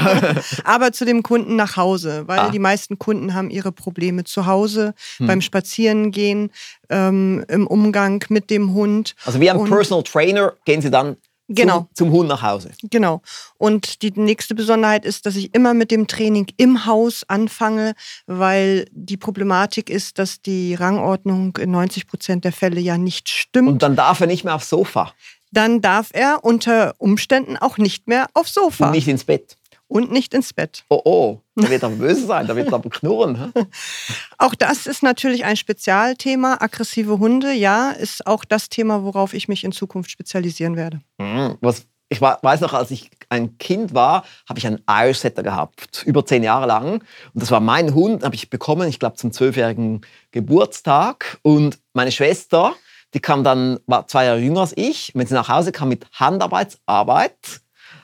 aber 0.64 0.90
zu 0.90 1.04
dem 1.04 1.22
Kunden 1.22 1.54
nach 1.54 1.76
Hause, 1.76 2.24
weil 2.26 2.40
ah. 2.40 2.50
die 2.50 2.58
meisten 2.58 2.98
Kunden 2.98 3.32
haben 3.32 3.48
ihre 3.48 3.70
Probleme 3.70 4.24
zu 4.24 4.46
Hause, 4.46 4.94
hm. 5.18 5.28
beim 5.28 5.40
Spazierengehen, 5.40 6.50
ähm, 6.90 7.44
im 7.46 7.68
Umgang 7.68 8.24
mit 8.28 8.50
dem 8.50 8.74
Hund. 8.74 9.14
Also 9.24 9.40
wie 9.40 9.48
ein 9.48 9.56
Und 9.56 9.70
Personal 9.70 10.02
Trainer 10.02 10.54
gehen 10.64 10.82
Sie 10.82 10.90
dann 10.90 11.16
genau. 11.54 11.78
zum, 11.78 11.88
zum 11.94 12.12
Hund 12.12 12.28
nach 12.28 12.42
Hause. 12.42 12.72
Genau. 12.90 13.22
Und 13.58 14.02
die 14.02 14.12
nächste 14.14 14.54
Besonderheit 14.54 15.04
ist, 15.04 15.26
dass 15.26 15.36
ich 15.36 15.54
immer 15.54 15.74
mit 15.74 15.90
dem 15.90 16.06
Training 16.06 16.46
im 16.56 16.86
Haus 16.86 17.24
anfange, 17.28 17.94
weil 18.26 18.86
die 18.92 19.16
Problematik 19.16 19.90
ist, 19.90 20.18
dass 20.18 20.42
die 20.42 20.74
Rangordnung 20.74 21.56
in 21.58 21.70
90 21.70 22.06
Prozent 22.06 22.44
der 22.44 22.52
Fälle 22.52 22.80
ja 22.80 22.98
nicht 22.98 23.28
stimmt. 23.28 23.68
Und 23.68 23.82
dann 23.82 23.96
darf 23.96 24.20
er 24.20 24.26
nicht 24.26 24.44
mehr 24.44 24.54
aufs 24.54 24.68
Sofa. 24.68 25.12
Dann 25.50 25.80
darf 25.80 26.10
er 26.12 26.44
unter 26.44 26.94
Umständen 26.98 27.56
auch 27.56 27.76
nicht 27.76 28.08
mehr 28.08 28.26
aufs 28.34 28.54
Sofa. 28.54 28.86
Und 28.86 28.92
nicht 28.92 29.08
ins 29.08 29.24
Bett 29.24 29.58
und 29.92 30.10
nicht 30.10 30.32
ins 30.32 30.54
Bett. 30.54 30.84
Oh 30.88 31.02
oh, 31.04 31.40
da 31.54 31.68
wird 31.68 31.84
aber 31.84 31.96
böse 31.96 32.26
sein, 32.26 32.46
da 32.46 32.56
wird 32.56 32.72
aber 32.72 32.88
knurren. 32.88 33.52
auch 34.38 34.54
das 34.54 34.86
ist 34.86 35.02
natürlich 35.02 35.44
ein 35.44 35.56
Spezialthema. 35.56 36.56
Aggressive 36.60 37.18
Hunde, 37.18 37.52
ja, 37.52 37.90
ist 37.90 38.26
auch 38.26 38.44
das 38.44 38.70
Thema, 38.70 39.04
worauf 39.04 39.34
ich 39.34 39.48
mich 39.48 39.64
in 39.64 39.72
Zukunft 39.72 40.10
spezialisieren 40.10 40.76
werde. 40.76 41.02
Mhm. 41.18 41.58
Was, 41.60 41.86
ich 42.08 42.22
weiß 42.22 42.62
noch, 42.62 42.72
als 42.72 42.90
ich 42.90 43.10
ein 43.28 43.58
Kind 43.58 43.92
war, 43.92 44.24
habe 44.48 44.58
ich 44.58 44.66
einen 44.66 44.82
Irish 44.88 45.18
Setter 45.18 45.42
gehabt, 45.42 46.02
über 46.06 46.24
zehn 46.24 46.42
Jahre 46.42 46.66
lang. 46.66 46.94
Und 47.34 47.42
das 47.42 47.50
war 47.50 47.60
mein 47.60 47.94
Hund, 47.94 48.24
habe 48.24 48.34
ich 48.34 48.48
bekommen, 48.48 48.88
ich 48.88 48.98
glaube 48.98 49.16
zum 49.16 49.30
zwölfjährigen 49.30 50.00
Geburtstag. 50.30 51.38
Und 51.42 51.78
meine 51.92 52.12
Schwester, 52.12 52.74
die 53.12 53.20
kam 53.20 53.44
dann, 53.44 53.78
war 53.86 54.06
zwei 54.06 54.24
Jahre 54.24 54.38
jünger 54.38 54.60
als 54.62 54.72
ich. 54.74 55.12
Wenn 55.14 55.26
sie 55.26 55.34
nach 55.34 55.50
Hause 55.50 55.70
kam 55.70 55.90
mit 55.90 56.06
Handarbeitsarbeit, 56.12 57.60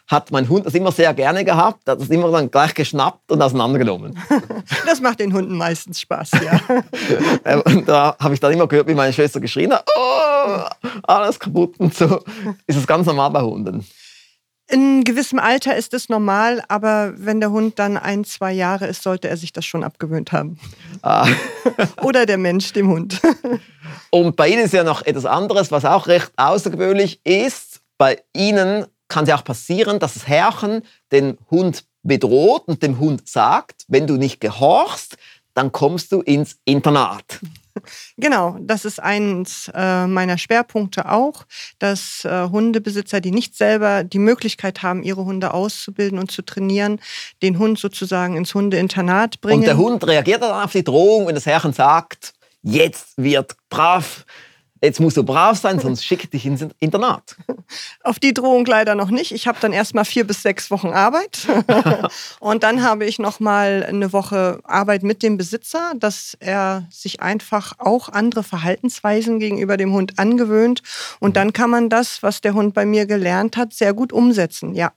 hat 0.09 0.31
mein 0.31 0.49
Hund 0.49 0.65
das 0.67 0.75
immer 0.75 0.91
sehr 0.91 1.13
gerne 1.13 1.45
gehabt, 1.45 1.87
hat 1.87 2.01
es 2.01 2.09
immer 2.09 2.31
dann 2.33 2.51
gleich 2.51 2.75
geschnappt 2.75 3.31
und 3.31 3.41
auseinandergenommen. 3.41 4.19
Das 4.87 5.03
macht 5.03 5.21
den 5.21 5.35
Hunden 5.35 5.57
meistens 5.57 6.01
Spaß, 6.01 6.31
ja. 6.45 6.61
Äh, 7.45 7.57
und 7.57 7.87
da 7.87 8.17
habe 8.19 8.35
ich 8.35 8.41
dann 8.41 8.53
immer 8.53 8.67
gehört, 8.67 8.89
wie 8.89 8.95
meine 8.95 9.13
Schwester 9.13 9.39
geschrien 9.39 9.73
hat, 9.73 9.85
oh, 9.97 10.89
alles 11.03 11.39
kaputt 11.39 11.79
und 11.79 11.95
so. 11.95 12.23
Ist 12.67 12.79
das 12.79 12.87
ganz 12.87 13.07
normal 13.07 13.31
bei 13.31 13.43
Hunden? 13.43 13.85
In 14.71 15.05
gewissem 15.05 15.39
Alter 15.39 15.77
ist 15.77 15.95
es 15.95 16.09
normal, 16.09 16.63
aber 16.69 17.15
wenn 17.17 17.41
der 17.41 17.51
Hund 17.51 17.79
dann 17.79 17.97
ein, 17.97 18.25
zwei 18.25 18.53
Jahre 18.53 18.87
ist, 18.87 19.03
sollte 19.03 19.29
er 19.29 19.37
sich 19.37 19.53
das 19.53 19.65
schon 19.65 19.83
abgewöhnt 19.83 20.33
haben. 20.33 20.59
Ah. 21.03 21.27
Oder 22.03 22.27
der 22.27 22.37
Mensch 22.37 22.73
dem 22.75 22.89
Hund. 22.89 23.21
Und 24.11 24.37
bei 24.37 24.49
Ihnen 24.49 24.65
ist 24.65 24.75
ja 24.75 24.85
noch 24.85 25.03
etwas 25.03 25.25
anderes, 25.25 25.71
was 25.71 25.87
auch 25.87 26.07
recht 26.07 26.33
außergewöhnlich 26.37 27.21
ist. 27.25 27.81
Bei 27.97 28.19
Ihnen 28.35 28.87
kann 29.09 29.25
es 29.25 29.31
ja 29.31 29.37
auch 29.37 29.45
passieren, 29.45 29.99
dass 29.99 30.15
das 30.15 30.29
Herrchen 30.29 30.83
den 31.13 31.39
Hund 31.51 31.85
bedroht 32.03 32.65
und 32.67 32.83
dem 32.83 32.99
Hund 32.99 33.29
sagt, 33.29 33.85
wenn 33.89 34.07
du 34.07 34.17
nicht 34.17 34.41
gehorchst, 34.41 35.17
dann 35.55 35.73
kommst 35.73 36.13
du 36.13 36.21
ins 36.21 36.59
Internat. 36.65 37.41
Genau, 38.17 38.57
das 38.61 38.85
ist 38.85 39.01
eines 39.01 39.71
äh, 39.73 40.09
meiner 40.09 40.37
Schwerpunkte 40.37 41.09
auch, 41.13 41.45
dass 41.79 42.25
äh, 42.25 42.49
Hundebesitzer, 42.49 43.21
die 43.21 43.31
nicht 43.31 43.57
selber 43.57 44.03
die 44.03 44.19
Möglichkeit 44.19 44.83
haben, 44.83 45.05
ihre 45.05 45.25
Hunde 45.25 45.55
auszubilden 45.55 46.19
und 46.19 46.33
zu 46.33 46.43
trainieren, 46.43 47.01
den 47.41 47.61
Hund 47.61 47.79
sozusagen 47.79 48.37
ins 48.37 48.53
Hundeinternat 48.53 49.41
bringen. 49.41 49.61
Und 49.61 49.67
der 49.67 49.77
Hund 49.77 50.05
reagiert 50.05 50.43
dann 50.43 50.65
auf 50.65 50.73
die 50.73 50.83
Drohung, 50.83 51.29
wenn 51.29 51.37
das 51.37 51.47
Herrchen 51.47 51.73
sagt, 51.73 52.35
jetzt 52.63 53.13
wird 53.17 53.55
brav 53.71 54.25
jetzt 54.83 55.01
musst 55.01 55.17
du 55.17 55.23
brav 55.23 55.59
sein, 55.59 55.79
sonst 55.79 56.05
schicke 56.05 56.29
dich 56.29 56.47
ins 56.47 56.67
Internat. 56.79 57.37
Auf 58.03 58.19
die 58.19 58.35
Drohung 58.35 58.65
leider 58.67 58.95
noch 58.95 59.11
nicht. 59.11 59.33
Ich 59.33 59.47
habe 59.47 59.59
dann 59.61 59.73
erstmal 59.73 60.05
vier 60.05 60.27
bis 60.27 60.43
sechs 60.43 60.71
Wochen 60.71 60.89
Arbeit. 60.89 61.47
und 62.41 62.63
dann 62.63 62.83
habe 62.83 63.05
ich 63.05 63.19
nochmal 63.19 63.85
eine 63.89 64.13
Woche 64.13 64.61
Arbeit 64.65 65.03
mit 65.03 65.23
dem 65.23 65.37
Besitzer, 65.37 65.93
dass 65.97 66.37
er 66.41 66.87
sich 66.91 67.21
einfach 67.21 67.75
auch 67.79 68.09
andere 68.09 68.43
Verhaltensweisen 68.43 69.39
gegenüber 69.39 69.77
dem 69.77 69.93
Hund 69.93 70.19
angewöhnt. 70.19 70.83
Und 71.21 71.37
dann 71.37 71.53
kann 71.53 71.71
man 71.71 71.89
das, 71.89 72.23
was 72.23 72.41
der 72.41 72.55
Hund 72.55 72.75
bei 72.75 72.87
mir 72.87 73.07
gelernt 73.07 73.57
hat, 73.57 73.73
sehr 73.75 73.95
gut 73.95 74.13
umsetzen. 74.13 74.75
Ja. 74.75 74.93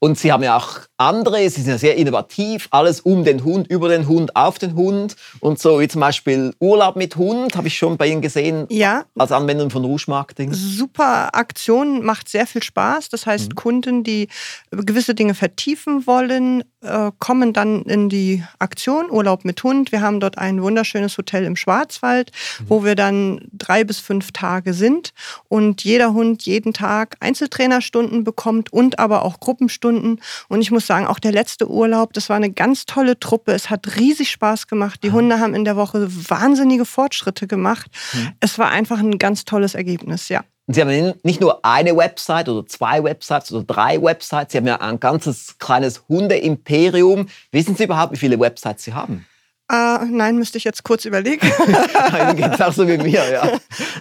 Und 0.00 0.18
sie 0.18 0.32
haben 0.32 0.42
ja 0.42 0.56
auch 0.56 0.80
andere, 0.96 1.38
sie 1.50 1.62
sind 1.62 1.68
ja 1.68 1.78
sehr 1.78 1.96
innovativ, 1.96 2.68
alles 2.70 3.00
um 3.00 3.24
den 3.24 3.44
Hund, 3.44 3.68
über 3.68 3.88
den 3.88 4.06
Hund, 4.06 4.36
auf 4.36 4.58
den 4.58 4.74
Hund. 4.74 5.16
Und 5.40 5.58
so 5.58 5.80
wie 5.80 5.88
zum 5.88 6.00
Beispiel 6.00 6.54
Urlaub 6.60 6.96
mit 6.96 7.16
Hund, 7.16 7.56
habe 7.56 7.68
ich 7.68 7.76
schon 7.76 7.96
bei 7.96 8.08
Ihnen 8.08 8.22
gesehen, 8.22 8.66
ja. 8.70 9.04
als 9.16 9.32
Anwendung 9.32 9.70
von 9.70 9.84
Rouge 9.84 10.04
Marketing. 10.08 10.52
Super 10.52 11.34
Aktion, 11.34 12.04
macht 12.04 12.28
sehr 12.28 12.46
viel 12.46 12.62
Spaß. 12.62 13.08
Das 13.08 13.26
heißt, 13.26 13.50
mhm. 13.50 13.54
Kunden, 13.54 14.04
die 14.04 14.28
gewisse 14.70 15.14
Dinge 15.14 15.34
vertiefen 15.34 16.06
wollen, 16.06 16.62
äh, 16.80 17.10
kommen 17.18 17.52
dann 17.52 17.82
in 17.82 18.08
die 18.08 18.44
Aktion 18.58 19.10
Urlaub 19.10 19.44
mit 19.44 19.62
Hund. 19.64 19.90
Wir 19.90 20.00
haben 20.00 20.20
dort 20.20 20.38
ein 20.38 20.62
wunderschönes 20.62 21.18
Hotel 21.18 21.44
im 21.44 21.56
Schwarzwald, 21.56 22.30
mhm. 22.60 22.64
wo 22.68 22.84
wir 22.84 22.94
dann 22.94 23.40
drei 23.52 23.84
bis 23.84 23.98
fünf 23.98 24.32
Tage 24.32 24.74
sind 24.74 25.12
und 25.48 25.82
jeder 25.82 26.12
Hund 26.12 26.44
jeden 26.44 26.72
Tag 26.72 27.16
Einzeltrainerstunden 27.20 28.22
bekommt 28.22 28.72
und 28.72 28.98
aber 28.98 29.24
auch 29.24 29.40
Gruppenstunden. 29.40 30.20
Und 30.48 30.60
ich 30.60 30.70
muss 30.70 30.86
sagen, 30.86 31.06
auch 31.06 31.18
der 31.18 31.32
letzte 31.32 31.68
Urlaub, 31.68 32.12
das 32.12 32.28
war 32.28 32.36
eine 32.36 32.50
ganz 32.50 32.86
tolle 32.86 33.18
Truppe. 33.18 33.52
Es 33.52 33.70
hat 33.70 33.96
riesig 33.96 34.30
Spaß 34.30 34.68
gemacht. 34.68 35.02
Die 35.02 35.10
Hunde 35.10 35.40
haben 35.40 35.54
in 35.54 35.64
der 35.64 35.76
Woche 35.76 36.08
wahnsinnige 36.30 36.84
Fortschritte 36.84 37.46
gemacht. 37.46 37.90
Mhm. 38.12 38.32
Es 38.40 38.58
war 38.58 38.70
einfach 38.70 38.98
ein 38.98 39.18
ganz 39.18 39.44
tolles 39.44 39.74
Ergebnis, 39.74 40.28
ja. 40.28 40.44
Und 40.68 40.74
Sie 40.74 40.82
haben 40.82 41.14
nicht 41.22 41.40
nur 41.40 41.64
eine 41.64 41.96
Website 41.96 42.50
oder 42.50 42.66
zwei 42.66 43.02
Websites 43.02 43.50
oder 43.52 43.64
drei 43.64 44.02
Websites, 44.02 44.52
Sie 44.52 44.58
haben 44.58 44.66
ja 44.66 44.76
ein 44.76 45.00
ganzes 45.00 45.58
kleines 45.58 46.04
Hundeimperium. 46.10 47.28
Wissen 47.50 47.74
Sie 47.74 47.84
überhaupt, 47.84 48.12
wie 48.12 48.18
viele 48.18 48.38
Websites 48.38 48.84
Sie 48.84 48.92
haben? 48.92 49.26
Uh, 49.72 50.04
nein, 50.04 50.36
müsste 50.36 50.58
ich 50.58 50.64
jetzt 50.64 50.84
kurz 50.84 51.06
überlegen. 51.06 51.46
Ihnen 52.20 52.36
geht 52.36 52.52
es 52.52 52.60
auch 52.60 52.72
so 52.72 52.86
wie 52.86 52.98
mir, 52.98 53.30
ja. 53.30 53.58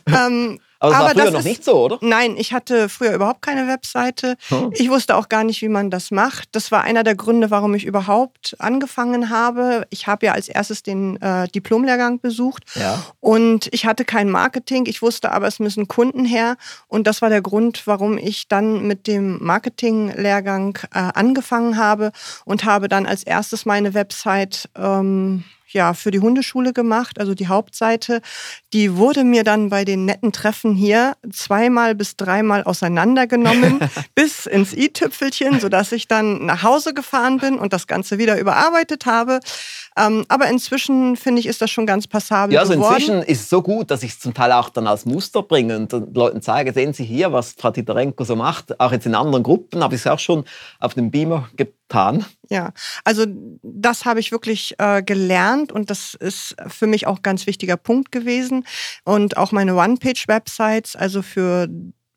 ähm, 0.28 0.60
aber 0.80 0.92
das 0.92 1.00
aber 1.00 1.06
war 1.06 1.14
früher 1.14 1.24
das 1.24 1.34
noch 1.34 1.40
ist, 1.40 1.46
nicht 1.46 1.64
so, 1.64 1.86
oder? 1.86 1.98
Nein, 2.02 2.36
ich 2.38 2.54
hatte 2.54 2.90
früher 2.90 3.14
überhaupt 3.14 3.42
keine 3.42 3.68
Webseite. 3.68 4.36
Hm. 4.50 4.72
Ich 4.74 4.90
wusste 4.90 5.16
auch 5.16 5.30
gar 5.30 5.44
nicht, 5.44 5.62
wie 5.62 5.70
man 5.70 5.90
das 5.90 6.12
macht. 6.12 6.50
Das 6.52 6.72
war 6.72 6.84
einer 6.84 7.04
der 7.04 7.16
Gründe, 7.16 7.52
warum 7.52 7.74
ich 7.76 7.86
überhaupt 7.86 8.56
angefangen 8.60 9.30
habe. 9.30 9.88
Ich 9.90 10.08
habe 10.08 10.28
ja 10.28 10.34
als 10.34 10.48
erstes 10.48 10.84
den 10.84 11.22
äh, 11.22 11.48
Diplomlehrgang 11.48 12.20
besucht 12.20 12.64
ja. 12.76 13.04
und 13.20 13.70
ich 13.72 13.86
hatte 13.86 14.06
kein 14.06 14.30
Marketing. 14.30 14.86
Ich 14.88 15.02
wusste 15.02 15.32
aber, 15.32 15.48
es 15.48 15.60
müssen 15.60 15.88
Kunden 15.88 16.26
her. 16.26 16.58
Und 16.88 17.08
das 17.08 17.22
war 17.22 17.30
der 17.30 17.42
Grund, 17.42 17.84
warum 17.86 18.18
ich 18.18 18.48
dann 18.48 18.88
mit 18.88 19.08
dem 19.08 19.44
Marketinglehrgang 19.44 20.78
äh, 20.94 21.00
angefangen 21.14 21.78
habe 21.78 22.12
und 22.46 22.66
habe 22.66 22.88
dann 22.88 23.06
als 23.06 23.24
erstes 23.24 23.66
meine 23.66 23.94
Website 23.94 24.70
ähm, 24.76 25.44
ja, 25.78 25.94
für 25.94 26.12
die 26.12 26.20
Hundeschule 26.20 26.74
gemacht, 26.74 27.20
also 27.20 27.34
die 27.34 27.48
Hauptseite. 27.48 28.22
Die 28.74 28.98
wurde 28.98 29.24
mir 29.24 29.44
dann 29.44 29.70
bei 29.70 29.86
den 29.86 30.06
netten 30.06 30.34
Treffen 30.34 30.74
hier 30.74 31.16
zweimal 31.32 31.96
bis 31.96 32.18
dreimal 32.18 32.64
auseinandergenommen, 32.64 33.80
bis 34.16 34.48
ins 34.48 34.74
i-Tüpfelchen, 34.74 35.60
sodass 35.60 35.92
ich 35.92 36.08
dann 36.08 36.46
nach 36.46 36.64
Hause 36.64 36.94
gefahren 36.94 37.38
bin 37.38 37.60
und 37.60 37.72
das 37.72 37.88
Ganze 37.88 38.18
wieder 38.18 38.40
überarbeitet 38.40 39.06
habe. 39.06 39.40
Ähm, 39.96 40.26
aber 40.28 40.48
inzwischen 40.50 41.16
finde 41.16 41.40
ich, 41.40 41.46
ist 41.46 41.62
das 41.62 41.70
schon 41.70 41.86
ganz 41.86 42.08
passabel. 42.08 42.54
Ja, 42.54 42.62
also 42.62 42.74
geworden. 42.74 42.96
inzwischen 42.96 43.22
ist 43.24 43.42
es 43.42 43.50
so 43.50 43.62
gut, 43.62 43.92
dass 43.92 44.04
ich 44.04 44.12
es 44.12 44.20
zum 44.20 44.34
Teil 44.34 44.52
auch 44.52 44.70
dann 44.70 44.88
als 44.88 45.06
Muster 45.06 45.44
bringe 45.44 45.78
und 45.78 45.94
den 45.94 46.14
Leuten 46.14 46.42
zeige, 46.42 46.74
sehen 46.74 46.94
Sie 46.94 47.06
hier, 47.06 47.32
was 47.32 47.54
Frau 47.58 47.72
Titarenko 47.72 48.24
so 48.24 48.36
macht. 48.36 48.80
Auch 48.80 48.92
jetzt 48.92 49.06
in 49.06 49.16
anderen 49.16 49.44
Gruppen 49.44 49.84
habe 49.84 49.96
ich 49.96 50.02
es 50.02 50.08
auch 50.08 50.20
schon 50.20 50.44
auf 50.80 50.96
dem 50.96 51.12
Beamer 51.12 51.50
getan. 51.88 52.26
Ja, 52.50 52.72
also 53.04 53.26
das 53.62 54.06
habe 54.06 54.20
ich 54.20 54.32
wirklich 54.32 54.76
äh, 54.78 55.04
gelernt 55.04 55.72
und 55.72 55.90
das 55.90 56.14
ist 56.14 56.56
für 56.68 56.88
mich 56.88 57.08
auch 57.08 57.22
ganz 57.22 57.48
wichtiger 57.48 57.78
Punkt 57.78 58.12
gewesen. 58.12 58.66
Und 59.04 59.38
auch 59.38 59.52
meine 59.52 59.76
One-Page-Websites, 59.76 60.96
also 60.96 61.22
für 61.22 61.68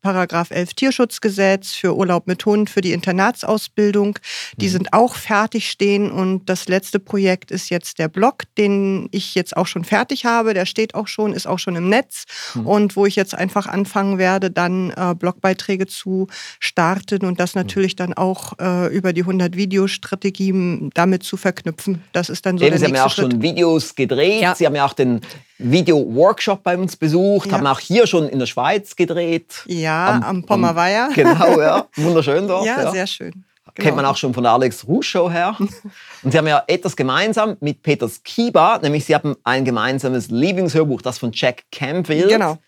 Paragraph 0.03 0.51
11 0.51 0.75
Tierschutzgesetz, 0.75 1.73
für 1.73 1.97
Urlaub 1.97 2.27
mit 2.27 2.45
Hund, 2.47 2.71
für 2.71 2.81
die 2.81 2.93
Internatsausbildung. 2.93 4.19
Die 4.57 4.67
mhm. 4.67 4.71
sind 4.71 4.93
auch 4.93 5.15
fertig 5.15 5.71
stehen 5.71 6.11
und 6.11 6.49
das 6.49 6.69
letzte 6.69 6.99
Projekt 6.99 7.51
ist 7.51 7.69
jetzt 7.71 7.99
der 7.99 8.09
Blog, 8.09 8.45
den 8.57 9.09
ich 9.11 9.35
jetzt 9.35 9.57
auch 9.57 9.67
schon 9.67 9.85
fertig 9.85 10.25
habe. 10.25 10.55
Der 10.55 10.67
steht 10.67 10.95
auch 10.95 11.07
schon, 11.07 11.33
ist 11.33 11.47
auch 11.47 11.59
schon 11.59 11.77
im 11.77 11.89
Netz 11.89 12.25
mhm. 12.55 12.67
und 12.67 12.97
wo 12.97 13.07
ich 13.07 13.17
jetzt 13.17 13.35
einfach 13.35 13.67
anfangen 13.67 14.19
werde, 14.19 14.51
dann 14.51 14.91
äh, 14.91 15.15
Blogbeiträge 15.15 15.87
zu 15.87 16.29
starten 16.59 17.25
und 17.25 17.39
das 17.41 17.55
mhm. 17.55 17.61
natürlich 17.61 17.97
dann 17.97 18.15
auch 18.15 18.59
äh, 18.59 18.87
über 18.95 19.13
die 19.13 19.23
100 19.23 19.57
Videostrategien 19.57 20.91
damit 20.95 21.23
zu 21.23 21.37
verknüpfen. 21.37 22.03
Das 22.13 22.31
ist 22.31 22.47
dann 22.47 22.59
so 22.59 22.65
Eben, 22.65 22.73
der 22.73 22.79
Sie 22.79 22.85
haben 22.87 22.95
ja 22.95 23.05
auch 23.05 23.11
Schritt. 23.11 23.33
schon 23.33 23.43
Videos 23.43 23.95
gedreht. 23.95 24.41
Ja. 24.41 24.55
Sie 24.55 24.67
haben 24.67 24.75
ja 24.75 24.85
auch 24.87 24.95
den 24.95 25.21
Video-Workshop 25.63 26.63
bei 26.63 26.77
uns 26.77 26.97
besucht, 26.97 27.51
ja. 27.51 27.59
haben 27.59 27.67
auch 27.67 27.81
hier 27.81 28.07
schon 28.07 28.29
in 28.29 28.39
der 28.39 28.47
Schweiz 28.47 28.97
gedreht. 28.97 29.63
Ja, 29.67 30.15
am, 30.15 30.23
am 30.23 30.45
Pommerweiher. 30.45 31.11
Genau, 31.15 31.61
ja. 31.61 31.87
Wunderschön 31.97 32.49
dort. 32.49 32.67
Ja, 32.67 32.83
ja, 32.83 32.91
sehr 32.91 33.07
schön. 33.07 33.33
Genau. 33.33 33.85
Kennt 33.87 33.97
man 33.97 34.05
auch 34.07 34.17
schon 34.17 34.35
von 34.35 34.43
der 34.43 34.53
Alex 34.53 34.87
Rouge 34.87 35.05
Show 35.05 35.31
her. 35.31 35.57
Und 36.23 36.33
sie 36.33 36.39
haben 36.39 36.47
ja 36.47 36.63
etwas 36.67 36.97
gemeinsam 36.97 37.57
mit 37.61 37.83
Peter 37.83 38.09
Skiba, 38.09 38.79
nämlich 38.79 39.05
sie 39.05 39.15
haben 39.15 39.37
ein 39.45 39.65
gemeinsames 39.65 40.29
Lieblingshörbuch, 40.29 41.03
das 41.03 41.19
von 41.19 41.31
Jack 41.33 41.65
Campbell. 41.71 42.29
Genau. 42.29 42.59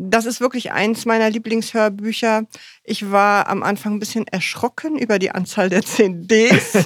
Das 0.00 0.26
ist 0.26 0.40
wirklich 0.40 0.70
eins 0.70 1.06
meiner 1.06 1.28
Lieblingshörbücher. 1.28 2.44
Ich 2.84 3.10
war 3.10 3.48
am 3.48 3.64
Anfang 3.64 3.94
ein 3.94 3.98
bisschen 3.98 4.28
erschrocken 4.28 4.96
über 4.96 5.18
die 5.18 5.32
Anzahl 5.32 5.68
der 5.68 5.82
CDs. 5.82 6.84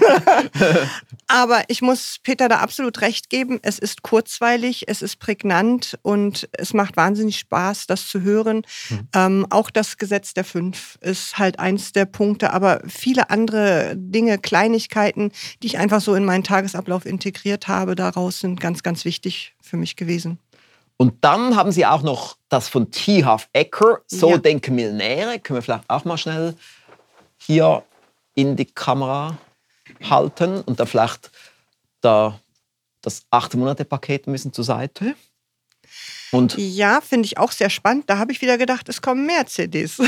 Aber 1.26 1.62
ich 1.68 1.82
muss 1.82 2.20
Peter 2.22 2.48
da 2.48 2.60
absolut 2.60 3.02
recht 3.02 3.28
geben. 3.28 3.60
Es 3.60 3.78
ist 3.78 4.02
kurzweilig, 4.02 4.84
es 4.88 5.02
ist 5.02 5.16
prägnant 5.16 5.98
und 6.00 6.48
es 6.52 6.72
macht 6.72 6.96
wahnsinnig 6.96 7.38
Spaß, 7.38 7.86
das 7.86 8.08
zu 8.08 8.22
hören. 8.22 8.62
Mhm. 8.88 9.08
Ähm, 9.14 9.46
auch 9.50 9.68
das 9.68 9.98
Gesetz 9.98 10.32
der 10.32 10.44
Fünf 10.44 10.96
ist 11.02 11.36
halt 11.36 11.58
eins 11.58 11.92
der 11.92 12.06
Punkte. 12.06 12.54
Aber 12.54 12.80
viele 12.88 13.28
andere 13.28 13.92
Dinge, 13.94 14.38
Kleinigkeiten, 14.38 15.32
die 15.62 15.66
ich 15.66 15.76
einfach 15.76 16.00
so 16.00 16.14
in 16.14 16.24
meinen 16.24 16.44
Tagesablauf 16.44 17.04
integriert 17.04 17.68
habe, 17.68 17.94
daraus 17.94 18.40
sind 18.40 18.58
ganz, 18.58 18.82
ganz 18.82 19.04
wichtig 19.04 19.54
für 19.60 19.76
mich 19.76 19.96
gewesen. 19.96 20.38
Und 21.03 21.24
dann 21.24 21.57
haben 21.57 21.72
sie 21.72 21.84
auch 21.84 22.03
noch 22.03 22.36
das 22.48 22.68
von 22.68 22.92
T. 22.92 23.24
Half 23.24 23.48
Ecker, 23.53 24.03
So 24.07 24.30
ja. 24.30 24.38
denken 24.38 24.76
Millionäre. 24.76 25.40
Können 25.40 25.57
wir 25.57 25.62
vielleicht 25.62 25.90
auch 25.90 26.05
mal 26.05 26.16
schnell 26.16 26.55
hier 27.38 27.82
in 28.36 28.55
die 28.55 28.66
Kamera 28.66 29.36
halten 30.09 30.61
und 30.61 30.78
dann 30.78 30.86
vielleicht 30.86 31.32
da 32.03 32.38
das 33.00 33.24
8-Monate-Paket 33.32 34.28
ein 34.28 34.32
bisschen 34.32 34.53
zur 34.53 34.62
Seite. 34.62 35.16
Und 36.33 36.57
ja, 36.57 37.03
finde 37.03 37.26
ich 37.26 37.37
auch 37.37 37.53
sehr 37.53 37.68
spannend. 37.68 38.05
Da 38.09 38.16
habe 38.16 38.33
ich 38.33 38.41
wieder 38.41 38.57
gedacht, 38.57 38.89
es 38.89 39.03
kommen 39.03 39.26
mehr 39.26 39.47
CDs. 39.47 39.99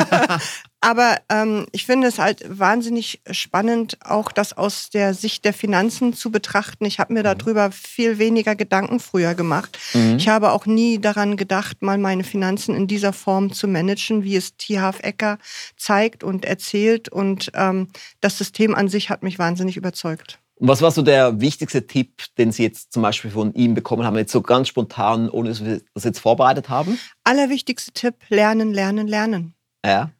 Aber 0.82 1.16
ähm, 1.30 1.64
ich 1.72 1.86
finde 1.86 2.08
es 2.08 2.18
halt 2.18 2.44
wahnsinnig 2.46 3.22
spannend, 3.30 3.96
auch 4.04 4.30
das 4.30 4.52
aus 4.52 4.90
der 4.90 5.14
Sicht 5.14 5.46
der 5.46 5.54
Finanzen 5.54 6.12
zu 6.12 6.30
betrachten. 6.30 6.84
Ich 6.84 6.98
habe 6.98 7.14
mir 7.14 7.20
mhm. 7.20 7.38
darüber 7.38 7.70
viel 7.72 8.18
weniger 8.18 8.54
Gedanken 8.54 9.00
früher 9.00 9.34
gemacht. 9.34 9.78
Mhm. 9.94 10.18
Ich 10.18 10.28
habe 10.28 10.52
auch 10.52 10.66
nie 10.66 10.98
daran 10.98 11.38
gedacht, 11.38 11.80
mal 11.80 11.96
meine 11.96 12.24
Finanzen 12.24 12.74
in 12.74 12.86
dieser 12.86 13.14
Form 13.14 13.50
zu 13.50 13.66
managen, 13.66 14.22
wie 14.22 14.36
es 14.36 14.58
T. 14.58 14.74
Ecker 14.74 15.38
zeigt 15.78 16.22
und 16.22 16.44
erzählt. 16.44 17.08
Und 17.08 17.50
ähm, 17.54 17.88
das 18.20 18.36
System 18.36 18.74
an 18.74 18.88
sich 18.88 19.08
hat 19.08 19.22
mich 19.22 19.38
wahnsinnig 19.38 19.78
überzeugt. 19.78 20.38
Und 20.56 20.68
was 20.68 20.82
war 20.82 20.90
so 20.90 21.02
der 21.02 21.40
wichtigste 21.40 21.86
Tipp, 21.86 22.22
den 22.38 22.52
Sie 22.52 22.62
jetzt 22.62 22.92
zum 22.92 23.02
Beispiel 23.02 23.30
von 23.30 23.52
ihm 23.54 23.74
bekommen 23.74 24.04
haben, 24.04 24.16
jetzt 24.16 24.32
so 24.32 24.40
ganz 24.40 24.68
spontan, 24.68 25.28
ohne 25.28 25.48
dass 25.48 25.64
wir 25.64 25.80
das 25.94 26.04
jetzt 26.04 26.20
vorbereitet 26.20 26.68
haben? 26.68 26.98
Allerwichtigste 27.24 27.92
Tipp, 27.92 28.14
lernen, 28.28 28.72
lernen, 28.72 29.08
lernen. 29.08 29.54
Ja. 29.84 30.10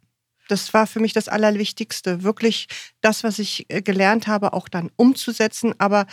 Das 0.49 0.75
war 0.75 0.87
für 0.87 1.01
mich 1.01 1.13
das 1.13 1.29
Allerwichtigste. 1.29 2.23
Wirklich 2.23 2.67
das, 3.01 3.25
was 3.25 3.39
ich 3.39 3.67
äh, 3.69 3.81
gelernt 3.81 4.27
habe, 4.27 4.53
auch 4.53 4.69
dann 4.69 4.91
umzusetzen, 4.97 5.75
aber 5.79 6.07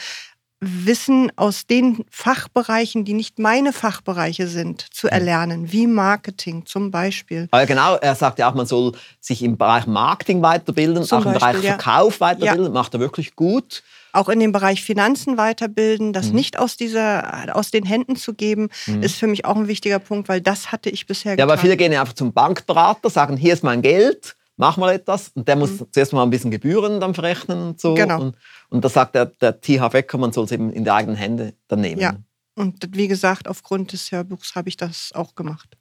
Wissen 0.61 1.31
aus 1.37 1.65
den 1.65 2.05
Fachbereichen, 2.11 3.03
die 3.03 3.13
nicht 3.13 3.39
meine 3.39 3.73
Fachbereiche 3.73 4.47
sind, 4.47 4.85
zu 4.93 5.07
hm. 5.07 5.13
erlernen, 5.13 5.71
wie 5.71 5.87
Marketing 5.87 6.65
zum 6.65 6.91
Beispiel. 6.91 7.47
Aber 7.51 7.65
genau, 7.65 7.95
er 7.95 8.15
sagt 8.15 8.39
ja 8.39 8.49
auch, 8.49 8.53
man 8.53 8.67
soll 8.67 8.93
sich 9.19 9.41
im 9.41 9.57
Bereich 9.57 9.87
Marketing 9.87 10.41
weiterbilden, 10.41 11.03
zum 11.03 11.19
auch 11.19 11.25
im 11.25 11.33
Beispiel, 11.33 11.61
Bereich 11.61 11.65
Verkauf 11.65 12.13
ja. 12.15 12.27
weiterbilden, 12.27 12.65
ja. 12.65 12.71
macht 12.71 12.93
er 12.93 12.99
wirklich 12.99 13.35
gut 13.35 13.83
auch 14.13 14.29
in 14.29 14.39
dem 14.39 14.51
Bereich 14.51 14.83
Finanzen 14.83 15.37
weiterbilden, 15.37 16.13
das 16.13 16.27
mhm. 16.27 16.35
nicht 16.35 16.59
aus 16.59 16.77
dieser, 16.77 17.55
aus 17.55 17.71
den 17.71 17.85
Händen 17.85 18.15
zu 18.15 18.33
geben, 18.33 18.69
mhm. 18.85 19.03
ist 19.03 19.15
für 19.15 19.27
mich 19.27 19.45
auch 19.45 19.55
ein 19.55 19.67
wichtiger 19.67 19.99
Punkt, 19.99 20.29
weil 20.29 20.41
das 20.41 20.71
hatte 20.71 20.89
ich 20.89 21.07
bisher 21.07 21.31
Ja, 21.31 21.35
getan. 21.37 21.49
aber 21.49 21.61
viele 21.61 21.77
gehen 21.77 21.91
ja 21.91 22.01
einfach 22.01 22.13
zum 22.13 22.33
Bankberater, 22.33 23.09
sagen, 23.09 23.37
hier 23.37 23.53
ist 23.53 23.63
mein 23.63 23.81
Geld, 23.81 24.35
mach 24.61 24.77
mal 24.77 24.93
etwas. 24.93 25.31
Und 25.33 25.47
der 25.47 25.55
muss 25.55 25.71
mhm. 25.71 25.87
zuerst 25.91 26.13
mal 26.13 26.21
ein 26.23 26.29
bisschen 26.29 26.51
Gebühren 26.51 26.99
dann 26.99 27.15
verrechnen 27.15 27.61
und 27.61 27.81
so. 27.81 27.95
Genau. 27.95 28.21
Und, 28.21 28.37
und 28.69 28.85
da 28.85 28.89
sagt 28.89 29.15
der, 29.15 29.25
der 29.25 29.59
TH 29.59 29.91
Wecker, 29.91 30.17
man 30.19 30.31
soll 30.31 30.45
es 30.45 30.51
eben 30.51 30.71
in 30.71 30.83
die 30.83 30.91
eigenen 30.91 31.17
Hände 31.17 31.55
dann 31.67 31.81
nehmen. 31.81 31.99
Ja, 31.99 32.15
und 32.55 32.95
wie 32.95 33.07
gesagt, 33.07 33.47
aufgrund 33.47 33.91
des 33.91 34.11
Hörbuchs 34.11 34.55
habe 34.55 34.69
ich 34.69 34.77
das 34.77 35.11
auch 35.15 35.33
gemacht. 35.35 35.77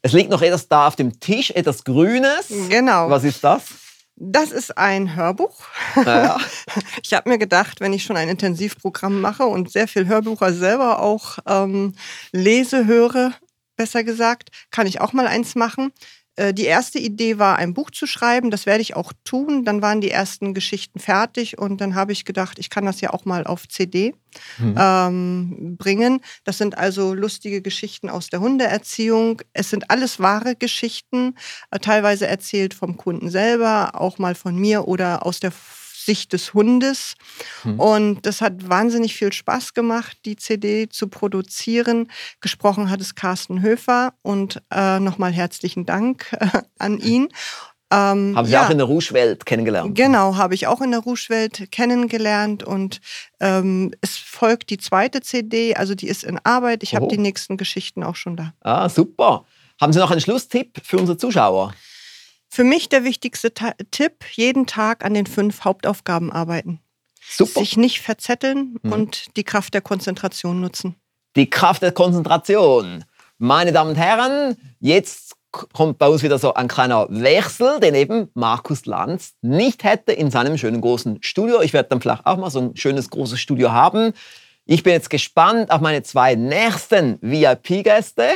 Es 0.00 0.12
liegt 0.12 0.30
noch 0.30 0.40
etwas 0.40 0.66
da 0.66 0.88
auf 0.88 0.96
dem 0.96 1.20
Tisch, 1.20 1.50
etwas 1.50 1.84
Grünes. 1.84 2.48
Genau. 2.70 3.10
Was 3.10 3.24
ist 3.24 3.44
das? 3.44 3.64
Das 4.14 4.50
ist 4.50 4.78
ein 4.78 5.14
Hörbuch. 5.14 5.60
Ja. 5.96 6.38
Ich 7.02 7.14
habe 7.14 7.28
mir 7.28 7.38
gedacht, 7.38 7.80
wenn 7.80 7.92
ich 7.92 8.02
schon 8.02 8.16
ein 8.16 8.28
Intensivprogramm 8.28 9.20
mache 9.20 9.44
und 9.44 9.70
sehr 9.70 9.86
viel 9.86 10.06
Hörbücher 10.06 10.52
selber 10.52 11.00
auch 11.00 11.38
ähm, 11.46 11.94
lese, 12.32 12.86
höre, 12.86 13.32
besser 13.76 14.02
gesagt, 14.02 14.50
kann 14.70 14.86
ich 14.86 15.00
auch 15.00 15.12
mal 15.12 15.26
eins 15.26 15.54
machen. 15.54 15.92
Äh, 16.36 16.54
die 16.54 16.64
erste 16.64 16.98
Idee 16.98 17.38
war, 17.38 17.56
ein 17.56 17.74
Buch 17.74 17.90
zu 17.90 18.06
schreiben. 18.06 18.50
Das 18.50 18.66
werde 18.66 18.82
ich 18.82 18.94
auch 18.94 19.12
tun. 19.24 19.64
Dann 19.64 19.82
waren 19.82 20.00
die 20.00 20.10
ersten 20.10 20.54
Geschichten 20.54 21.00
fertig 21.00 21.58
und 21.58 21.80
dann 21.80 21.94
habe 21.94 22.12
ich 22.12 22.24
gedacht, 22.24 22.58
ich 22.58 22.70
kann 22.70 22.84
das 22.84 23.00
ja 23.00 23.12
auch 23.12 23.24
mal 23.24 23.46
auf 23.46 23.66
CD 23.68 24.14
mhm. 24.58 24.74
ähm, 24.78 25.76
bringen. 25.78 26.20
Das 26.44 26.58
sind 26.58 26.76
also 26.78 27.14
lustige 27.14 27.62
Geschichten 27.62 28.10
aus 28.10 28.28
der 28.28 28.40
Hundeerziehung. 28.40 29.42
Es 29.54 29.70
sind 29.70 29.90
alles 29.90 30.20
wahre 30.20 30.54
Geschichten, 30.56 31.34
äh, 31.70 31.78
teilweise 31.78 32.26
erzählt 32.26 32.74
vom 32.74 32.96
Kunden 32.96 33.30
selber, 33.30 34.00
auch 34.00 34.18
mal 34.18 34.34
von 34.34 34.56
mir 34.56 34.86
oder 34.86 35.24
aus 35.24 35.40
der 35.40 35.52
Sicht 36.06 36.32
des 36.32 36.54
Hundes. 36.54 37.14
Mhm. 37.64 37.80
Und 37.80 38.26
das 38.26 38.40
hat 38.40 38.68
wahnsinnig 38.68 39.14
viel 39.14 39.32
Spaß 39.32 39.74
gemacht, 39.74 40.16
die 40.24 40.36
CD 40.36 40.88
zu 40.88 41.08
produzieren. 41.08 42.10
Gesprochen 42.40 42.88
hat 42.88 43.00
es 43.00 43.14
Carsten 43.14 43.60
Höfer 43.60 44.14
und 44.22 44.62
äh, 44.72 44.98
nochmal 45.00 45.32
herzlichen 45.32 45.84
Dank 45.84 46.32
äh, 46.40 46.62
an 46.78 46.98
ihn. 46.98 47.28
Ähm, 47.92 48.34
haben 48.36 48.46
Sie 48.46 48.52
ja, 48.52 48.66
auch 48.66 48.70
in 48.70 48.78
der 48.78 48.86
Rouge-Welt 48.86 49.46
kennengelernt? 49.46 49.94
Genau, 49.94 50.36
habe 50.36 50.54
ich 50.54 50.66
auch 50.66 50.80
in 50.80 50.90
der 50.90 51.00
Rouge-Welt 51.00 51.70
kennengelernt 51.70 52.64
und 52.64 53.00
ähm, 53.38 53.92
es 54.00 54.16
folgt 54.16 54.70
die 54.70 54.78
zweite 54.78 55.20
CD, 55.20 55.76
also 55.76 55.94
die 55.94 56.08
ist 56.08 56.24
in 56.24 56.40
Arbeit. 56.42 56.82
Ich 56.82 56.96
habe 56.96 57.06
die 57.06 57.18
nächsten 57.18 57.56
Geschichten 57.56 58.02
auch 58.02 58.16
schon 58.16 58.36
da. 58.36 58.54
Ah, 58.60 58.88
super. 58.88 59.44
Haben 59.80 59.92
Sie 59.92 60.00
noch 60.00 60.10
einen 60.10 60.20
Schlusstipp 60.20 60.80
für 60.82 60.98
unsere 60.98 61.16
Zuschauer? 61.16 61.74
Für 62.48 62.64
mich 62.64 62.88
der 62.88 63.04
wichtigste 63.04 63.52
Ta 63.52 63.72
Tipp, 63.90 64.24
jeden 64.32 64.66
Tag 64.66 65.04
an 65.04 65.14
den 65.14 65.26
fünf 65.26 65.64
Hauptaufgaben 65.64 66.32
arbeiten. 66.32 66.80
Super. 67.28 67.60
Sich 67.60 67.76
nicht 67.76 68.00
verzetteln 68.00 68.78
mhm. 68.82 68.92
und 68.92 69.36
die 69.36 69.44
Kraft 69.44 69.74
der 69.74 69.80
Konzentration 69.80 70.60
nutzen. 70.60 70.94
Die 71.34 71.50
Kraft 71.50 71.82
der 71.82 71.92
Konzentration. 71.92 73.04
Meine 73.38 73.72
Damen 73.72 73.90
und 73.90 73.96
Herren, 73.96 74.56
jetzt 74.80 75.36
kommt 75.50 75.98
bei 75.98 76.08
uns 76.08 76.22
wieder 76.22 76.38
so 76.38 76.54
ein 76.54 76.68
kleiner 76.68 77.06
Wechsel, 77.10 77.80
den 77.80 77.94
eben 77.94 78.30
Markus 78.34 78.86
Lanz 78.86 79.34
nicht 79.42 79.84
hätte 79.84 80.12
in 80.12 80.30
seinem 80.30 80.58
schönen 80.58 80.80
großen 80.80 81.22
Studio. 81.22 81.60
Ich 81.60 81.72
werde 81.72 81.88
dann 81.88 82.00
vielleicht 82.00 82.26
auch 82.26 82.36
mal 82.36 82.50
so 82.50 82.60
ein 82.60 82.76
schönes 82.76 83.10
großes 83.10 83.40
Studio 83.40 83.72
haben. 83.72 84.12
Ich 84.64 84.82
bin 84.82 84.92
jetzt 84.92 85.10
gespannt 85.10 85.70
auf 85.70 85.80
meine 85.80 86.02
zwei 86.02 86.34
nächsten 86.34 87.18
VIP-Gäste. 87.22 88.34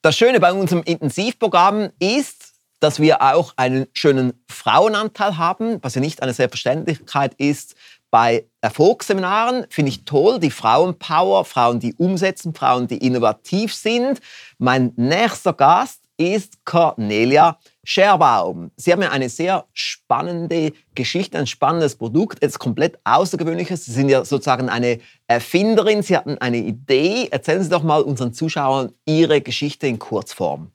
Das 0.00 0.16
Schöne 0.16 0.38
bei 0.38 0.52
unserem 0.52 0.84
Intensivprogramm 0.84 1.90
ist, 1.98 2.54
dass 2.78 3.00
wir 3.00 3.20
auch 3.20 3.52
einen 3.56 3.88
schönen 3.94 4.44
Frauenanteil 4.48 5.36
haben, 5.38 5.78
was 5.82 5.96
ja 5.96 6.00
nicht 6.00 6.22
eine 6.22 6.32
Selbstverständlichkeit 6.32 7.34
ist. 7.34 7.74
Bei 8.08 8.46
Erfolgsseminaren 8.60 9.66
finde 9.70 9.90
ich 9.90 10.04
toll, 10.04 10.38
die 10.38 10.52
Frauenpower, 10.52 11.44
Frauen, 11.44 11.80
die 11.80 11.94
umsetzen, 11.94 12.54
Frauen, 12.54 12.86
die 12.86 12.98
innovativ 12.98 13.74
sind. 13.74 14.20
Mein 14.58 14.92
nächster 14.94 15.52
Gast 15.52 16.04
ist 16.16 16.64
Cornelia 16.64 17.58
Scherbaum. 17.88 18.70
Sie 18.76 18.92
haben 18.92 19.00
ja 19.00 19.12
eine 19.12 19.30
sehr 19.30 19.64
spannende 19.72 20.74
Geschichte, 20.94 21.38
ein 21.38 21.46
spannendes 21.46 21.94
Produkt, 21.96 22.42
etwas 22.42 22.58
komplett 22.58 22.98
Außergewöhnliches. 23.04 23.86
Sie 23.86 23.92
sind 23.92 24.10
ja 24.10 24.26
sozusagen 24.26 24.68
eine 24.68 25.00
Erfinderin, 25.26 26.02
Sie 26.02 26.14
hatten 26.14 26.36
eine 26.36 26.58
Idee. 26.58 27.28
Erzählen 27.30 27.62
Sie 27.62 27.70
doch 27.70 27.82
mal 27.82 28.02
unseren 28.02 28.34
Zuschauern 28.34 28.92
Ihre 29.06 29.40
Geschichte 29.40 29.86
in 29.86 29.98
Kurzform. 29.98 30.70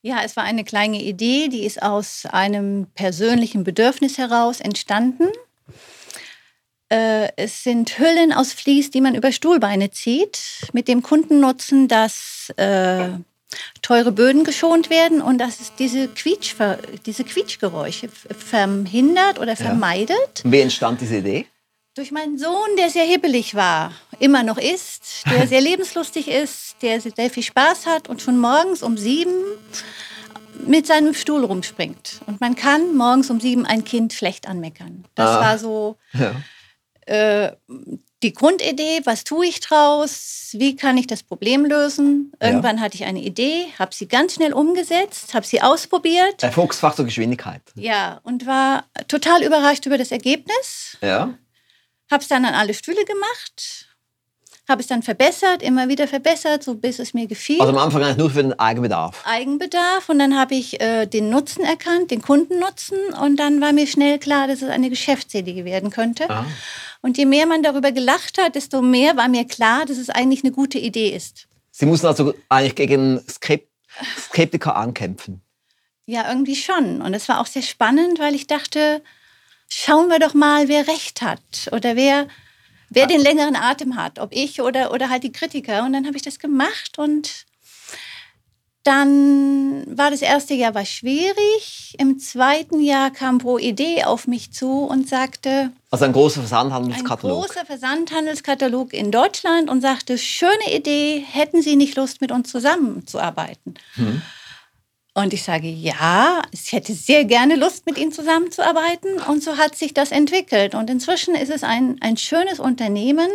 Ja, 0.00 0.20
es 0.24 0.36
war 0.36 0.44
eine 0.44 0.62
kleine 0.62 1.02
Idee, 1.02 1.48
die 1.48 1.64
ist 1.64 1.82
aus 1.82 2.24
einem 2.30 2.86
persönlichen 2.94 3.64
Bedürfnis 3.64 4.16
heraus 4.16 4.60
entstanden. 4.60 5.24
Äh, 6.88 7.30
es 7.34 7.64
sind 7.64 7.98
Hüllen 7.98 8.32
aus 8.32 8.52
Vlies, 8.52 8.92
die 8.92 9.00
man 9.00 9.16
über 9.16 9.32
Stuhlbeine 9.32 9.90
zieht, 9.90 10.68
mit 10.72 10.86
dem 10.86 11.02
Kundennutzen, 11.02 11.88
dass 11.88 12.52
äh, 12.58 13.08
teure 13.82 14.12
Böden 14.12 14.44
geschont 14.44 14.90
werden 14.90 15.20
und 15.20 15.38
dass 15.38 15.60
es 15.60 15.74
diese, 15.74 16.08
Quietsch, 16.08 16.54
diese 17.04 17.24
Quietschgeräusche 17.24 18.08
verhindert 18.08 19.38
oder 19.38 19.56
vermeidet. 19.56 20.42
Ja. 20.44 20.52
Wie 20.52 20.60
entstand 20.60 21.00
diese 21.00 21.18
Idee? 21.18 21.46
Durch 21.94 22.12
meinen 22.12 22.38
Sohn, 22.38 22.76
der 22.78 22.90
sehr 22.90 23.04
hibbelig 23.04 23.54
war, 23.54 23.92
immer 24.18 24.42
noch 24.42 24.58
ist, 24.58 25.24
der 25.30 25.46
sehr 25.46 25.60
lebenslustig 25.62 26.28
ist, 26.28 26.76
der 26.82 27.00
sehr 27.00 27.30
viel 27.30 27.42
Spaß 27.42 27.86
hat 27.86 28.08
und 28.08 28.20
schon 28.20 28.38
morgens 28.38 28.82
um 28.82 28.98
sieben 28.98 29.34
mit 30.66 30.86
seinem 30.86 31.14
Stuhl 31.14 31.44
rumspringt. 31.44 32.20
Und 32.26 32.40
man 32.40 32.54
kann 32.54 32.96
morgens 32.96 33.30
um 33.30 33.40
sieben 33.40 33.66
ein 33.66 33.84
Kind 33.84 34.12
schlecht 34.12 34.46
anmeckern. 34.48 35.04
Das 35.14 35.30
ah. 35.30 35.40
war 35.40 35.58
so. 35.58 35.96
Ja 36.12 36.34
äh, 37.06 37.52
die 38.22 38.32
Grundidee, 38.32 39.00
was 39.04 39.24
tue 39.24 39.46
ich 39.46 39.60
draus, 39.60 40.50
wie 40.52 40.74
kann 40.74 40.96
ich 40.96 41.06
das 41.06 41.22
Problem 41.22 41.64
lösen. 41.64 42.32
Irgendwann 42.40 42.76
ja. 42.76 42.82
hatte 42.82 42.96
ich 42.96 43.04
eine 43.04 43.20
Idee, 43.20 43.66
habe 43.78 43.94
sie 43.94 44.08
ganz 44.08 44.34
schnell 44.34 44.52
umgesetzt, 44.52 45.34
habe 45.34 45.46
sie 45.46 45.62
ausprobiert. 45.62 46.42
Erfolgsfaktor 46.42 47.04
Geschwindigkeit. 47.04 47.62
Ja, 47.74 48.20
und 48.24 48.46
war 48.46 48.84
total 49.08 49.42
überrascht 49.42 49.86
über 49.86 49.98
das 49.98 50.10
Ergebnis. 50.12 50.96
Ja. 51.02 51.34
Habe 52.10 52.22
es 52.22 52.28
dann 52.28 52.44
an 52.44 52.54
alle 52.54 52.74
Stühle 52.74 53.04
gemacht 53.04 53.86
habe 54.68 54.80
es 54.80 54.88
dann 54.88 55.02
verbessert, 55.02 55.62
immer 55.62 55.88
wieder 55.88 56.08
verbessert, 56.08 56.62
so 56.62 56.74
bis 56.74 56.98
es 56.98 57.14
mir 57.14 57.26
gefiel. 57.26 57.60
Also 57.60 57.72
am 57.72 57.78
Anfang 57.78 58.02
eigentlich 58.02 58.16
nur 58.16 58.30
für 58.30 58.42
den 58.42 58.58
Eigenbedarf? 58.58 59.22
Eigenbedarf 59.24 60.08
und 60.08 60.18
dann 60.18 60.36
habe 60.36 60.54
ich 60.54 60.80
äh, 60.80 61.06
den 61.06 61.30
Nutzen 61.30 61.64
erkannt, 61.64 62.10
den 62.10 62.20
Kundennutzen 62.20 62.98
und 63.20 63.36
dann 63.36 63.60
war 63.60 63.72
mir 63.72 63.86
schnell 63.86 64.18
klar, 64.18 64.48
dass 64.48 64.62
es 64.62 64.68
eine 64.68 64.90
Geschäftsidee 64.90 65.64
werden 65.64 65.90
könnte. 65.90 66.28
Ah. 66.28 66.44
Und 67.06 67.16
je 67.18 67.24
mehr 67.24 67.46
man 67.46 67.62
darüber 67.62 67.92
gelacht 67.92 68.36
hat, 68.36 68.56
desto 68.56 68.82
mehr 68.82 69.16
war 69.16 69.28
mir 69.28 69.44
klar, 69.44 69.86
dass 69.86 69.96
es 69.96 70.10
eigentlich 70.10 70.42
eine 70.42 70.50
gute 70.50 70.78
Idee 70.78 71.10
ist. 71.10 71.46
Sie 71.70 71.86
mussten 71.86 72.08
also 72.08 72.34
eigentlich 72.48 72.74
gegen 72.74 73.22
Skeptiker 74.18 74.74
ankämpfen? 74.74 75.40
Ja, 76.06 76.28
irgendwie 76.28 76.56
schon. 76.56 77.00
Und 77.02 77.14
es 77.14 77.28
war 77.28 77.40
auch 77.40 77.46
sehr 77.46 77.62
spannend, 77.62 78.18
weil 78.18 78.34
ich 78.34 78.48
dachte, 78.48 79.04
schauen 79.68 80.08
wir 80.08 80.18
doch 80.18 80.34
mal, 80.34 80.66
wer 80.66 80.88
recht 80.88 81.22
hat 81.22 81.68
oder 81.70 81.94
wer 81.94 82.26
wer 82.90 83.06
den 83.06 83.20
längeren 83.20 83.54
Atem 83.54 83.94
hat, 83.94 84.18
ob 84.18 84.32
ich 84.32 84.60
oder, 84.60 84.92
oder 84.92 85.08
halt 85.08 85.22
die 85.22 85.30
Kritiker. 85.30 85.84
Und 85.84 85.92
dann 85.92 86.06
habe 86.06 86.16
ich 86.16 86.24
das 86.24 86.40
gemacht 86.40 86.98
und 86.98 87.46
dann 88.86 89.84
war 89.96 90.10
das 90.10 90.22
erste 90.22 90.54
Jahr 90.54 90.74
war 90.74 90.84
schwierig. 90.84 91.94
Im 91.98 92.18
zweiten 92.18 92.80
Jahr 92.80 93.10
kam 93.10 93.38
Pro 93.38 93.58
Idee 93.58 94.04
auf 94.04 94.26
mich 94.26 94.52
zu 94.52 94.84
und 94.84 95.08
sagte. 95.08 95.72
Also 95.90 96.04
ein 96.04 96.12
großer 96.12 96.40
Versandhandelskatalog. 96.40 97.36
Ein 97.36 97.48
großer 97.48 97.66
Versandhandelskatalog 97.66 98.92
in 98.92 99.10
Deutschland 99.10 99.68
und 99.68 99.80
sagte: 99.80 100.18
Schöne 100.18 100.74
Idee, 100.74 101.24
hätten 101.28 101.62
Sie 101.62 101.76
nicht 101.76 101.96
Lust, 101.96 102.20
mit 102.20 102.30
uns 102.30 102.50
zusammenzuarbeiten? 102.50 103.74
Hm. 103.94 104.22
Und 105.14 105.32
ich 105.32 105.44
sage, 105.44 105.68
ja, 105.68 106.42
ich 106.50 106.72
hätte 106.72 106.92
sehr 106.92 107.24
gerne 107.24 107.56
Lust, 107.56 107.86
mit 107.86 107.96
Ihnen 107.96 108.12
zusammenzuarbeiten. 108.12 109.18
Und 109.26 109.42
so 109.42 109.56
hat 109.56 109.74
sich 109.74 109.94
das 109.94 110.12
entwickelt. 110.12 110.74
Und 110.74 110.90
inzwischen 110.90 111.34
ist 111.34 111.50
es 111.50 111.62
ein, 111.62 111.96
ein 112.02 112.18
schönes 112.18 112.60
Unternehmen, 112.60 113.30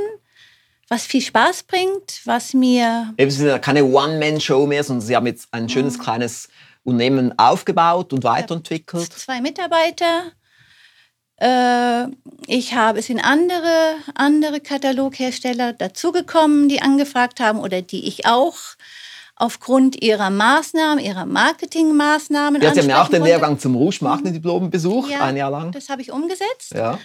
was 0.92 1.06
viel 1.06 1.22
Spaß 1.22 1.64
bringt, 1.64 2.20
was 2.26 2.54
mir... 2.54 3.14
Eben, 3.18 3.32
Sie 3.32 3.38
sind 3.38 3.62
keine 3.62 3.86
One-Man-Show 3.86 4.68
mehr, 4.68 4.84
sondern 4.84 5.08
Sie 5.08 5.16
haben 5.16 5.26
jetzt 5.26 5.48
ein 5.52 5.70
schönes 5.70 5.98
mhm. 5.98 6.02
kleines 6.02 6.50
Unternehmen 6.84 7.40
aufgebaut 7.40 8.12
und 8.12 8.26
weiterentwickelt. 8.26 9.14
Zwei 9.14 9.40
Mitarbeiter. 9.40 10.34
Äh, 11.38 12.08
ich 12.46 12.74
habe, 12.74 13.00
es 13.00 13.08
sind 13.08 13.22
andere, 13.22 13.96
andere 14.16 14.60
Kataloghersteller 14.60 15.72
dazugekommen, 15.72 16.68
die 16.68 16.82
angefragt 16.82 17.40
haben 17.40 17.60
oder 17.60 17.82
die 17.82 18.06
ich 18.06 18.26
auch 18.26 18.58
aufgrund 19.38 20.04
ihrer 20.04 20.30
Maßnahmen, 20.30 21.02
ihrer 21.02 21.26
Marketingmaßnahmen. 21.26 22.62
Ja, 22.62 22.74
Sie 22.74 22.82
haben 22.82 22.90
ja 22.90 23.02
auch 23.02 23.08
den 23.08 23.24
Lehrgang 23.24 23.58
zum 23.58 23.76
Rouge-Marketing-Diplom 23.76 24.70
besucht, 24.70 25.10
ja, 25.10 25.22
ein 25.22 25.38
Jahr 25.38 25.52
lang. 25.52 25.72
Das 25.72 25.88
habe 25.88 26.02
ich 26.02 26.12
umgesetzt. 26.12 26.74
Ja. 26.76 27.00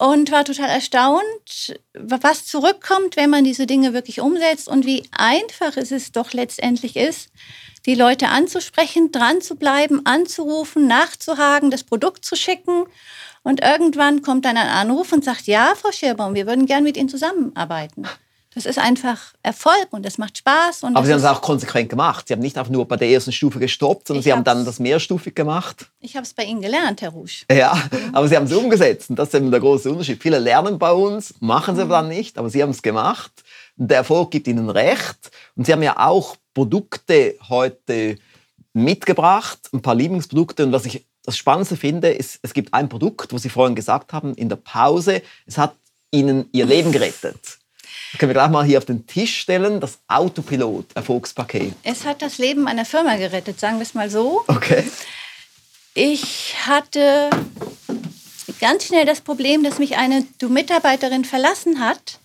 Und 0.00 0.30
war 0.30 0.44
total 0.44 0.68
erstaunt, 0.68 1.76
was 1.92 2.46
zurückkommt, 2.46 3.16
wenn 3.16 3.30
man 3.30 3.42
diese 3.42 3.66
Dinge 3.66 3.92
wirklich 3.92 4.20
umsetzt 4.20 4.68
und 4.68 4.86
wie 4.86 5.02
einfach 5.10 5.76
es 5.76 5.90
ist 5.90 6.14
doch 6.14 6.32
letztendlich 6.32 6.94
ist, 6.94 7.30
die 7.84 7.96
Leute 7.96 8.28
anzusprechen, 8.28 9.10
dran 9.10 9.40
zu 9.40 9.56
bleiben, 9.56 10.06
anzurufen, 10.06 10.86
nachzuhaken, 10.86 11.72
das 11.72 11.82
Produkt 11.82 12.24
zu 12.24 12.36
schicken. 12.36 12.84
Und 13.42 13.60
irgendwann 13.62 14.22
kommt 14.22 14.44
dann 14.44 14.56
ein 14.56 14.68
Anruf 14.68 15.12
und 15.12 15.24
sagt, 15.24 15.46
ja, 15.46 15.74
Frau 15.74 15.90
Schirbaum, 15.90 16.34
wir 16.34 16.46
würden 16.46 16.66
gern 16.66 16.84
mit 16.84 16.96
Ihnen 16.96 17.08
zusammenarbeiten. 17.08 18.06
Das 18.58 18.66
ist 18.66 18.78
einfach 18.80 19.34
Erfolg 19.44 19.86
und 19.90 20.04
das 20.04 20.18
macht 20.18 20.38
Spaß. 20.38 20.82
Aber 20.82 21.06
Sie 21.06 21.12
haben 21.12 21.20
es 21.20 21.24
auch 21.24 21.40
konsequent 21.40 21.90
gemacht. 21.90 22.26
Sie 22.26 22.34
haben 22.34 22.40
nicht 22.40 22.58
einfach 22.58 22.72
nur 22.72 22.88
bei 22.88 22.96
der 22.96 23.08
ersten 23.08 23.30
Stufe 23.30 23.60
gestoppt, 23.60 24.08
sondern 24.08 24.24
Sie 24.24 24.32
haben 24.32 24.42
dann 24.42 24.64
das 24.64 24.80
mehrstufig 24.80 25.32
gemacht. 25.36 25.86
Ich 26.00 26.16
habe 26.16 26.24
es 26.24 26.34
bei 26.34 26.42
Ihnen 26.42 26.60
gelernt, 26.60 27.00
Herr 27.00 27.10
Rouge. 27.10 27.44
Ja, 27.52 27.80
aber 28.12 28.26
Sie 28.26 28.34
haben 28.34 28.46
es 28.46 28.52
umgesetzt 28.52 29.10
und 29.10 29.16
das 29.16 29.28
ist 29.28 29.34
eben 29.36 29.52
der 29.52 29.60
große 29.60 29.88
Unterschied. 29.88 30.20
Viele 30.20 30.40
lernen 30.40 30.76
bei 30.76 30.90
uns, 30.90 31.36
machen 31.38 31.76
sie 31.76 31.84
mhm. 31.84 31.88
dann 31.88 32.08
nicht, 32.08 32.36
aber 32.36 32.50
Sie 32.50 32.60
haben 32.60 32.70
es 32.70 32.82
gemacht. 32.82 33.30
Und 33.76 33.92
der 33.92 33.98
Erfolg 33.98 34.32
gibt 34.32 34.48
Ihnen 34.48 34.70
recht. 34.70 35.30
Und 35.54 35.64
Sie 35.64 35.72
haben 35.72 35.84
ja 35.84 35.96
auch 35.96 36.34
Produkte 36.52 37.36
heute 37.48 38.16
mitgebracht, 38.72 39.68
ein 39.72 39.82
paar 39.82 39.94
Lieblingsprodukte. 39.94 40.64
Und 40.64 40.72
was 40.72 40.84
ich 40.84 41.06
das 41.22 41.36
Spannendste 41.36 41.76
finde, 41.76 42.08
ist, 42.08 42.40
es 42.42 42.52
gibt 42.54 42.74
ein 42.74 42.88
Produkt, 42.88 43.32
wo 43.32 43.38
Sie 43.38 43.50
vorhin 43.50 43.76
gesagt 43.76 44.12
haben, 44.12 44.34
in 44.34 44.48
der 44.48 44.56
Pause, 44.56 45.22
es 45.46 45.58
hat 45.58 45.76
Ihnen 46.10 46.48
Ihr 46.50 46.66
Leben 46.66 46.90
gerettet. 46.90 47.58
Das 48.12 48.18
können 48.18 48.30
wir 48.30 48.34
gleich 48.34 48.50
mal 48.50 48.64
hier 48.64 48.78
auf 48.78 48.86
den 48.86 49.06
Tisch 49.06 49.38
stellen, 49.38 49.80
das 49.80 49.98
Autopilot-Erfolgspaket. 50.08 51.74
Es 51.82 52.06
hat 52.06 52.22
das 52.22 52.38
Leben 52.38 52.66
einer 52.66 52.84
Firma 52.84 53.16
gerettet, 53.16 53.60
sagen 53.60 53.76
wir 53.76 53.82
es 53.82 53.94
mal 53.94 54.08
so. 54.08 54.44
Okay. 54.46 54.84
Ich 55.94 56.54
hatte 56.66 57.28
ganz 58.60 58.86
schnell 58.86 59.04
das 59.04 59.20
Problem, 59.20 59.62
dass 59.62 59.78
mich 59.78 59.96
eine 59.96 60.24
Mitarbeiterin 60.48 61.24
verlassen 61.24 61.80
hat. 61.80 62.18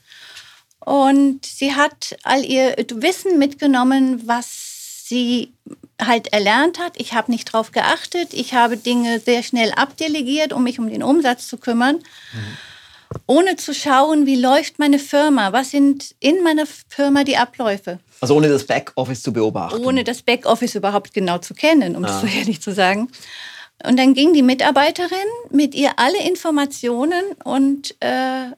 Und 0.80 1.46
sie 1.46 1.76
hat 1.76 2.16
all 2.24 2.46
ihr 2.46 2.76
Wissen 2.96 3.40
mitgenommen, 3.40 4.22
was 4.26 5.06
sie 5.06 5.54
halt 6.02 6.32
erlernt 6.34 6.80
hat. 6.80 6.94
Ich 6.98 7.14
habe 7.14 7.32
nicht 7.32 7.54
darauf 7.54 7.72
geachtet. 7.72 8.34
Ich 8.34 8.54
habe 8.54 8.78
Dinge 8.78 9.20
sehr 9.20 9.44
schnell 9.44 9.72
abdelegiert, 9.72 10.54
um 10.54 10.64
mich 10.64 10.80
um 10.80 10.90
den 10.90 11.04
Umsatz 11.04 11.48
zu 11.48 11.58
kümmern. 11.58 11.98
Mhm 11.98 12.58
ohne 13.28 13.56
zu 13.56 13.74
schauen, 13.74 14.26
wie 14.26 14.36
läuft 14.36 14.80
meine 14.80 15.00
Firma, 15.00 15.54
was 15.54 15.72
sind 15.72 16.16
in 16.20 16.44
meiner 16.44 16.66
Firma 16.88 17.24
die 17.24 17.38
Abläufe. 17.38 18.00
Also 18.22 18.36
ohne 18.36 18.50
das 18.50 18.66
Backoffice 18.66 19.24
zu 19.24 19.34
beobachten. 19.34 19.84
Ohne 19.84 20.04
das 20.04 20.22
Backoffice 20.22 20.76
überhaupt 20.76 21.14
genau 21.14 21.38
zu 21.40 21.54
kennen, 21.54 21.96
um 21.96 22.06
ah. 22.06 22.10
es 22.10 22.22
so 22.22 22.28
ehrlich 22.28 22.62
zu 22.62 22.74
sagen. 22.74 23.10
Und 23.84 23.98
dann 23.98 24.14
ging 24.14 24.34
die 24.34 24.44
Mitarbeiterin 24.44 25.10
mit 25.50 25.76
ihr 25.76 25.92
alle 25.98 26.22
Informationen 26.28 27.24
und 27.44 27.96
äh, 28.02 28.52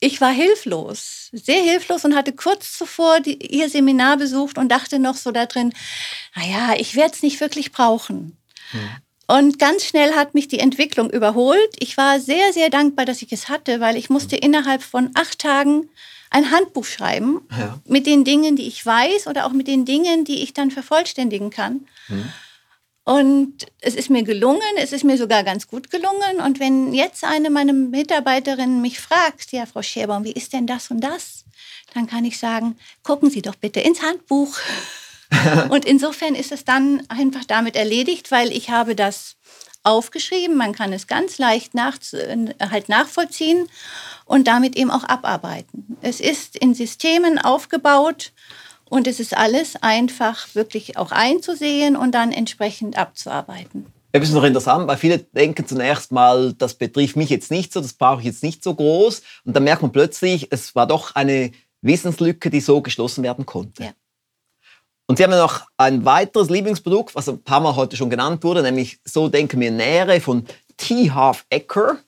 ich 0.00 0.20
war 0.20 0.30
hilflos, 0.30 1.28
sehr 1.32 1.60
hilflos 1.62 2.04
und 2.04 2.14
hatte 2.14 2.32
kurz 2.32 2.76
zuvor 2.76 3.20
die, 3.20 3.34
ihr 3.34 3.68
Seminar 3.68 4.16
besucht 4.16 4.58
und 4.58 4.70
dachte 4.70 4.98
noch 4.98 5.16
so 5.16 5.32
da 5.32 5.46
drin, 5.46 5.72
naja, 6.34 6.74
ich 6.78 6.94
werde 6.94 7.14
es 7.14 7.22
nicht 7.22 7.40
wirklich 7.40 7.72
brauchen. 7.72 8.36
Hm. 8.70 8.90
Und 9.30 9.58
ganz 9.58 9.84
schnell 9.84 10.14
hat 10.14 10.32
mich 10.32 10.48
die 10.48 10.58
Entwicklung 10.58 11.10
überholt. 11.10 11.76
Ich 11.78 11.98
war 11.98 12.18
sehr, 12.18 12.54
sehr 12.54 12.70
dankbar, 12.70 13.04
dass 13.04 13.20
ich 13.20 13.30
es 13.30 13.50
hatte, 13.50 13.78
weil 13.78 13.96
ich 13.96 14.08
musste 14.08 14.36
innerhalb 14.36 14.82
von 14.82 15.10
acht 15.14 15.38
Tagen 15.38 15.90
ein 16.30 16.50
Handbuch 16.50 16.86
schreiben 16.86 17.42
ja. 17.50 17.78
mit 17.84 18.06
den 18.06 18.24
Dingen, 18.24 18.56
die 18.56 18.66
ich 18.66 18.84
weiß 18.84 19.26
oder 19.26 19.46
auch 19.46 19.52
mit 19.52 19.68
den 19.68 19.84
Dingen, 19.84 20.24
die 20.24 20.42
ich 20.42 20.54
dann 20.54 20.70
vervollständigen 20.70 21.50
kann. 21.50 21.86
Mhm. 22.08 22.32
Und 23.04 23.66
es 23.80 23.94
ist 23.94 24.10
mir 24.10 24.22
gelungen, 24.22 24.60
es 24.76 24.92
ist 24.92 25.04
mir 25.04 25.16
sogar 25.16 25.42
ganz 25.42 25.66
gut 25.66 25.90
gelungen. 25.90 26.40
Und 26.44 26.58
wenn 26.58 26.92
jetzt 26.92 27.22
eine 27.24 27.50
meiner 27.50 27.72
Mitarbeiterinnen 27.72 28.80
mich 28.80 28.98
fragt, 28.98 29.52
ja, 29.52 29.66
Frau 29.66 29.82
Scherbaum, 29.82 30.24
wie 30.24 30.32
ist 30.32 30.54
denn 30.54 30.66
das 30.66 30.90
und 30.90 31.00
das? 31.00 31.44
Dann 31.94 32.06
kann 32.06 32.24
ich 32.24 32.38
sagen, 32.38 32.78
gucken 33.02 33.30
Sie 33.30 33.42
doch 33.42 33.56
bitte 33.56 33.80
ins 33.80 34.02
Handbuch. 34.02 34.58
und 35.68 35.84
insofern 35.84 36.34
ist 36.34 36.52
es 36.52 36.64
dann 36.64 37.02
einfach 37.08 37.44
damit 37.44 37.76
erledigt, 37.76 38.30
weil 38.30 38.50
ich 38.52 38.70
habe 38.70 38.94
das 38.94 39.36
aufgeschrieben, 39.82 40.56
man 40.56 40.72
kann 40.72 40.92
es 40.92 41.06
ganz 41.06 41.38
leicht 41.38 41.74
nach, 41.74 41.98
halt 42.60 42.88
nachvollziehen 42.88 43.66
und 44.24 44.46
damit 44.46 44.76
eben 44.76 44.90
auch 44.90 45.04
abarbeiten. 45.04 45.96
Es 46.02 46.20
ist 46.20 46.56
in 46.56 46.74
Systemen 46.74 47.38
aufgebaut 47.38 48.32
und 48.90 49.06
es 49.06 49.20
ist 49.20 49.36
alles 49.36 49.76
einfach 49.82 50.54
wirklich 50.54 50.96
auch 50.96 51.12
einzusehen 51.12 51.96
und 51.96 52.12
dann 52.12 52.32
entsprechend 52.32 52.98
abzuarbeiten. 52.98 53.86
Das 54.12 54.22
ist 54.22 54.34
noch 54.34 54.44
interessant, 54.44 54.88
weil 54.88 54.96
viele 54.96 55.18
denken 55.18 55.66
zunächst 55.66 56.12
mal, 56.12 56.54
das 56.54 56.74
betrifft 56.74 57.16
mich 57.16 57.28
jetzt 57.28 57.50
nicht 57.50 57.72
so, 57.72 57.80
das 57.80 57.92
brauche 57.92 58.20
ich 58.20 58.26
jetzt 58.26 58.42
nicht 58.42 58.64
so 58.64 58.74
groß. 58.74 59.22
Und 59.44 59.54
dann 59.54 59.64
merkt 59.64 59.82
man 59.82 59.92
plötzlich, 59.92 60.48
es 60.50 60.74
war 60.74 60.86
doch 60.86 61.14
eine 61.14 61.52
Wissenslücke, 61.82 62.50
die 62.50 62.60
so 62.60 62.80
geschlossen 62.80 63.22
werden 63.22 63.46
konnte. 63.46 63.84
Ja. 63.84 63.90
Und 65.08 65.16
Sie 65.16 65.24
haben 65.24 65.30
ja 65.30 65.38
noch 65.38 65.62
ein 65.78 66.04
weiteres 66.04 66.50
Lieblingsprodukt, 66.50 67.14
was 67.14 67.28
ein 67.28 67.42
paar 67.42 67.60
Mal 67.60 67.74
heute 67.74 67.96
schon 67.96 68.10
genannt 68.10 68.44
wurde, 68.44 68.62
nämlich 68.62 68.98
So 69.04 69.28
denken 69.28 69.58
wir 69.58 69.70
Nähere 69.70 70.20
von 70.20 70.46
T. 70.76 71.10
Half 71.10 71.46
Ecker. 71.48 71.98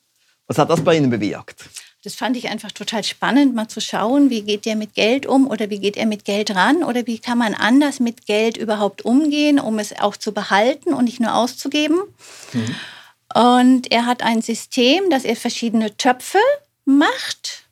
Was 0.47 0.59
hat 0.59 0.69
das 0.69 0.85
bei 0.85 0.97
Ihnen 0.97 1.09
bewirkt? 1.09 1.65
Das 2.05 2.15
fand 2.15 2.37
ich 2.37 2.49
einfach 2.49 2.73
total 2.73 3.03
spannend, 3.05 3.55
mal 3.55 3.69
zu 3.69 3.81
schauen, 3.81 4.31
wie 4.31 4.43
geht 4.43 4.67
der 4.67 4.77
mit 4.77 4.95
Geld 4.95 5.27
um 5.27 5.49
oder 5.49 5.71
wie 5.71 5.79
geht 5.79 5.97
er 5.97 6.07
mit 6.07 6.25
Geld 6.25 6.55
ran 6.55 6.83
oder 6.83 7.07
wie 7.07 7.19
kann 7.19 7.39
man 7.39 7.55
anders 7.55 8.01
mit 8.01 8.27
Geld 8.27 8.57
überhaupt 8.57 9.03
umgehen, 9.05 9.59
um 9.61 9.79
es 9.79 9.99
auch 9.99 10.17
zu 10.17 10.33
behalten 10.33 10.93
und 10.93 11.05
nicht 11.05 11.21
nur 11.21 11.35
auszugeben. 11.35 12.01
Mhm. 12.53 12.75
Und 13.35 13.93
er 13.93 14.07
hat 14.07 14.23
ein 14.23 14.43
System, 14.43 15.09
dass 15.09 15.25
er 15.25 15.37
verschiedene 15.37 15.97
Töpfe 15.97 16.39
macht 16.85 17.65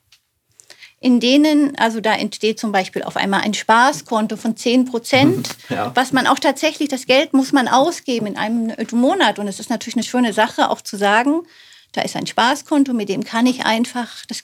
in 0.99 1.19
denen, 1.19 1.77
also 1.77 2.01
da 2.01 2.13
entsteht 2.13 2.59
zum 2.59 2.71
Beispiel 2.71 3.03
auf 3.03 3.15
einmal 3.15 3.41
ein 3.41 3.53
Spaßkonto 3.53 4.35
von 4.35 4.57
10 4.57 4.85
Prozent, 4.85 5.49
ja. 5.69 5.91
was 5.95 6.11
man 6.11 6.27
auch 6.27 6.39
tatsächlich, 6.39 6.89
das 6.89 7.05
Geld 7.05 7.33
muss 7.33 7.51
man 7.53 7.67
ausgeben 7.67 8.27
in 8.27 8.37
einem 8.37 8.73
Monat. 8.91 9.39
Und 9.39 9.47
es 9.47 9.59
ist 9.59 9.69
natürlich 9.69 9.95
eine 9.95 10.03
schöne 10.03 10.33
Sache, 10.33 10.69
auch 10.69 10.81
zu 10.81 10.97
sagen, 10.97 11.43
Da 11.91 12.01
ist 12.01 12.15
ein 12.15 12.27
Spaßkonto, 12.27 12.93
mit 12.93 13.09
dem 13.09 13.23
kann 13.23 13.47
ich 13.47 13.65
einfach, 13.65 14.25
das 14.27 14.43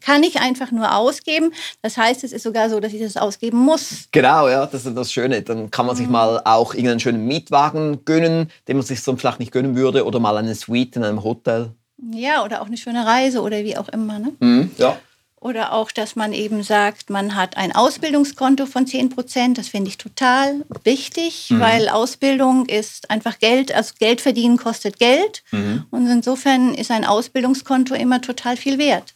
kann 0.00 0.24
ich 0.24 0.40
einfach 0.40 0.72
nur 0.72 0.96
ausgeben. 0.96 1.52
Das 1.82 1.96
heißt, 1.96 2.24
es 2.24 2.32
ist 2.32 2.42
sogar 2.42 2.68
so, 2.68 2.80
dass 2.80 2.92
ich 2.92 3.00
das 3.00 3.16
ausgeben 3.16 3.58
muss. 3.58 4.08
Genau, 4.10 4.48
ja, 4.48 4.66
das 4.66 4.86
ist 4.86 4.96
das 4.96 5.12
Schöne. 5.12 5.42
Dann 5.42 5.70
kann 5.70 5.86
man 5.86 5.94
sich 5.94 6.06
mhm. 6.06 6.12
mal 6.12 6.42
auch 6.44 6.74
irgendeinen 6.74 7.00
schönen 7.00 7.26
Mietwagen 7.26 8.04
gönnen, 8.04 8.50
den 8.66 8.76
man 8.76 8.84
sich 8.84 9.02
sonst 9.02 9.20
vielleicht 9.20 9.38
nicht 9.38 9.52
gönnen 9.52 9.76
würde, 9.76 10.04
oder 10.04 10.18
mal 10.18 10.36
eine 10.36 10.54
Suite 10.54 10.96
in 10.96 11.04
einem 11.04 11.22
Hotel. 11.22 11.74
Ja, 12.12 12.44
oder 12.44 12.60
auch 12.62 12.66
eine 12.66 12.76
schöne 12.76 13.06
Reise 13.06 13.42
oder 13.42 13.62
wie 13.62 13.76
auch 13.76 13.88
immer. 13.90 14.18
Ne? 14.18 14.32
Mhm, 14.40 14.70
ja. 14.78 14.96
Oder 15.42 15.72
auch, 15.72 15.90
dass 15.90 16.16
man 16.16 16.34
eben 16.34 16.62
sagt, 16.62 17.08
man 17.08 17.34
hat 17.34 17.56
ein 17.56 17.74
Ausbildungskonto 17.74 18.66
von 18.66 18.86
10 18.86 19.08
Prozent. 19.08 19.56
Das 19.56 19.68
finde 19.68 19.88
ich 19.88 19.96
total 19.96 20.66
wichtig, 20.84 21.48
mhm. 21.48 21.60
weil 21.60 21.88
Ausbildung 21.88 22.66
ist 22.66 23.10
einfach 23.10 23.38
Geld, 23.38 23.72
also 23.72 23.94
Geld 23.98 24.20
verdienen 24.20 24.58
kostet 24.58 24.98
Geld. 24.98 25.42
Mhm. 25.50 25.86
Und 25.90 26.06
insofern 26.10 26.74
ist 26.74 26.90
ein 26.90 27.06
Ausbildungskonto 27.06 27.94
immer 27.94 28.20
total 28.20 28.58
viel 28.58 28.76
wert. 28.76 29.14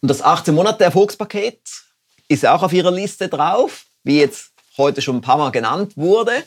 Und 0.00 0.08
das 0.08 0.22
18 0.22 0.54
Monate 0.54 0.84
Erfolgspaket 0.84 1.58
ist 2.28 2.46
auch 2.46 2.62
auf 2.62 2.72
Ihrer 2.72 2.92
Liste 2.92 3.28
drauf, 3.28 3.86
wie 4.04 4.20
jetzt 4.20 4.52
heute 4.78 5.02
schon 5.02 5.16
ein 5.16 5.22
paar 5.22 5.38
Mal 5.38 5.50
genannt 5.50 5.96
wurde. 5.96 6.44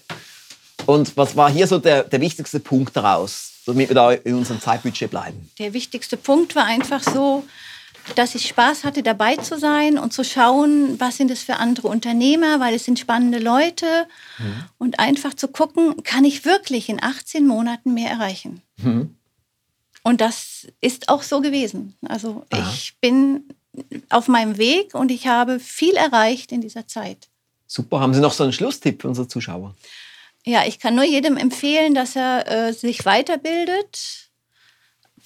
Und 0.86 1.18
was 1.18 1.36
war 1.36 1.52
hier 1.52 1.68
so 1.68 1.80
der, 1.80 2.04
der 2.04 2.22
wichtigste 2.22 2.62
Punkt 2.62 2.96
daraus, 2.96 3.52
damit 3.66 3.90
wir 3.90 3.96
da 3.96 4.12
in 4.14 4.36
unserem 4.36 4.62
Zeitbudget 4.62 5.10
bleiben? 5.10 5.50
Der 5.60 5.74
wichtigste 5.74 6.16
Punkt 6.16 6.56
war 6.56 6.64
einfach 6.64 7.04
so, 7.04 7.44
dass 8.16 8.36
ich 8.36 8.48
Spaß 8.48 8.84
hatte, 8.84 9.04
dabei 9.04 9.36
zu 9.36 9.58
sein 9.58 9.98
und 9.98 10.14
zu 10.14 10.24
schauen, 10.24 11.00
was 11.00 11.18
sind 11.18 11.32
es 11.32 11.44
für 11.44 11.58
andere 11.58 11.88
Unternehmer, 11.88 12.60
weil 12.60 12.74
es 12.76 12.86
sind 12.86 13.00
spannende 13.00 13.40
Leute. 13.40 14.08
Mhm. 14.38 14.64
Und 14.78 15.00
einfach 15.00 15.34
zu 15.34 15.48
gucken, 15.48 16.04
kann 16.04 16.26
ich 16.26 16.46
wirklich 16.46 16.90
in 16.90 17.02
18 17.02 17.46
Monaten 17.46 17.94
mehr 17.94 18.10
erreichen? 18.10 18.62
Mhm. 18.78 19.16
Und 20.04 20.22
das 20.22 20.68
ist 20.80 21.10
auch 21.10 21.22
so 21.22 21.42
gewesen. 21.42 21.96
Also 22.08 22.46
Aha. 22.52 22.72
ich 22.74 22.96
bin 23.02 23.44
auf 24.10 24.28
meinem 24.28 24.58
Weg 24.58 24.96
und 24.96 25.12
ich 25.12 25.28
habe 25.28 25.60
viel 25.60 25.96
erreicht 25.96 26.52
in 26.52 26.62
dieser 26.62 26.88
Zeit. 26.88 27.28
Super. 27.68 28.00
Haben 28.00 28.14
Sie 28.14 28.22
noch 28.22 28.32
so 28.32 28.44
einen 28.44 28.54
Schlusstipp 28.54 29.02
für 29.02 29.10
unsere 29.10 29.28
Zuschauer? 29.28 29.76
Ja, 30.46 30.64
ich 30.66 30.80
kann 30.80 30.96
nur 30.96 31.04
jedem 31.04 31.36
empfehlen, 31.36 31.94
dass 31.94 32.16
er 32.16 32.48
äh, 32.50 32.74
sich 32.74 33.06
weiterbildet 33.06 34.27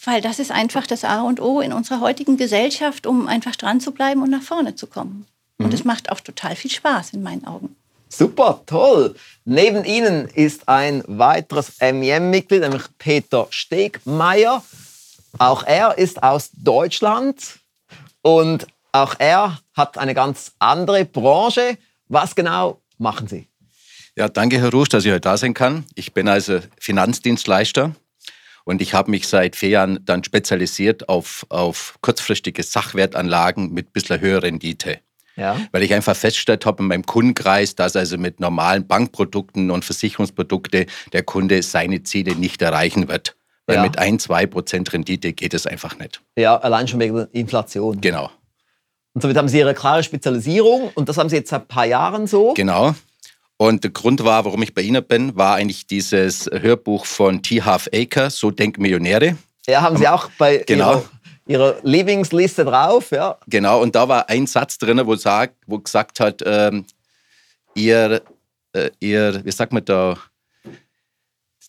weil 0.03 0.21
das 0.21 0.39
ist 0.39 0.51
einfach 0.51 0.87
das 0.87 1.03
A 1.03 1.21
und 1.21 1.39
O 1.39 1.61
in 1.61 1.73
unserer 1.73 1.99
heutigen 1.99 2.37
Gesellschaft, 2.37 3.05
um 3.05 3.27
einfach 3.27 3.55
dran 3.55 3.79
zu 3.79 3.91
bleiben 3.91 4.21
und 4.21 4.29
nach 4.29 4.41
vorne 4.41 4.75
zu 4.75 4.87
kommen. 4.87 5.25
Mhm. 5.57 5.65
Und 5.65 5.73
es 5.73 5.83
macht 5.83 6.11
auch 6.11 6.19
total 6.19 6.55
viel 6.55 6.71
Spaß 6.71 7.13
in 7.13 7.23
meinen 7.23 7.45
Augen. 7.45 7.75
Super, 8.09 8.61
toll. 8.65 9.15
Neben 9.45 9.85
Ihnen 9.85 10.27
ist 10.27 10.67
ein 10.67 11.03
weiteres 11.07 11.79
MEM-Mitglied, 11.79 12.61
nämlich 12.61 12.83
Peter 12.97 13.47
Stegmeier. 13.49 14.63
Auch 15.37 15.63
er 15.63 15.97
ist 15.97 16.21
aus 16.21 16.49
Deutschland 16.53 17.59
und 18.21 18.67
auch 18.91 19.15
er 19.17 19.59
hat 19.73 19.97
eine 19.97 20.13
ganz 20.13 20.51
andere 20.59 21.05
Branche. 21.05 21.77
Was 22.09 22.35
genau 22.35 22.81
machen 22.97 23.27
Sie? 23.27 23.47
Ja, 24.17 24.27
danke, 24.27 24.59
Herr 24.59 24.71
Rusch, 24.71 24.89
dass 24.89 25.05
ich 25.05 25.11
heute 25.11 25.21
da 25.21 25.37
sein 25.37 25.53
kann. 25.53 25.85
Ich 25.95 26.13
bin 26.13 26.27
also 26.27 26.59
Finanzdienstleister 26.79 27.95
und 28.65 28.81
ich 28.81 28.93
habe 28.93 29.11
mich 29.11 29.27
seit 29.27 29.55
vier 29.55 29.69
Jahren 29.69 29.99
dann 30.05 30.23
spezialisiert 30.23 31.09
auf, 31.09 31.45
auf 31.49 31.95
kurzfristige 32.01 32.63
Sachwertanlagen 32.63 33.73
mit 33.73 33.89
ein 33.89 33.91
bisschen 33.91 34.21
höherer 34.21 34.43
Rendite. 34.43 34.99
Ja. 35.35 35.59
Weil 35.71 35.83
ich 35.83 35.93
einfach 35.93 36.15
festgestellt 36.15 36.65
habe 36.65 36.83
in 36.83 36.89
meinem 36.89 37.05
Kundenkreis, 37.05 37.75
dass 37.75 37.95
also 37.95 38.17
mit 38.17 38.39
normalen 38.39 38.85
Bankprodukten 38.85 39.71
und 39.71 39.85
Versicherungsprodukten 39.85 40.85
der 41.13 41.23
Kunde 41.23 41.63
seine 41.63 42.03
Ziele 42.03 42.35
nicht 42.35 42.61
erreichen 42.61 43.07
wird. 43.07 43.35
Weil 43.65 43.77
ja. 43.77 43.83
mit 43.83 43.97
1, 43.97 44.23
2 44.23 44.47
Prozent 44.47 44.91
Rendite 44.91 45.33
geht 45.33 45.53
es 45.53 45.65
einfach 45.65 45.97
nicht. 45.97 46.21
Ja, 46.35 46.57
allein 46.57 46.87
schon 46.87 46.99
wegen 46.99 47.15
der 47.15 47.29
Inflation. 47.31 48.01
Genau. 48.01 48.29
Und 49.13 49.21
somit 49.21 49.37
haben 49.37 49.47
Sie 49.47 49.59
Ihre 49.59 49.73
klare 49.73 50.03
Spezialisierung 50.03 50.91
und 50.95 51.09
das 51.09 51.17
haben 51.17 51.29
Sie 51.29 51.35
jetzt 51.35 51.49
seit 51.49 51.63
ein 51.63 51.67
paar 51.67 51.85
Jahren 51.85 52.27
so. 52.27 52.53
Genau. 52.53 52.95
Und 53.61 53.83
der 53.83 53.91
Grund 53.91 54.23
war, 54.23 54.43
warum 54.43 54.63
ich 54.63 54.73
bei 54.73 54.81
Ihnen 54.81 55.03
bin, 55.03 55.35
war 55.35 55.53
eigentlich 55.53 55.85
dieses 55.85 56.49
Hörbuch 56.51 57.05
von 57.05 57.43
T. 57.43 57.61
Half 57.61 57.87
Acre, 57.93 58.31
So 58.31 58.49
denken 58.49 58.81
Millionäre. 58.81 59.37
Ja, 59.67 59.81
haben 59.81 59.97
Sie 59.97 60.07
auch 60.07 60.31
bei 60.39 60.63
genau. 60.65 61.03
Ihrer, 61.45 61.75
Ihrer 61.75 61.75
Lieblingsliste 61.83 62.65
drauf, 62.65 63.11
ja. 63.11 63.37
Genau, 63.45 63.79
und 63.79 63.93
da 63.93 64.09
war 64.09 64.27
ein 64.29 64.47
Satz 64.47 64.79
drin, 64.79 64.99
wo, 65.05 65.15
sag, 65.15 65.53
wo 65.67 65.77
gesagt 65.77 66.19
hat, 66.19 66.41
ähm, 66.43 66.85
ihr, 67.75 68.23
äh, 68.73 68.89
ihr, 68.99 69.45
wie 69.45 69.51
sagt 69.51 69.73
man 69.73 69.85
da, 69.85 70.17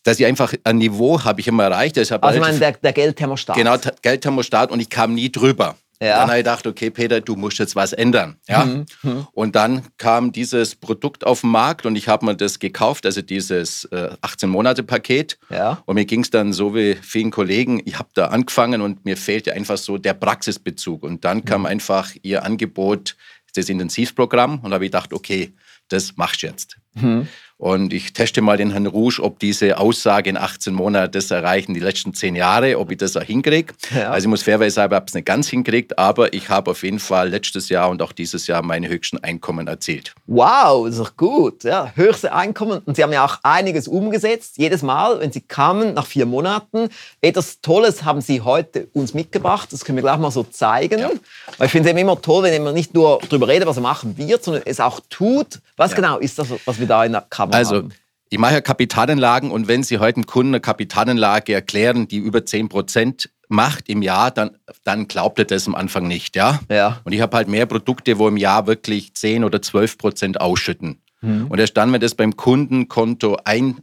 dass 0.01 0.19
ich 0.19 0.25
einfach 0.25 0.51
ein 0.63 0.79
Niveau 0.79 1.23
habe 1.23 1.41
ich 1.41 1.47
immer 1.47 1.65
erreicht. 1.65 1.95
also 1.99 2.15
ich 2.15 2.39
meine, 2.39 2.57
der, 2.57 2.71
der 2.71 2.93
Geldthermostat. 2.93 3.55
Genau, 3.55 3.75
Geldthermostat 4.01 4.71
und 4.71 4.79
ich 4.79 4.89
kam 4.89 5.13
nie 5.13 5.31
drüber. 5.31 5.75
Ja. 6.03 6.17
Dann 6.17 6.27
habe 6.27 6.39
ich 6.39 6.43
gedacht, 6.43 6.67
okay, 6.67 6.89
Peter, 6.89 7.21
du 7.21 7.35
musst 7.35 7.59
jetzt 7.59 7.75
was 7.75 7.93
ändern. 7.93 8.37
Ja? 8.47 8.65
Mhm. 8.65 8.85
mhm. 9.03 9.27
Und 9.31 9.55
dann 9.55 9.83
kam 9.97 10.31
dieses 10.31 10.75
Produkt 10.75 11.25
auf 11.25 11.41
den 11.41 11.51
Markt 11.51 11.85
und 11.85 11.95
ich 11.95 12.07
habe 12.07 12.25
mir 12.25 12.35
das 12.35 12.59
gekauft, 12.59 13.05
also 13.05 13.21
dieses 13.21 13.85
äh, 13.85 14.09
18-Monate-Paket. 14.21 15.39
Ja. 15.49 15.81
Und 15.85 15.95
mir 15.95 16.05
ging 16.05 16.21
es 16.21 16.29
dann 16.29 16.51
so 16.51 16.75
wie 16.75 16.95
vielen 16.95 17.31
Kollegen, 17.31 17.81
ich 17.85 17.97
habe 17.99 18.09
da 18.13 18.27
angefangen 18.27 18.81
und 18.81 19.05
mir 19.05 19.15
fehlte 19.15 19.53
einfach 19.53 19.77
so 19.77 19.97
der 19.97 20.13
Praxisbezug. 20.13 21.03
Und 21.03 21.23
dann 21.23 21.45
kam 21.45 21.61
mhm. 21.61 21.67
einfach 21.67 22.11
ihr 22.21 22.43
Angebot, 22.43 23.15
das 23.55 23.69
Intensivprogramm. 23.69 24.59
Und 24.59 24.71
da 24.71 24.75
habe 24.75 24.85
ich 24.85 24.91
gedacht, 24.91 25.13
okay, 25.13 25.53
das 25.87 26.17
machst 26.17 26.43
du 26.43 26.47
jetzt. 26.47 26.77
Mhm. 26.95 27.27
Und 27.63 27.93
ich 27.93 28.11
teste 28.11 28.41
mal 28.41 28.57
den 28.57 28.71
Herrn 28.71 28.87
Rouge, 28.87 29.21
ob 29.23 29.39
diese 29.39 29.77
Aussage 29.77 30.29
in 30.29 30.35
18 30.35 30.73
Monaten 30.73 31.13
das 31.13 31.31
erreichen, 31.31 31.73
die 31.73 31.79
letzten 31.79 32.13
10 32.13 32.35
Jahre, 32.35 32.77
ob 32.77 32.91
ich 32.91 32.97
das 32.97 33.15
auch 33.15 33.23
hinkriege. 33.23 33.73
Ja. 33.95 34.09
Also 34.09 34.25
ich 34.25 34.29
muss 34.29 34.43
fairerweise 34.43 34.75
sagen, 34.75 34.91
ich 34.91 34.95
habe 34.97 35.05
es 35.07 35.13
nicht 35.13 35.25
ganz 35.25 35.47
hinkriegt, 35.47 35.97
aber 35.97 36.33
ich 36.33 36.49
habe 36.49 36.71
auf 36.71 36.83
jeden 36.83 36.99
Fall 36.99 37.29
letztes 37.29 37.69
Jahr 37.69 37.89
und 37.89 38.01
auch 38.01 38.11
dieses 38.11 38.47
Jahr 38.47 38.63
meine 38.63 38.89
höchsten 38.89 39.17
Einkommen 39.19 39.67
erzielt. 39.67 40.13
Wow, 40.27 40.87
das 40.87 40.95
ist 40.95 40.99
doch 41.05 41.15
gut. 41.15 41.63
Ja, 41.63 41.93
höchste 41.95 42.33
Einkommen. 42.33 42.81
Und 42.83 42.97
Sie 42.97 43.03
haben 43.03 43.13
ja 43.13 43.23
auch 43.23 43.39
einiges 43.43 43.87
umgesetzt. 43.87 44.57
Jedes 44.57 44.81
Mal, 44.81 45.21
wenn 45.21 45.31
Sie 45.31 45.39
kamen, 45.39 45.93
nach 45.93 46.05
vier 46.05 46.25
Monaten. 46.25 46.89
Etwas 47.21 47.61
Tolles 47.61 48.03
haben 48.03 48.19
Sie 48.19 48.41
heute 48.41 48.89
uns 48.91 49.13
mitgebracht. 49.13 49.71
Das 49.71 49.85
können 49.85 49.99
wir 49.99 50.03
gleich 50.03 50.17
mal 50.17 50.31
so 50.31 50.43
zeigen. 50.43 50.99
Ja. 50.99 51.11
Weil 51.57 51.67
ich 51.67 51.71
finde 51.71 51.89
es 51.89 51.97
immer 51.97 52.19
toll, 52.19 52.43
wenn 52.43 52.61
man 52.61 52.73
nicht 52.73 52.93
nur 52.93 53.19
darüber 53.29 53.47
redet, 53.47 53.69
was 53.69 53.77
er 53.77 53.83
machen 53.83 54.17
wird, 54.17 54.43
sondern 54.43 54.63
es 54.65 54.81
auch 54.81 54.99
tut. 55.09 55.61
Was 55.77 55.91
ja. 55.91 55.95
genau 55.95 56.17
ist 56.17 56.37
das, 56.37 56.49
was 56.65 56.77
wir 56.77 56.87
da 56.87 57.05
in 57.05 57.13
der 57.13 57.21
Kamera 57.21 57.52
also, 57.53 57.75
haben? 57.77 57.93
Ich 58.29 58.39
mache 58.39 58.53
ja 58.53 58.61
Kapitalanlagen 58.61 59.51
und 59.51 59.67
wenn 59.67 59.83
Sie 59.83 59.99
heute 59.99 60.17
einem 60.17 60.25
Kunden 60.25 60.55
eine 60.55 60.61
Kapitalanlage 60.61 61.53
erklären, 61.53 62.07
die 62.07 62.17
über 62.17 62.45
10 62.45 62.67
Prozent 62.67 63.29
macht 63.47 63.89
im 63.89 64.01
Jahr, 64.01 64.31
dann, 64.31 64.57
dann 64.83 65.07
glaubt 65.07 65.39
er 65.39 65.45
das 65.45 65.67
am 65.67 65.75
Anfang 65.75 66.07
nicht. 66.07 66.35
Ja? 66.35 66.59
Ja. 66.69 66.99
Und 67.03 67.13
ich 67.13 67.21
habe 67.21 67.37
halt 67.37 67.47
mehr 67.47 67.67
Produkte, 67.67 68.17
wo 68.17 68.27
im 68.27 68.37
Jahr 68.37 68.65
wirklich 68.65 69.13
10 69.13 69.43
oder 69.43 69.61
12 69.61 69.97
Prozent 69.97 70.41
ausschütten. 70.41 70.99
Mhm. 71.21 71.47
Und 71.47 71.59
erst 71.59 71.77
dann, 71.77 71.93
wenn 71.93 72.01
das 72.01 72.15
beim 72.15 72.35
Kundenkonto 72.35 73.37
ein, 73.45 73.77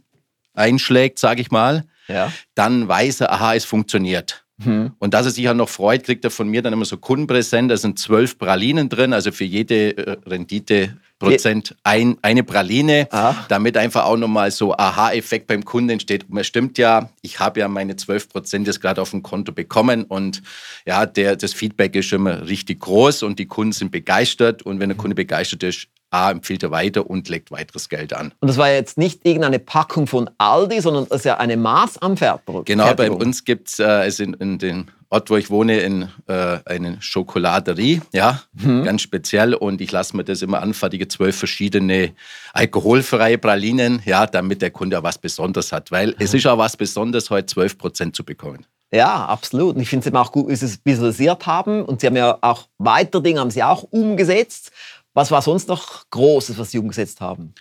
einschlägt, 0.53 1.19
sage 1.19 1.41
ich 1.41 1.51
mal, 1.51 1.85
ja. 2.07 2.31
dann 2.53 2.87
weiß 2.87 3.21
er, 3.21 3.31
aha, 3.31 3.55
es 3.55 3.65
funktioniert. 3.65 4.45
Mhm. 4.57 4.91
Und 4.99 5.13
dass 5.13 5.25
er 5.25 5.31
sich 5.31 5.45
ja 5.45 5.53
noch 5.53 5.69
freut, 5.69 6.03
kriegt 6.03 6.23
er 6.23 6.31
von 6.31 6.47
mir 6.47 6.61
dann 6.61 6.73
immer 6.73 6.85
so 6.85 6.97
Kundenpräsent. 6.97 7.71
Da 7.71 7.77
sind 7.77 7.99
zwölf 7.99 8.37
Pralinen 8.37 8.89
drin, 8.89 9.13
also 9.13 9.31
für 9.31 9.45
jede 9.45 9.97
äh, 9.97 10.17
Rendite 10.25 10.97
Prozent 11.21 11.75
ein, 11.83 12.17
eine 12.21 12.43
Praline, 12.43 13.07
Aha. 13.11 13.45
damit 13.47 13.77
einfach 13.77 14.05
auch 14.05 14.17
nochmal 14.17 14.51
so 14.51 14.75
Aha-Effekt 14.75 15.47
beim 15.47 15.63
Kunden 15.63 15.91
entsteht. 15.91 16.25
Und 16.29 16.37
es 16.37 16.47
stimmt 16.47 16.77
ja, 16.77 17.09
ich 17.21 17.39
habe 17.39 17.59
ja 17.59 17.67
meine 17.67 17.95
12 17.95 18.29
Prozent 18.29 18.67
jetzt 18.67 18.81
gerade 18.81 19.01
auf 19.01 19.11
dem 19.11 19.23
Konto 19.23 19.51
bekommen 19.51 20.03
und 20.03 20.41
ja, 20.85 21.05
der, 21.05 21.35
das 21.35 21.53
Feedback 21.53 21.95
ist 21.95 22.11
immer 22.11 22.47
richtig 22.47 22.81
groß 22.81 23.23
und 23.23 23.39
die 23.39 23.47
Kunden 23.47 23.71
sind 23.71 23.91
begeistert 23.91 24.63
und 24.63 24.79
wenn 24.79 24.89
der 24.89 24.97
Kunde 24.97 25.15
begeistert 25.15 25.63
ist, 25.63 25.87
A, 26.11 26.29
empfiehlt 26.29 26.61
er 26.63 26.71
weiter 26.71 27.09
und 27.09 27.29
legt 27.29 27.51
weiteres 27.51 27.89
Geld 27.89 28.13
an. 28.13 28.33
Und 28.39 28.47
das 28.47 28.57
war 28.57 28.69
jetzt 28.69 28.97
nicht 28.97 29.25
irgendeine 29.25 29.59
Packung 29.59 30.07
von 30.07 30.29
Aldi, 30.37 30.81
sondern 30.81 31.07
das 31.09 31.19
ist 31.19 31.25
ja 31.25 31.37
eine 31.37 31.57
Maßanfertigung. 31.57 32.65
Genau, 32.65 32.93
bei 32.93 33.09
uns 33.09 33.45
gibt 33.45 33.69
es 33.69 33.79
äh, 33.79 33.83
also 33.83 34.23
in, 34.23 34.33
in 34.33 34.57
den 34.57 34.91
Ort, 35.09 35.29
wo 35.29 35.35
ich 35.35 35.49
wohne, 35.49 35.79
in 35.79 36.07
äh, 36.27 36.59
eine 36.65 37.01
Schokoladerie, 37.01 38.01
ja, 38.13 38.43
mhm. 38.53 38.85
ganz 38.85 39.01
speziell. 39.01 39.53
Und 39.53 39.81
ich 39.81 39.91
lasse 39.91 40.15
mir 40.15 40.23
das 40.23 40.41
immer 40.41 40.61
anfertigen, 40.61 41.09
zwölf 41.09 41.35
verschiedene 41.35 42.13
alkoholfreie 42.53 43.37
Pralinen, 43.37 44.01
ja, 44.05 44.25
damit 44.25 44.61
der 44.61 44.71
Kunde 44.71 44.99
auch 44.99 45.03
was 45.03 45.17
Besonderes 45.17 45.73
hat. 45.73 45.91
Weil 45.91 46.09
mhm. 46.09 46.15
es 46.19 46.33
ist 46.33 46.47
auch 46.47 46.57
was 46.57 46.77
Besonderes, 46.77 47.29
heute 47.29 47.47
12 47.47 47.77
Prozent 47.77 48.15
zu 48.15 48.23
bekommen. 48.23 48.65
Ja, 48.93 49.25
absolut. 49.25 49.75
Und 49.75 49.81
ich 49.81 49.89
finde 49.89 50.01
es 50.01 50.07
eben 50.07 50.17
auch 50.17 50.33
gut, 50.33 50.49
wie 50.49 50.55
Sie 50.55 50.65
es 50.65 50.79
visualisiert 50.83 51.45
haben. 51.47 51.83
Und 51.83 52.01
Sie 52.01 52.07
haben 52.07 52.17
ja 52.17 52.37
auch 52.41 52.67
weitere 52.77 53.21
Dinge 53.21 53.39
haben 53.39 53.51
Sie 53.51 53.63
auch 53.63 53.83
umgesetzt. 53.83 54.71
Was 55.13 55.31
war 55.31 55.41
sonst 55.41 55.67
noch 55.67 56.09
Großes, 56.09 56.57
was 56.57 56.71
Sie 56.71 56.79
umgesetzt 56.79 57.21
haben? 57.21 57.53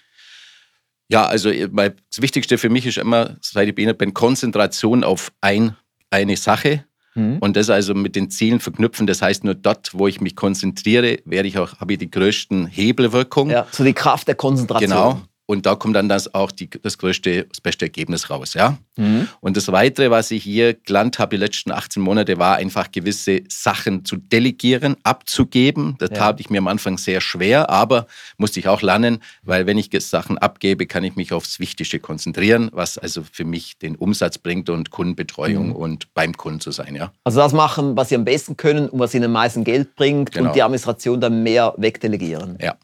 Ja, 1.09 1.27
also 1.27 1.51
äh, 1.51 1.69
das 1.69 2.23
Wichtigste 2.23 2.57
für 2.57 2.69
mich 2.69 2.87
ist 2.87 2.99
immer, 2.99 3.37
seit 3.41 3.69
ich 3.69 3.75
bin, 3.75 4.15
Konzentration 4.15 5.03
auf 5.03 5.33
ein, 5.41 5.77
eine 6.11 6.37
Sache. 6.37 6.85
Mhm. 7.15 7.39
Und 7.39 7.57
das 7.57 7.71
also 7.71 7.95
mit 7.95 8.15
den 8.15 8.31
Zielen 8.31 8.61
verknüpfen. 8.61 9.07
Das 9.07 9.21
heißt, 9.21 9.43
nur 9.43 9.55
dort, 9.55 9.91
wo 9.95 10.07
ich 10.07 10.21
mich 10.21 10.37
konzentriere, 10.37 11.19
werde 11.25 11.49
ich 11.49 11.59
auch, 11.59 11.81
habe 11.81 11.95
ich 11.95 11.99
die 11.99 12.11
größten 12.11 12.67
Hebelwirkungen. 12.67 13.53
Ja, 13.53 13.67
so 13.73 13.83
die 13.83 13.93
Kraft 13.93 14.29
der 14.29 14.37
Konzentration. 14.37 14.89
Genau. 14.89 15.23
Und 15.51 15.67
da 15.67 15.75
kommt 15.75 15.97
dann 15.97 16.09
das 16.09 16.33
auch 16.33 16.53
die, 16.53 16.71
das 16.71 16.97
größte, 16.97 17.45
das 17.45 17.61
beste 17.61 17.87
Ergebnis 17.87 18.31
raus. 18.31 18.55
Ja? 18.55 18.79
Mhm. 18.97 19.27
Und 19.41 19.57
das 19.57 19.67
Weitere, 19.73 20.09
was 20.09 20.31
ich 20.31 20.45
hier 20.45 20.75
gelernt 20.75 21.19
habe 21.19 21.37
die 21.37 21.41
letzten 21.41 21.73
18 21.73 22.01
Monate, 22.01 22.39
war 22.39 22.55
einfach 22.55 22.93
gewisse 22.93 23.43
Sachen 23.49 24.05
zu 24.05 24.15
delegieren, 24.15 24.95
abzugeben. 25.03 25.97
Das 25.99 26.11
ja. 26.11 26.17
tat 26.17 26.39
ich 26.39 26.51
mir 26.51 26.59
am 26.59 26.69
Anfang 26.69 26.99
sehr 26.99 27.21
schwer, 27.21 27.69
aber 27.69 28.07
musste 28.39 28.61
ich 28.61 28.69
auch 28.69 28.81
lernen, 28.81 29.19
weil 29.43 29.67
wenn 29.67 29.77
ich 29.77 29.91
Sachen 29.99 30.39
abgebe, 30.39 30.87
kann 30.87 31.03
ich 31.03 31.17
mich 31.17 31.33
aufs 31.33 31.59
Wichtigste 31.59 31.99
konzentrieren, 31.99 32.71
was 32.73 32.97
also 32.97 33.25
für 33.31 33.45
mich 33.45 33.77
den 33.77 33.97
Umsatz 33.97 34.39
bringt 34.39 34.71
und 34.71 34.91
Kundenbetreuung 34.91 35.71
mhm. 35.71 35.77
und 35.77 36.15
beim 36.15 36.37
Kunden 36.37 36.61
zu 36.61 36.71
sein. 36.71 36.95
Ja? 36.95 37.11
Also 37.25 37.41
das 37.41 37.53
machen, 37.53 37.97
was 37.97 38.11
Sie 38.11 38.15
am 38.15 38.25
besten 38.25 38.57
können 38.57 38.89
und 38.89 39.01
was 39.01 39.15
Ihnen 39.15 39.25
am 39.25 39.33
meisten 39.33 39.65
Geld 39.65 39.97
bringt 39.97 40.31
genau. 40.31 40.51
und 40.51 40.55
die 40.55 40.63
Administration 40.63 41.21
dann 41.21 41.43
mehr 41.43 41.75
wegdelegieren. 41.77 42.57
Ja. 42.61 42.77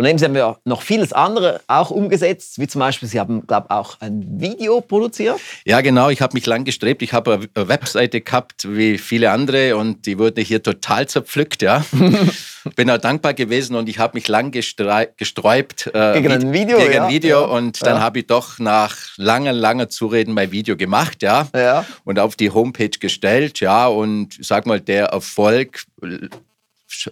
Und 0.00 0.06
dann 0.06 0.18
haben 0.18 0.34
wir 0.34 0.56
noch 0.64 0.80
vieles 0.80 1.12
andere 1.12 1.60
auch 1.66 1.90
umgesetzt, 1.90 2.58
wie 2.58 2.66
zum 2.66 2.78
Beispiel, 2.78 3.06
Sie 3.06 3.20
haben, 3.20 3.46
glaube 3.46 3.66
ich, 3.68 3.76
auch 3.76 4.00
ein 4.00 4.24
Video 4.40 4.80
produziert. 4.80 5.38
Ja, 5.66 5.82
genau. 5.82 6.08
Ich 6.08 6.22
habe 6.22 6.32
mich 6.32 6.46
lang 6.46 6.64
gestrebt. 6.64 7.02
Ich 7.02 7.12
habe 7.12 7.38
eine 7.54 7.68
Webseite 7.68 8.22
gehabt, 8.22 8.66
wie 8.66 8.96
viele 8.96 9.30
andere, 9.30 9.76
und 9.76 10.06
die 10.06 10.18
wurde 10.18 10.40
hier 10.40 10.62
total 10.62 11.06
zerpflückt. 11.06 11.60
Ja. 11.60 11.84
Bin 12.76 12.90
auch 12.90 12.96
dankbar 12.96 13.34
gewesen 13.34 13.76
und 13.76 13.90
ich 13.90 13.98
habe 13.98 14.14
mich 14.14 14.26
lang 14.26 14.52
gesträubt 14.52 15.90
äh, 15.92 16.14
gegen 16.14 16.32
ein 16.32 16.50
Video. 16.54 16.78
Gegen 16.78 16.92
ja. 16.94 17.04
ein 17.04 17.10
Video. 17.10 17.54
Und 17.54 17.84
dann 17.84 17.96
ja. 17.96 18.00
habe 18.00 18.20
ich 18.20 18.26
doch 18.26 18.58
nach 18.58 18.96
langer, 19.18 19.52
langer 19.52 19.90
Zureden 19.90 20.32
mein 20.32 20.50
Video 20.50 20.78
gemacht, 20.78 21.22
ja. 21.22 21.46
ja. 21.54 21.84
Und 22.04 22.18
auf 22.18 22.36
die 22.36 22.50
Homepage 22.50 22.88
gestellt, 22.88 23.60
ja. 23.60 23.86
Und 23.86 24.38
sag 24.40 24.64
mal, 24.64 24.80
der 24.80 25.08
Erfolg 25.08 25.84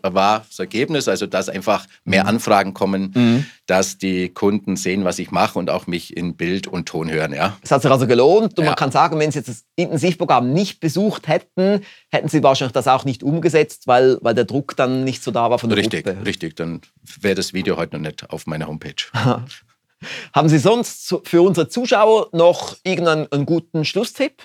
war 0.03 0.45
das 0.49 0.59
Ergebnis, 0.59 1.09
also 1.09 1.27
dass 1.27 1.49
einfach 1.49 1.87
mehr 2.05 2.25
mhm. 2.25 2.31
Anfragen 2.31 2.75
kommen, 2.75 3.13
mhm. 3.15 3.47
dass 3.67 3.99
die 3.99 4.29
Kunden 4.29 4.77
sehen, 4.77 5.05
was 5.05 5.19
ich 5.19 5.31
mache 5.31 5.59
und 5.59 5.71
auch 5.71 5.87
mich 5.87 6.17
in 6.17 6.37
Bild 6.37 6.67
und 6.67 6.87
Ton 6.87 7.11
hören. 7.11 7.33
Ja. 7.33 7.57
Es 7.63 7.71
hat 7.71 7.83
sich 7.83 7.91
also 7.91 8.07
gelohnt 8.07 8.59
und 8.59 8.65
ja. 8.65 8.71
man 8.71 8.77
kann 8.77 8.91
sagen, 8.91 9.19
wenn 9.19 9.31
Sie 9.31 9.39
jetzt 9.39 9.49
das 9.49 9.65
Intensivprogramm 9.77 10.53
nicht 10.53 10.81
besucht 10.81 11.29
hätten, 11.29 11.83
hätten 12.11 12.29
Sie 12.29 12.43
wahrscheinlich 12.43 12.73
das 12.73 12.89
auch 12.89 13.05
nicht 13.05 13.23
umgesetzt, 13.23 13.87
weil, 13.87 14.19
weil 14.21 14.35
der 14.35 14.45
Druck 14.45 14.77
dann 14.77 15.05
nicht 15.05 15.23
so 15.23 15.31
da 15.31 15.51
war 15.51 15.59
von 15.59 15.71
der 15.71 15.79
richtig, 15.79 16.05
Gruppe. 16.05 16.27
Richtig, 16.27 16.57
dann 16.57 16.81
wäre 17.21 17.35
das 17.35 17.53
Video 17.53 17.77
heute 17.77 17.97
noch 17.97 18.03
nicht 18.03 18.29
auf 18.31 18.47
meiner 18.47 18.67
Homepage. 18.67 18.95
Haben 20.33 20.49
Sie 20.49 20.59
sonst 20.59 21.17
für 21.25 21.43
unsere 21.43 21.69
Zuschauer 21.69 22.29
noch 22.33 22.77
irgendeinen 22.85 23.47
guten 23.47 23.85
Schlusstipp? 23.85 24.43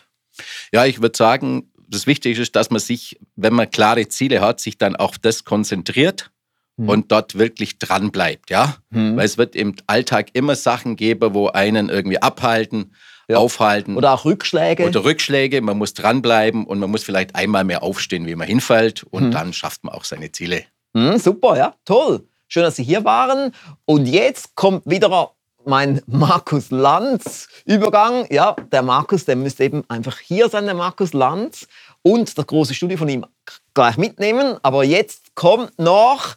Ja, 0.71 0.85
ich 0.85 1.01
würde 1.01 1.15
sagen, 1.15 1.71
das 1.93 2.07
Wichtige 2.07 2.41
ist, 2.41 2.55
dass 2.55 2.69
man 2.69 2.79
sich, 2.79 3.19
wenn 3.35 3.53
man 3.53 3.69
klare 3.69 4.07
Ziele 4.07 4.41
hat, 4.41 4.59
sich 4.59 4.77
dann 4.77 4.95
auf 4.95 5.17
das 5.17 5.43
konzentriert 5.43 6.31
mhm. 6.77 6.89
und 6.89 7.11
dort 7.11 7.37
wirklich 7.37 7.79
dran 7.79 8.11
bleibt, 8.11 8.49
ja? 8.49 8.77
Mhm. 8.89 9.17
Weil 9.17 9.25
es 9.25 9.37
wird 9.37 9.55
im 9.55 9.75
Alltag 9.87 10.29
immer 10.33 10.55
Sachen 10.55 10.95
geben, 10.95 11.33
wo 11.33 11.47
einen 11.47 11.89
irgendwie 11.89 12.21
abhalten, 12.21 12.95
ja. 13.27 13.37
aufhalten. 13.37 13.95
Oder 13.95 14.13
auch 14.13 14.25
Rückschläge. 14.25 14.85
Oder 14.85 15.03
Rückschläge. 15.03 15.61
Man 15.61 15.77
muss 15.77 15.93
dranbleiben 15.93 16.65
und 16.65 16.79
man 16.79 16.91
muss 16.91 17.03
vielleicht 17.03 17.35
einmal 17.35 17.63
mehr 17.63 17.83
aufstehen, 17.83 18.25
wie 18.25 18.35
man 18.35 18.47
hinfällt 18.47 19.03
und 19.03 19.27
mhm. 19.27 19.31
dann 19.31 19.53
schafft 19.53 19.83
man 19.83 19.93
auch 19.93 20.03
seine 20.03 20.31
Ziele. 20.31 20.63
Mhm, 20.93 21.17
super, 21.17 21.57
ja, 21.57 21.75
toll. 21.85 22.27
Schön, 22.47 22.63
dass 22.63 22.75
Sie 22.75 22.83
hier 22.83 23.03
waren. 23.03 23.51
Und 23.85 24.05
jetzt 24.05 24.55
kommt 24.55 24.85
wieder 24.85 25.33
mein 25.65 26.01
Markus 26.05 26.71
Lanz 26.71 27.47
Übergang. 27.65 28.27
Ja, 28.29 28.55
der 28.71 28.81
Markus, 28.81 29.25
der 29.25 29.35
müsste 29.35 29.63
eben 29.63 29.83
einfach 29.87 30.19
hier 30.19 30.49
sein, 30.49 30.65
der 30.65 30.75
Markus 30.75 31.13
Lanz 31.13 31.67
und 32.03 32.37
das 32.37 32.45
große 32.45 32.75
Studio 32.75 32.97
von 32.97 33.09
ihm 33.09 33.25
gleich 33.73 33.97
mitnehmen. 33.97 34.57
Aber 34.61 34.83
jetzt 34.83 35.33
kommt 35.33 35.79
noch 35.79 36.35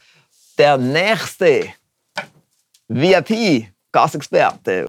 der 0.56 0.78
nächste 0.78 1.66
VIP-Gasexperte. 2.88 4.86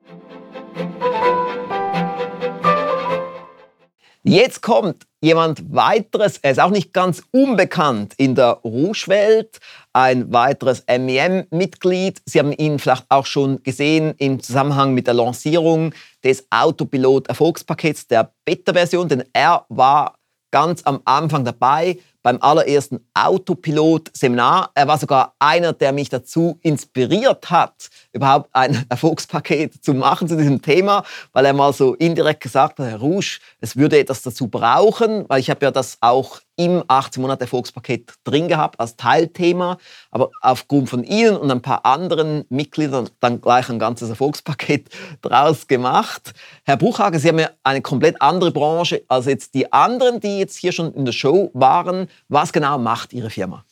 Jetzt 4.23 4.61
kommt 4.61 5.07
jemand 5.21 5.73
weiteres, 5.73 6.38
er 6.39 6.51
ist 6.51 6.59
auch 6.59 6.69
nicht 6.69 6.91
ganz 6.93 7.23
unbekannt 7.32 8.13
in 8.17 8.36
der 8.36 8.59
Rouge-Welt, 8.63 9.59
ein 9.93 10.34
weiteres 10.34 10.84
MEM-Mitglied. 10.86 12.21
Sie 12.25 12.39
haben 12.39 12.51
ihn 12.51 12.78
vielleicht 12.78 13.05
auch 13.07 13.25
schon 13.25 13.63
gesehen 13.63 14.15
im 14.17 14.43
Zusammenhang 14.43 14.93
mit 14.93 15.07
der 15.07 15.13
Lancierung 15.13 15.93
des 16.25 16.45
Autopilot-Erfolgspakets 16.49 18.07
der 18.07 18.34
Beta-Version, 18.43 19.07
denn 19.07 19.23
er 19.32 19.65
war 19.69 20.16
ganz 20.51 20.83
am 20.83 21.01
Anfang 21.05 21.45
dabei 21.45 21.97
beim 22.28 22.41
allerersten 22.41 22.99
Autopilot-Seminar. 23.13 24.71
Er 24.75 24.86
war 24.86 24.97
sogar 24.97 25.36
einer, 25.39 25.71
der 25.71 25.93
mich 25.93 26.09
dazu 26.09 26.59
inspiriert 26.61 27.49
hat, 27.49 27.88
überhaupt 28.11 28.49
ein 28.51 28.86
Erfolgspaket 28.89 29.82
zu 29.82 29.93
machen 29.93 30.28
zu 30.28 30.36
diesem 30.36 30.61
Thema, 30.61 31.05
weil 31.32 31.45
er 31.45 31.53
mal 31.53 31.71
so 31.71 31.93
indirekt 31.93 32.41
gesagt 32.41 32.80
hat, 32.80 32.86
Herr 32.86 32.99
Rouge, 32.99 33.39
es 33.61 33.78
würde 33.78 33.97
etwas 33.97 34.23
dazu 34.23 34.49
brauchen, 34.49 35.23
weil 35.30 35.39
ich 35.39 35.49
habe 35.49 35.65
ja 35.65 35.71
das 35.71 35.99
auch 36.01 36.41
im 36.57 36.84
18 36.88 37.21
Monate 37.21 37.41
Erfolgspaket 37.41 38.13
drin 38.23 38.47
gehabt 38.47 38.80
als 38.80 38.95
Teilthema, 38.95 39.78
aber 40.11 40.32
aufgrund 40.41 40.89
von 40.89 41.03
Ihnen 41.03 41.38
und 41.38 41.51
ein 41.51 41.61
paar 41.61 41.86
anderen 41.86 42.45
Mitgliedern 42.49 43.09
dann 43.19 43.39
gleich 43.39 43.69
ein 43.69 43.80
ganzes 43.80 44.09
Erfolgspaket 44.09 44.89
draus 45.21 45.67
gemacht. 45.67 46.34
Herr 46.63 46.78
Buchhager, 46.78 47.19
Sie 47.19 47.30
haben 47.30 47.39
ja 47.39 47.51
eine 47.63 47.82
komplett 47.82 48.21
andere 48.21 48.51
Branche 48.51 49.03
als 49.07 49.28
jetzt 49.28 49.53
die 49.53 49.71
anderen, 49.71 50.19
die 50.19 50.39
jetzt 50.39 50.57
hier 50.57 50.71
schon 50.71 50.93
in 50.93 51.05
der 51.05 51.11
Show 51.11 51.51
waren. 51.53 52.09
Was 52.28 52.53
genau 52.53 52.78
macht 52.78 53.13
Ihre 53.13 53.30
Firma? 53.30 53.63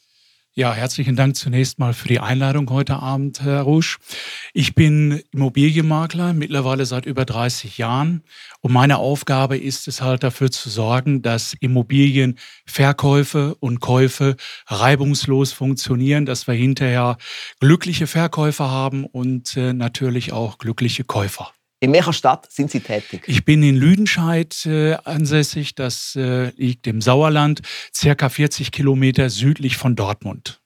Ja, 0.57 0.73
herzlichen 0.73 1.17
Dank 1.17 1.35
zunächst 1.35 1.79
mal 1.79 1.93
für 1.93 2.07
die 2.07 2.21
Einladung 2.21 2.69
heute 2.69 2.95
Abend, 2.95 3.41
Herr 3.41 3.63
Rusch. 3.63 3.97
Ich 4.53 4.73
bin 4.73 5.21
Immobilienmakler, 5.33 6.31
mittlerweile 6.31 6.85
seit 6.85 7.05
über 7.05 7.25
30 7.25 7.77
Jahren. 7.77 8.23
Und 8.61 8.71
meine 8.71 8.99
Aufgabe 8.99 9.57
ist 9.57 9.89
es 9.89 10.01
halt 10.01 10.23
dafür 10.23 10.49
zu 10.51 10.69
sorgen, 10.69 11.21
dass 11.21 11.55
Immobilienverkäufe 11.59 13.55
und 13.55 13.81
Käufe 13.81 14.37
reibungslos 14.67 15.51
funktionieren, 15.51 16.25
dass 16.25 16.47
wir 16.47 16.53
hinterher 16.53 17.17
glückliche 17.59 18.07
Verkäufer 18.07 18.69
haben 18.69 19.03
und 19.03 19.57
äh, 19.57 19.73
natürlich 19.73 20.31
auch 20.31 20.57
glückliche 20.57 21.03
Käufer. 21.03 21.54
In 21.79 21.93
welcher 21.93 22.13
Stadt 22.13 22.51
sind 22.51 22.71
Sie 22.71 22.79
tätig? 22.79 23.23
Ich 23.27 23.45
bin 23.45 23.61
in 23.61 23.75
Lüdenscheid 23.75 24.65
äh, 24.65 24.93
ansässig. 25.03 25.75
Das 25.75 26.15
äh, 26.15 26.51
liegt 26.55 26.87
im 26.87 27.01
Sauerland, 27.01 27.61
circa 27.93 28.29
40 28.29 28.71
Kilometer 28.71 29.29
südlich 29.29 29.77
von 29.77 29.95
Dortmund. 29.95 30.61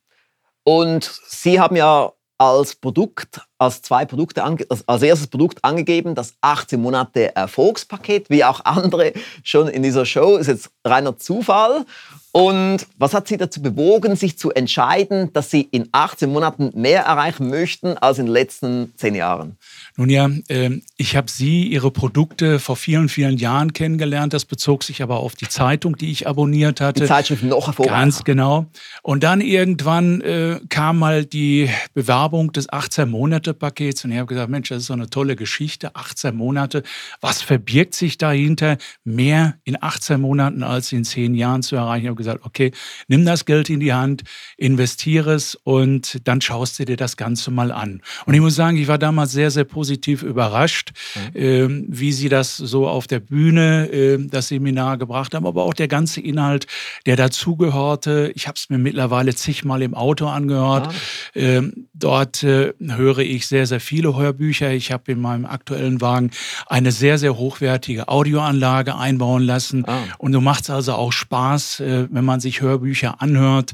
Und 0.64 1.12
Sie 1.28 1.60
haben 1.60 1.76
ja 1.76 2.12
als 2.40 2.76
Produkt, 2.76 3.42
als 3.58 3.82
zwei 3.82 4.06
Produkte, 4.06 4.42
als 4.44 5.02
erstes 5.04 5.28
Produkt 5.28 5.64
angegeben, 5.66 6.16
das 6.16 6.36
18 6.40 6.82
Monate 6.82 7.36
Erfolgspaket, 7.36 8.30
wie 8.30 8.46
auch 8.46 8.64
andere 8.64 9.12
schon 9.44 9.68
in 9.68 9.84
dieser 9.84 10.06
Show, 10.06 10.38
ist 10.38 10.48
jetzt 10.48 10.70
reiner 10.86 11.18
Zufall. 11.18 11.86
Und 12.32 12.88
was 12.98 13.14
hat 13.14 13.28
Sie 13.28 13.36
dazu 13.36 13.62
bewogen, 13.62 14.16
sich 14.16 14.38
zu 14.38 14.52
entscheiden, 14.52 15.34
dass 15.34 15.50
Sie 15.50 15.62
in 15.62 15.90
18 15.92 16.32
Monaten 16.32 16.72
mehr 16.76 17.02
erreichen 17.02 17.50
möchten 17.50 17.98
als 17.98 18.20
in 18.20 18.28
den 18.28 18.34
letzten 18.34 18.94
10 18.96 19.16
Jahren? 19.16 19.58
Nun 20.00 20.10
ja, 20.10 20.30
ähm, 20.48 20.82
ich 20.96 21.18
habe 21.18 21.30
Sie, 21.30 21.68
Ihre 21.68 21.92
Produkte 21.92 22.60
vor 22.60 22.78
vielen, 22.78 23.10
vielen 23.10 23.36
Jahren 23.38 23.74
kennengelernt. 23.74 24.32
Das 24.32 24.46
bezog 24.46 24.86
sich 24.86 25.04
aber 25.04 25.18
auf 25.18 25.36
die 25.36 25.50
Zeitung, 25.50 25.98
die 25.98 26.10
ich 26.10 26.26
abonniert 26.26 26.80
hatte. 26.80 27.02
Die 27.02 27.06
Zeitschrift 27.06 27.44
noch 27.44 27.68
hervorragend. 27.68 28.00
Ganz 28.00 28.24
genau. 28.24 28.68
Und 29.04 29.26
dann 29.26 29.42
irgendwann 29.42 30.22
äh, 30.22 30.62
kam 30.70 31.00
mal 31.00 31.26
die 31.26 31.70
Bewerbung 31.94 32.54
des 32.54 32.70
18-Monate-Pakets 32.70 34.06
und 34.06 34.14
ich 34.14 34.20
habe 34.20 34.28
gesagt, 34.28 34.50
Mensch, 34.50 34.70
das 34.70 34.84
ist 34.84 34.86
so 34.86 34.94
eine 34.94 35.10
tolle 35.10 35.36
Geschichte. 35.36 35.94
18 35.94 36.34
Monate. 36.34 36.84
Was 37.20 37.42
verbirgt 37.42 37.94
sich 37.94 38.18
dahinter? 38.18 38.78
Mehr 39.04 39.56
in 39.66 39.84
18 39.84 40.22
Monaten 40.22 40.64
als 40.64 40.94
in 40.94 41.04
10 41.04 41.36
Jahren 41.36 41.62
zu 41.62 41.76
erreichen. 41.76 42.06
Ich 42.06 42.08
habe 42.08 42.16
gesagt, 42.16 42.46
okay, 42.46 42.72
nimm 43.10 43.26
das 43.26 43.44
Geld 43.44 43.70
in 43.70 43.82
die 43.82 43.92
Hand, 43.92 44.24
investiere 44.56 45.34
es 45.34 45.56
und 45.56 46.26
dann 46.26 46.40
schaust 46.40 46.80
du 46.80 46.86
dir 46.86 46.96
das 46.96 47.18
Ganze 47.18 47.52
mal 47.52 47.74
an. 47.74 48.02
Und 48.26 48.34
ich 48.34 48.40
muss 48.40 48.56
sagen, 48.56 48.78
ich 48.78 48.88
war 48.88 48.98
damals 48.98 49.34
sehr, 49.34 49.52
sehr 49.52 49.66
positiv 49.66 49.89
positiv 49.90 50.22
überrascht, 50.22 50.92
mhm. 51.34 51.42
äh, 51.42 51.86
wie 51.88 52.12
Sie 52.12 52.30
das 52.30 52.58
so 52.58 52.88
auf 52.88 53.08
der 53.08 53.20
Bühne, 53.20 53.90
äh, 53.92 54.18
das 54.20 54.50
Seminar 54.50 54.98
gebracht 54.98 55.34
haben, 55.34 55.48
aber 55.48 55.64
auch 55.64 55.74
der 55.74 55.88
ganze 55.88 56.22
Inhalt, 56.22 56.68
der 57.08 57.16
dazugehörte. 57.16 58.32
Ich 58.36 58.48
habe 58.48 58.56
es 58.56 58.70
mir 58.70 58.78
mittlerweile 58.78 59.34
zigmal 59.34 59.82
im 59.82 59.96
Auto 59.96 60.28
angehört. 60.28 60.88
Ah. 60.88 60.94
Ähm, 61.34 61.88
dort 61.96 62.44
äh, 62.44 62.74
höre 62.80 63.20
ich 63.20 63.48
sehr, 63.48 63.66
sehr 63.66 63.80
viele 63.80 64.16
Hörbücher. 64.16 64.72
Ich 64.72 64.92
habe 64.92 65.12
in 65.12 65.22
meinem 65.22 65.46
aktuellen 65.46 66.02
Wagen 66.02 66.30
eine 66.68 66.92
sehr, 66.92 67.18
sehr 67.18 67.36
hochwertige 67.38 68.08
Audioanlage 68.10 68.96
einbauen 68.96 69.44
lassen. 69.44 69.86
Ah. 69.88 70.04
Und 70.20 70.34
so 70.34 70.42
macht 70.42 70.64
es 70.64 70.70
also 70.70 70.94
auch 70.94 71.12
Spaß, 71.12 71.80
äh, 71.80 72.08
wenn 72.12 72.26
man 72.26 72.40
sich 72.40 72.62
Hörbücher 72.62 73.22
anhört. 73.22 73.74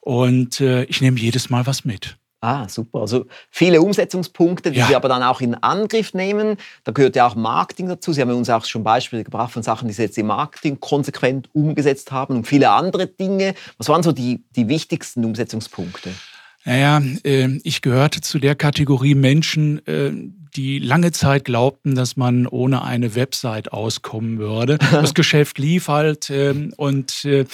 Und 0.00 0.60
äh, 0.60 0.84
ich 0.84 1.00
nehme 1.00 1.18
jedes 1.18 1.50
Mal 1.50 1.66
was 1.66 1.84
mit. 1.84 2.16
Ah, 2.40 2.68
super. 2.68 3.00
Also 3.00 3.26
viele 3.50 3.80
Umsetzungspunkte, 3.80 4.70
die 4.70 4.78
ja. 4.78 4.88
wir 4.88 4.96
aber 4.96 5.08
dann 5.08 5.22
auch 5.22 5.40
in 5.40 5.54
Angriff 5.54 6.12
nehmen. 6.12 6.58
Da 6.84 6.92
gehört 6.92 7.16
ja 7.16 7.26
auch 7.26 7.34
Marketing 7.34 7.88
dazu. 7.88 8.12
Sie 8.12 8.20
haben 8.20 8.30
uns 8.30 8.50
auch 8.50 8.64
schon 8.64 8.84
Beispiele 8.84 9.24
gebracht 9.24 9.52
von 9.52 9.62
Sachen, 9.62 9.88
die 9.88 9.94
Sie 9.94 10.02
jetzt 10.02 10.18
im 10.18 10.26
Marketing 10.26 10.78
konsequent 10.78 11.48
umgesetzt 11.54 12.12
haben 12.12 12.36
und 12.36 12.46
viele 12.46 12.70
andere 12.70 13.06
Dinge. 13.06 13.54
Was 13.78 13.88
waren 13.88 14.02
so 14.02 14.12
die, 14.12 14.44
die 14.54 14.68
wichtigsten 14.68 15.24
Umsetzungspunkte? 15.24 16.10
Naja, 16.66 17.00
äh, 17.24 17.58
ich 17.62 17.80
gehörte 17.80 18.20
zu 18.20 18.38
der 18.38 18.54
Kategorie 18.56 19.14
Menschen, 19.14 19.86
äh, 19.86 20.12
die 20.56 20.78
lange 20.78 21.12
Zeit 21.12 21.44
glaubten, 21.44 21.94
dass 21.94 22.16
man 22.16 22.46
ohne 22.46 22.82
eine 22.82 23.14
Website 23.14 23.72
auskommen 23.72 24.38
würde. 24.38 24.78
Das 24.96 25.14
Geschäft 25.14 25.58
lief 25.58 25.88
halt 25.88 26.30
äh, 26.30 26.54
und 26.76 27.24
äh, 27.24 27.44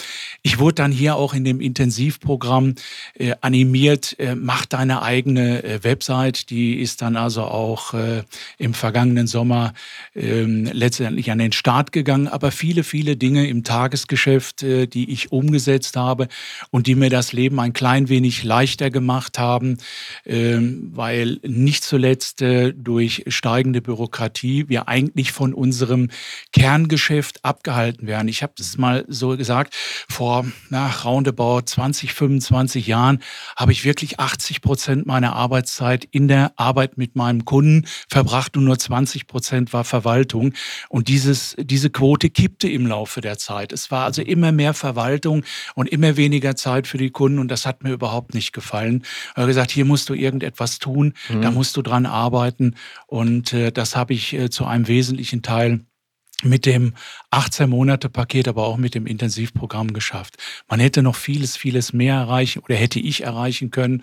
ich 0.43 0.59
wurde 0.59 0.77
dann 0.77 0.93
hier 0.93 1.17
auch 1.17 1.35
in 1.35 1.45
dem 1.45 1.61
Intensivprogramm 1.61 2.77
äh, 3.15 3.35
animiert, 3.41 4.19
äh, 4.19 4.37
mach 4.37 4.65
deine 4.65 5.03
eigene 5.03 5.65
äh, 5.65 5.83
Website. 5.83 6.51
Die 6.51 6.81
ist 6.81 7.03
dann 7.03 7.17
also 7.17 7.43
auch 7.43 7.95
äh, 7.95 8.23
im 8.59 8.75
vergangenen 8.75 9.27
Sommer 9.27 9.75
äh, 10.15 10.45
letztendlich 10.45 11.31
an 11.31 11.39
den 11.39 11.53
Start 11.53 11.91
gegangen. 11.91 12.29
Aber 12.29 12.53
viele, 12.53 12.85
viele 12.85 13.17
Dinge 13.17 13.49
im 13.49 13.65
Tagesgeschäft, 13.65 14.63
äh, 14.63 14.87
die 14.87 15.11
ich 15.11 15.33
umgesetzt 15.33 15.97
habe 15.97 16.29
und 16.71 16.87
die 16.87 16.95
mir 16.95 17.11
das 17.11 17.33
Leben 17.33 17.59
ein 17.61 17.73
klein 17.73 18.09
wenig 18.09 18.45
leichter 18.45 18.91
gemacht 18.91 19.39
haben, 19.39 19.79
äh, 20.25 20.59
weil 20.93 21.41
nicht 21.43 21.83
zuletzt 21.85 22.43
äh, 22.43 22.73
durch 22.93 23.25
steigende 23.29 23.81
Bürokratie 23.81 24.69
wir 24.69 24.87
eigentlich 24.87 25.33
von 25.33 25.55
unserem 25.55 26.11
Kerngeschäft 26.53 27.43
abgehalten 27.43 28.07
werden. 28.07 28.29
Ich 28.29 28.43
habe 28.43 28.53
das 28.55 28.77
mal 28.77 29.07
so 29.09 29.35
gesagt, 29.35 29.75
vor 30.11 30.45
na, 30.69 30.89
roundabout 30.89 31.63
20, 31.65 32.13
25 32.13 32.87
Jahren 32.87 33.23
habe 33.57 33.73
ich 33.73 33.87
wirklich 33.87 34.21
80 34.21 34.61
Prozent 34.61 35.07
meiner 35.07 35.35
Arbeitszeit 35.35 36.05
in 36.05 36.29
der 36.29 36.53
Arbeit 36.57 36.99
mit 36.99 37.17
meinem 37.17 37.47
Kunden 37.47 37.87
verbracht 38.11 38.59
und 38.59 38.65
nur 38.65 38.79
20 38.79 39.27
Prozent 39.27 39.73
war 39.73 39.85
Verwaltung. 39.85 40.53
Und 40.91 41.09
dieses, 41.09 41.57
diese 41.59 41.89
Quote 41.89 42.29
kippte 42.29 42.69
im 42.69 42.87
Laufe 42.87 43.23
der 43.23 43.39
Zeit. 43.39 43.73
Es 43.73 43.91
war 43.91 44.05
also 44.05 44.21
immer 44.21 44.53
mehr 44.53 44.75
Verwaltung 44.75 45.45
und 45.75 45.89
immer 45.89 46.19
weniger 46.19 46.57
Zeit 46.57 46.87
für 46.87 46.99
die 46.99 47.11
Kunden 47.11 47.39
und 47.39 47.49
das 47.49 47.65
hat 47.65 47.85
mir 47.85 47.93
überhaupt 47.93 48.35
nicht 48.35 48.53
gefallen. 48.53 49.03
Ich 49.31 49.37
habe 49.37 49.47
gesagt, 49.47 49.71
hier 49.71 49.87
musst 49.87 50.11
du 50.11 50.15
irgendetwas 50.15 50.79
tun, 50.79 51.15
mhm. 51.31 51.41
da 51.41 51.51
musst 51.51 51.75
du 51.79 51.81
dran 51.81 52.05
arbeiten 52.05 52.72
und 53.07 53.53
äh, 53.53 53.73
das 53.73 53.97
habe 53.97 54.15
ich 54.15 54.33
äh, 54.35 54.51
zu 54.51 54.65
einem 54.65 54.89
wesentlichen 54.89 55.43
Teil 55.43 55.81
mit 56.45 56.67
dem 56.67 56.95
18-Monate-Paket, 57.31 58.49
aber 58.49 58.67
auch 58.67 58.77
mit 58.77 58.95
dem 58.95 59.07
Intensivprogramm 59.07 59.93
geschafft. 59.93 60.37
Man 60.69 60.81
hätte 60.81 61.03
noch 61.03 61.17
vieles, 61.17 61.57
vieles 61.57 61.93
mehr 61.93 62.17
erreichen 62.17 62.63
oder 62.65 62.75
hätte 62.75 63.01
ich 63.01 63.23
erreichen 63.23 63.71
können. 63.71 64.03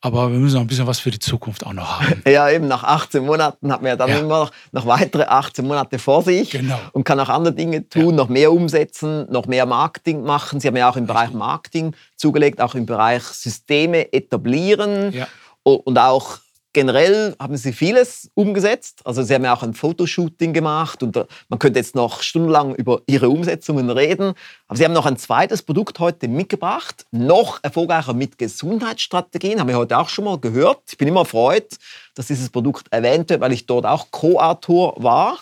Aber 0.00 0.30
wir 0.30 0.38
müssen 0.38 0.56
noch 0.56 0.60
ein 0.60 0.66
bisschen 0.66 0.86
was 0.86 0.98
für 0.98 1.10
die 1.10 1.18
Zukunft 1.18 1.64
auch 1.64 1.72
noch 1.72 2.00
haben. 2.00 2.22
Ja, 2.26 2.50
eben 2.50 2.68
nach 2.68 2.84
18 2.84 3.24
Monaten 3.24 3.72
hat 3.72 3.80
man 3.80 3.88
ja 3.88 3.96
dann 3.96 4.10
ja. 4.10 4.18
immer 4.18 4.40
noch, 4.40 4.50
noch, 4.70 4.84
weitere 4.84 5.24
18 5.24 5.66
Monate 5.66 5.98
vor 5.98 6.22
sich 6.22 6.50
genau. 6.50 6.78
und 6.92 7.04
kann 7.04 7.18
auch 7.20 7.30
andere 7.30 7.54
Dinge 7.54 7.88
tun, 7.88 8.10
ja. 8.10 8.16
noch 8.16 8.28
mehr 8.28 8.52
umsetzen, 8.52 9.26
noch 9.30 9.46
mehr 9.46 9.64
Marketing 9.64 10.22
machen. 10.22 10.60
Sie 10.60 10.68
haben 10.68 10.76
ja 10.76 10.90
auch 10.90 10.96
im 10.96 11.06
Bereich 11.06 11.32
Marketing 11.32 11.94
zugelegt, 12.16 12.60
auch 12.60 12.74
im 12.74 12.84
Bereich 12.84 13.22
Systeme 13.22 14.12
etablieren 14.12 15.10
ja. 15.14 15.26
und 15.62 15.98
auch 15.98 16.38
generell 16.74 17.34
haben 17.40 17.56
Sie 17.56 17.72
vieles 17.72 18.30
umgesetzt. 18.34 19.00
Also 19.04 19.22
Sie 19.22 19.32
haben 19.32 19.44
ja 19.44 19.54
auch 19.54 19.62
ein 19.62 19.72
Fotoshooting 19.72 20.52
gemacht 20.52 21.02
und 21.02 21.16
äh, 21.16 21.24
man 21.48 21.58
könnte 21.58 21.78
jetzt 21.78 21.94
noch 21.94 22.22
stundenlang 22.22 22.74
über 22.74 23.00
Ihre 23.06 23.30
Umsetzungen 23.30 23.88
reden. 23.88 24.34
Aber 24.68 24.76
Sie 24.76 24.84
haben 24.84 24.92
noch 24.92 25.06
ein 25.06 25.16
zweites 25.16 25.62
Produkt 25.62 25.98
heute 26.00 26.28
mitgebracht, 26.28 27.06
noch 27.10 27.60
erfolgreicher 27.62 28.12
mit 28.12 28.36
Gesundheitsstrategien, 28.36 29.58
haben 29.58 29.68
wir 29.68 29.78
heute 29.78 29.96
auch 29.96 30.10
schon 30.10 30.26
mal 30.26 30.38
gehört. 30.38 30.82
Ich 30.90 30.98
bin 30.98 31.08
immer 31.08 31.20
erfreut, 31.20 31.78
dass 32.14 32.26
dieses 32.26 32.50
Produkt 32.50 32.88
erwähnt 32.90 33.30
wird, 33.30 33.40
weil 33.40 33.52
ich 33.52 33.64
dort 33.64 33.86
auch 33.86 34.10
Co-Autor 34.10 35.02
war. 35.02 35.38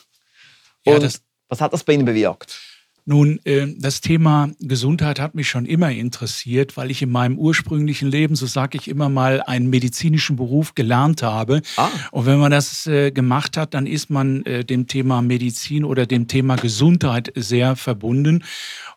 Und 0.84 1.02
ja, 1.02 1.08
was 1.48 1.60
hat 1.60 1.72
das 1.72 1.82
bei 1.82 1.94
Ihnen 1.94 2.04
bewirkt? 2.04 2.71
Nun, 3.04 3.40
äh, 3.44 3.66
das 3.78 4.00
Thema 4.00 4.50
Gesundheit 4.60 5.18
hat 5.18 5.34
mich 5.34 5.48
schon 5.48 5.66
immer 5.66 5.90
interessiert, 5.90 6.76
weil 6.76 6.90
ich 6.92 7.02
in 7.02 7.10
meinem 7.10 7.36
ursprünglichen 7.36 8.08
Leben, 8.08 8.36
so 8.36 8.46
sage 8.46 8.78
ich 8.78 8.86
immer 8.86 9.08
mal, 9.08 9.42
einen 9.42 9.68
medizinischen 9.70 10.36
Beruf 10.36 10.76
gelernt 10.76 11.22
habe. 11.22 11.62
Ah. 11.76 11.88
Und 12.12 12.26
wenn 12.26 12.38
man 12.38 12.52
das 12.52 12.86
äh, 12.86 13.10
gemacht 13.10 13.56
hat, 13.56 13.74
dann 13.74 13.86
ist 13.88 14.08
man 14.08 14.44
äh, 14.44 14.64
dem 14.64 14.86
Thema 14.86 15.20
Medizin 15.20 15.84
oder 15.84 16.06
dem 16.06 16.28
Thema 16.28 16.54
Gesundheit 16.54 17.32
sehr 17.34 17.74
verbunden. 17.74 18.44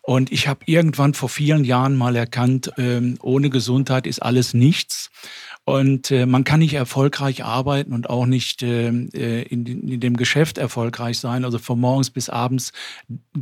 Und 0.02 0.30
ich 0.30 0.46
habe 0.46 0.60
irgendwann 0.66 1.14
vor 1.14 1.28
vielen 1.28 1.64
Jahren 1.64 1.96
mal 1.96 2.14
erkannt, 2.14 2.70
ähm, 2.78 3.18
ohne 3.22 3.50
Gesundheit 3.50 4.06
ist 4.06 4.22
alles 4.22 4.54
nichts. 4.54 5.10
Und 5.68 6.12
äh, 6.12 6.26
man 6.26 6.44
kann 6.44 6.60
nicht 6.60 6.74
erfolgreich 6.74 7.42
arbeiten 7.44 7.92
und 7.92 8.08
auch 8.08 8.24
nicht 8.24 8.62
äh, 8.62 8.86
äh 8.86 9.42
in, 9.42 9.66
in, 9.66 9.98
dem 9.98 10.16
Geschäft 10.16 10.58
erfolgreich 10.58 11.18
sein, 11.18 11.44
also 11.44 11.58
von 11.58 11.80
morgens 11.80 12.10
bis 12.10 12.30
abends 12.30 12.70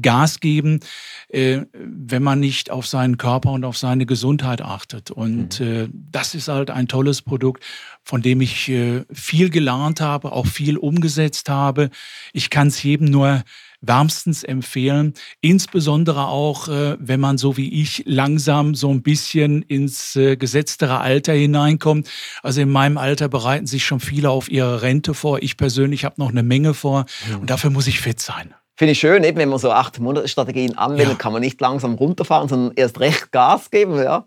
Gas 0.00 0.40
geben, 0.40 0.80
äh, 1.28 1.60
wenn 1.74 2.22
man 2.22 2.40
nicht 2.40 2.70
auf 2.70 2.86
seinen 2.86 3.18
Körper 3.18 3.50
und 3.52 3.66
auf 3.66 3.76
seine 3.76 4.06
Gesundheit 4.06 4.62
achtet. 4.62 5.10
Und 5.10 5.60
mhm. 5.60 5.66
äh, 5.66 5.88
das 5.92 6.34
ist 6.34 6.48
halt 6.48 6.70
ein 6.70 6.88
tolles 6.88 7.20
Produkt, 7.20 7.62
von 8.02 8.22
dem 8.22 8.40
ich 8.40 8.70
äh, 8.70 9.04
viel 9.12 9.50
gelernt 9.50 10.00
habe, 10.00 10.32
auch 10.32 10.46
viel 10.46 10.78
umgesetzt 10.78 11.50
habe. 11.50 11.90
Ich 12.32 12.48
kann 12.48 12.68
es 12.68 12.82
jedem 12.82 13.10
nur 13.10 13.44
wärmstens 13.86 14.42
empfehlen. 14.42 15.14
Insbesondere 15.40 16.26
auch, 16.26 16.68
äh, 16.68 16.96
wenn 16.98 17.20
man 17.20 17.38
so 17.38 17.56
wie 17.56 17.82
ich 17.82 18.02
langsam 18.06 18.74
so 18.74 18.90
ein 18.90 19.02
bisschen 19.02 19.62
ins 19.62 20.16
äh, 20.16 20.36
gesetztere 20.36 21.00
Alter 21.00 21.32
hineinkommt. 21.32 22.08
Also 22.42 22.60
in 22.60 22.70
meinem 22.70 22.98
Alter 22.98 23.28
bereiten 23.28 23.66
sich 23.66 23.84
schon 23.84 24.00
viele 24.00 24.30
auf 24.30 24.50
ihre 24.50 24.82
Rente 24.82 25.14
vor. 25.14 25.42
Ich 25.42 25.56
persönlich 25.56 26.04
habe 26.04 26.16
noch 26.18 26.30
eine 26.30 26.42
Menge 26.42 26.74
vor 26.74 27.06
mhm. 27.28 27.40
und 27.40 27.50
dafür 27.50 27.70
muss 27.70 27.86
ich 27.86 28.00
fit 28.00 28.20
sein. 28.20 28.54
Finde 28.76 28.92
ich 28.92 28.98
schön, 28.98 29.22
eben, 29.22 29.38
wenn 29.38 29.48
man 29.48 29.60
so 29.60 29.70
acht 29.70 30.00
Monate 30.00 30.26
Strategien 30.26 30.76
anwendet, 30.76 31.08
ja. 31.10 31.14
kann 31.14 31.32
man 31.32 31.40
nicht 31.40 31.60
langsam 31.60 31.94
runterfahren, 31.94 32.48
sondern 32.48 32.72
erst 32.74 32.98
recht 32.98 33.30
Gas 33.30 33.70
geben. 33.70 33.96
Ja. 34.02 34.24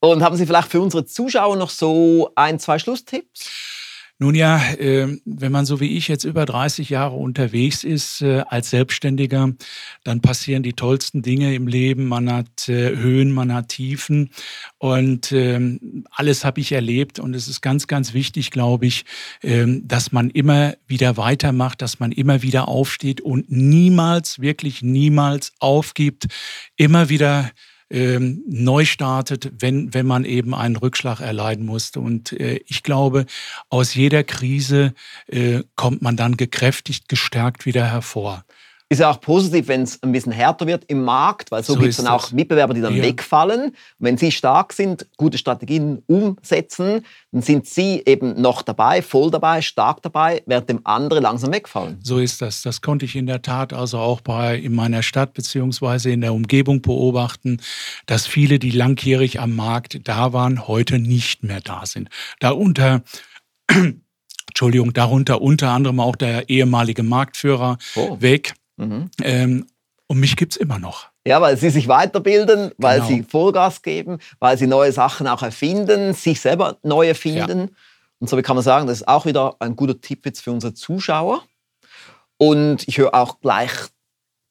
Und 0.00 0.22
haben 0.22 0.36
Sie 0.36 0.44
vielleicht 0.44 0.70
für 0.70 0.80
unsere 0.80 1.04
Zuschauer 1.04 1.56
noch 1.56 1.70
so 1.70 2.30
ein, 2.34 2.58
zwei 2.58 2.78
Schlusstipps? 2.80 3.85
Nun 4.18 4.34
ja, 4.34 4.72
äh, 4.74 5.18
wenn 5.26 5.52
man 5.52 5.66
so 5.66 5.78
wie 5.78 5.94
ich 5.94 6.08
jetzt 6.08 6.24
über 6.24 6.46
30 6.46 6.88
Jahre 6.88 7.16
unterwegs 7.16 7.84
ist 7.84 8.22
äh, 8.22 8.44
als 8.48 8.70
Selbstständiger, 8.70 9.52
dann 10.04 10.22
passieren 10.22 10.62
die 10.62 10.72
tollsten 10.72 11.20
Dinge 11.20 11.54
im 11.54 11.66
Leben. 11.66 12.06
Man 12.06 12.32
hat 12.32 12.66
äh, 12.68 12.96
Höhen, 12.96 13.32
man 13.32 13.52
hat 13.52 13.68
Tiefen 13.68 14.30
und 14.78 15.32
ähm, 15.32 16.04
alles 16.10 16.46
habe 16.46 16.60
ich 16.60 16.72
erlebt 16.72 17.18
und 17.18 17.36
es 17.36 17.46
ist 17.46 17.60
ganz, 17.60 17.88
ganz 17.88 18.14
wichtig, 18.14 18.50
glaube 18.50 18.86
ich, 18.86 19.04
ähm, 19.42 19.86
dass 19.86 20.12
man 20.12 20.30
immer 20.30 20.76
wieder 20.86 21.18
weitermacht, 21.18 21.82
dass 21.82 22.00
man 22.00 22.10
immer 22.10 22.40
wieder 22.40 22.68
aufsteht 22.68 23.20
und 23.20 23.50
niemals, 23.50 24.40
wirklich 24.40 24.80
niemals 24.80 25.52
aufgibt, 25.58 26.28
immer 26.76 27.10
wieder 27.10 27.50
ähm, 27.90 28.42
neu 28.48 28.84
startet, 28.84 29.52
wenn, 29.58 29.94
wenn 29.94 30.06
man 30.06 30.24
eben 30.24 30.54
einen 30.54 30.76
Rückschlag 30.76 31.20
erleiden 31.20 31.64
musste. 31.64 32.00
Und 32.00 32.32
äh, 32.32 32.60
ich 32.66 32.82
glaube, 32.82 33.26
aus 33.68 33.94
jeder 33.94 34.24
Krise 34.24 34.94
äh, 35.26 35.62
kommt 35.76 36.02
man 36.02 36.16
dann 36.16 36.36
gekräftigt, 36.36 37.08
gestärkt 37.08 37.66
wieder 37.66 37.90
hervor. 37.90 38.44
Ist 38.88 39.00
ja 39.00 39.10
auch 39.10 39.20
positiv, 39.20 39.66
wenn 39.66 39.82
es 39.82 40.00
ein 40.04 40.12
bisschen 40.12 40.30
härter 40.30 40.64
wird 40.68 40.84
im 40.86 41.02
Markt, 41.02 41.50
weil 41.50 41.64
so, 41.64 41.74
so 41.74 41.80
gibt 41.80 41.90
es 41.90 41.96
dann 41.96 42.06
auch 42.06 42.30
Mitbewerber, 42.30 42.72
die 42.72 42.80
dann 42.80 42.94
ja. 42.94 43.02
wegfallen. 43.02 43.74
wenn 43.98 44.16
Sie 44.16 44.30
stark 44.30 44.72
sind, 44.72 45.08
gute 45.16 45.38
Strategien 45.38 46.04
umsetzen, 46.06 47.04
dann 47.32 47.42
sind 47.42 47.66
Sie 47.66 48.02
eben 48.06 48.40
noch 48.40 48.62
dabei, 48.62 49.02
voll 49.02 49.32
dabei, 49.32 49.60
stark 49.60 50.02
dabei, 50.02 50.42
während 50.46 50.68
dem 50.68 50.80
andere 50.84 51.18
langsam 51.18 51.52
wegfallen. 51.52 51.98
So 52.00 52.18
ist 52.18 52.40
das. 52.40 52.62
Das 52.62 52.80
konnte 52.80 53.06
ich 53.06 53.16
in 53.16 53.26
der 53.26 53.42
Tat 53.42 53.72
also 53.72 53.98
auch 53.98 54.20
bei, 54.20 54.56
in 54.56 54.72
meiner 54.72 55.02
Stadt 55.02 55.34
bzw. 55.34 56.12
in 56.12 56.20
der 56.20 56.32
Umgebung 56.32 56.80
beobachten, 56.80 57.60
dass 58.06 58.28
viele, 58.28 58.60
die 58.60 58.70
langjährig 58.70 59.40
am 59.40 59.56
Markt 59.56 60.06
da 60.06 60.32
waren, 60.32 60.68
heute 60.68 61.00
nicht 61.00 61.42
mehr 61.42 61.60
da 61.60 61.86
sind. 61.86 62.08
Darunter 62.38 63.02
Entschuldigung, 64.48 64.92
darunter 64.92 65.42
unter 65.42 65.70
anderem 65.70 66.00
auch 66.00 66.16
der 66.16 66.48
ehemalige 66.48 67.02
Marktführer 67.02 67.78
oh. 67.96 68.16
weg. 68.20 68.54
Mhm. 68.76 69.10
Ähm, 69.22 69.66
und 70.08 70.20
mich 70.20 70.36
gibt 70.36 70.52
es 70.52 70.56
immer 70.56 70.78
noch. 70.78 71.08
Ja, 71.26 71.40
weil 71.40 71.56
sie 71.56 71.70
sich 71.70 71.88
weiterbilden, 71.88 72.70
weil 72.78 73.00
genau. 73.00 73.08
sie 73.08 73.24
Vollgas 73.24 73.82
geben, 73.82 74.18
weil 74.38 74.56
sie 74.56 74.68
neue 74.68 74.92
Sachen 74.92 75.26
auch 75.26 75.42
erfinden, 75.42 76.14
sich 76.14 76.40
selber 76.40 76.78
neu 76.82 77.08
erfinden. 77.08 77.58
Ja. 77.58 77.68
Und 78.20 78.30
so 78.30 78.36
wie 78.36 78.42
kann 78.42 78.56
man 78.56 78.64
sagen, 78.64 78.86
das 78.86 78.98
ist 78.98 79.08
auch 79.08 79.26
wieder 79.26 79.56
ein 79.58 79.74
guter 79.74 80.00
Tipp 80.00 80.24
jetzt 80.24 80.40
für 80.40 80.52
unsere 80.52 80.74
Zuschauer. 80.74 81.42
Und 82.38 82.86
ich 82.86 82.98
höre 82.98 83.14
auch 83.14 83.40
gleich 83.40 83.72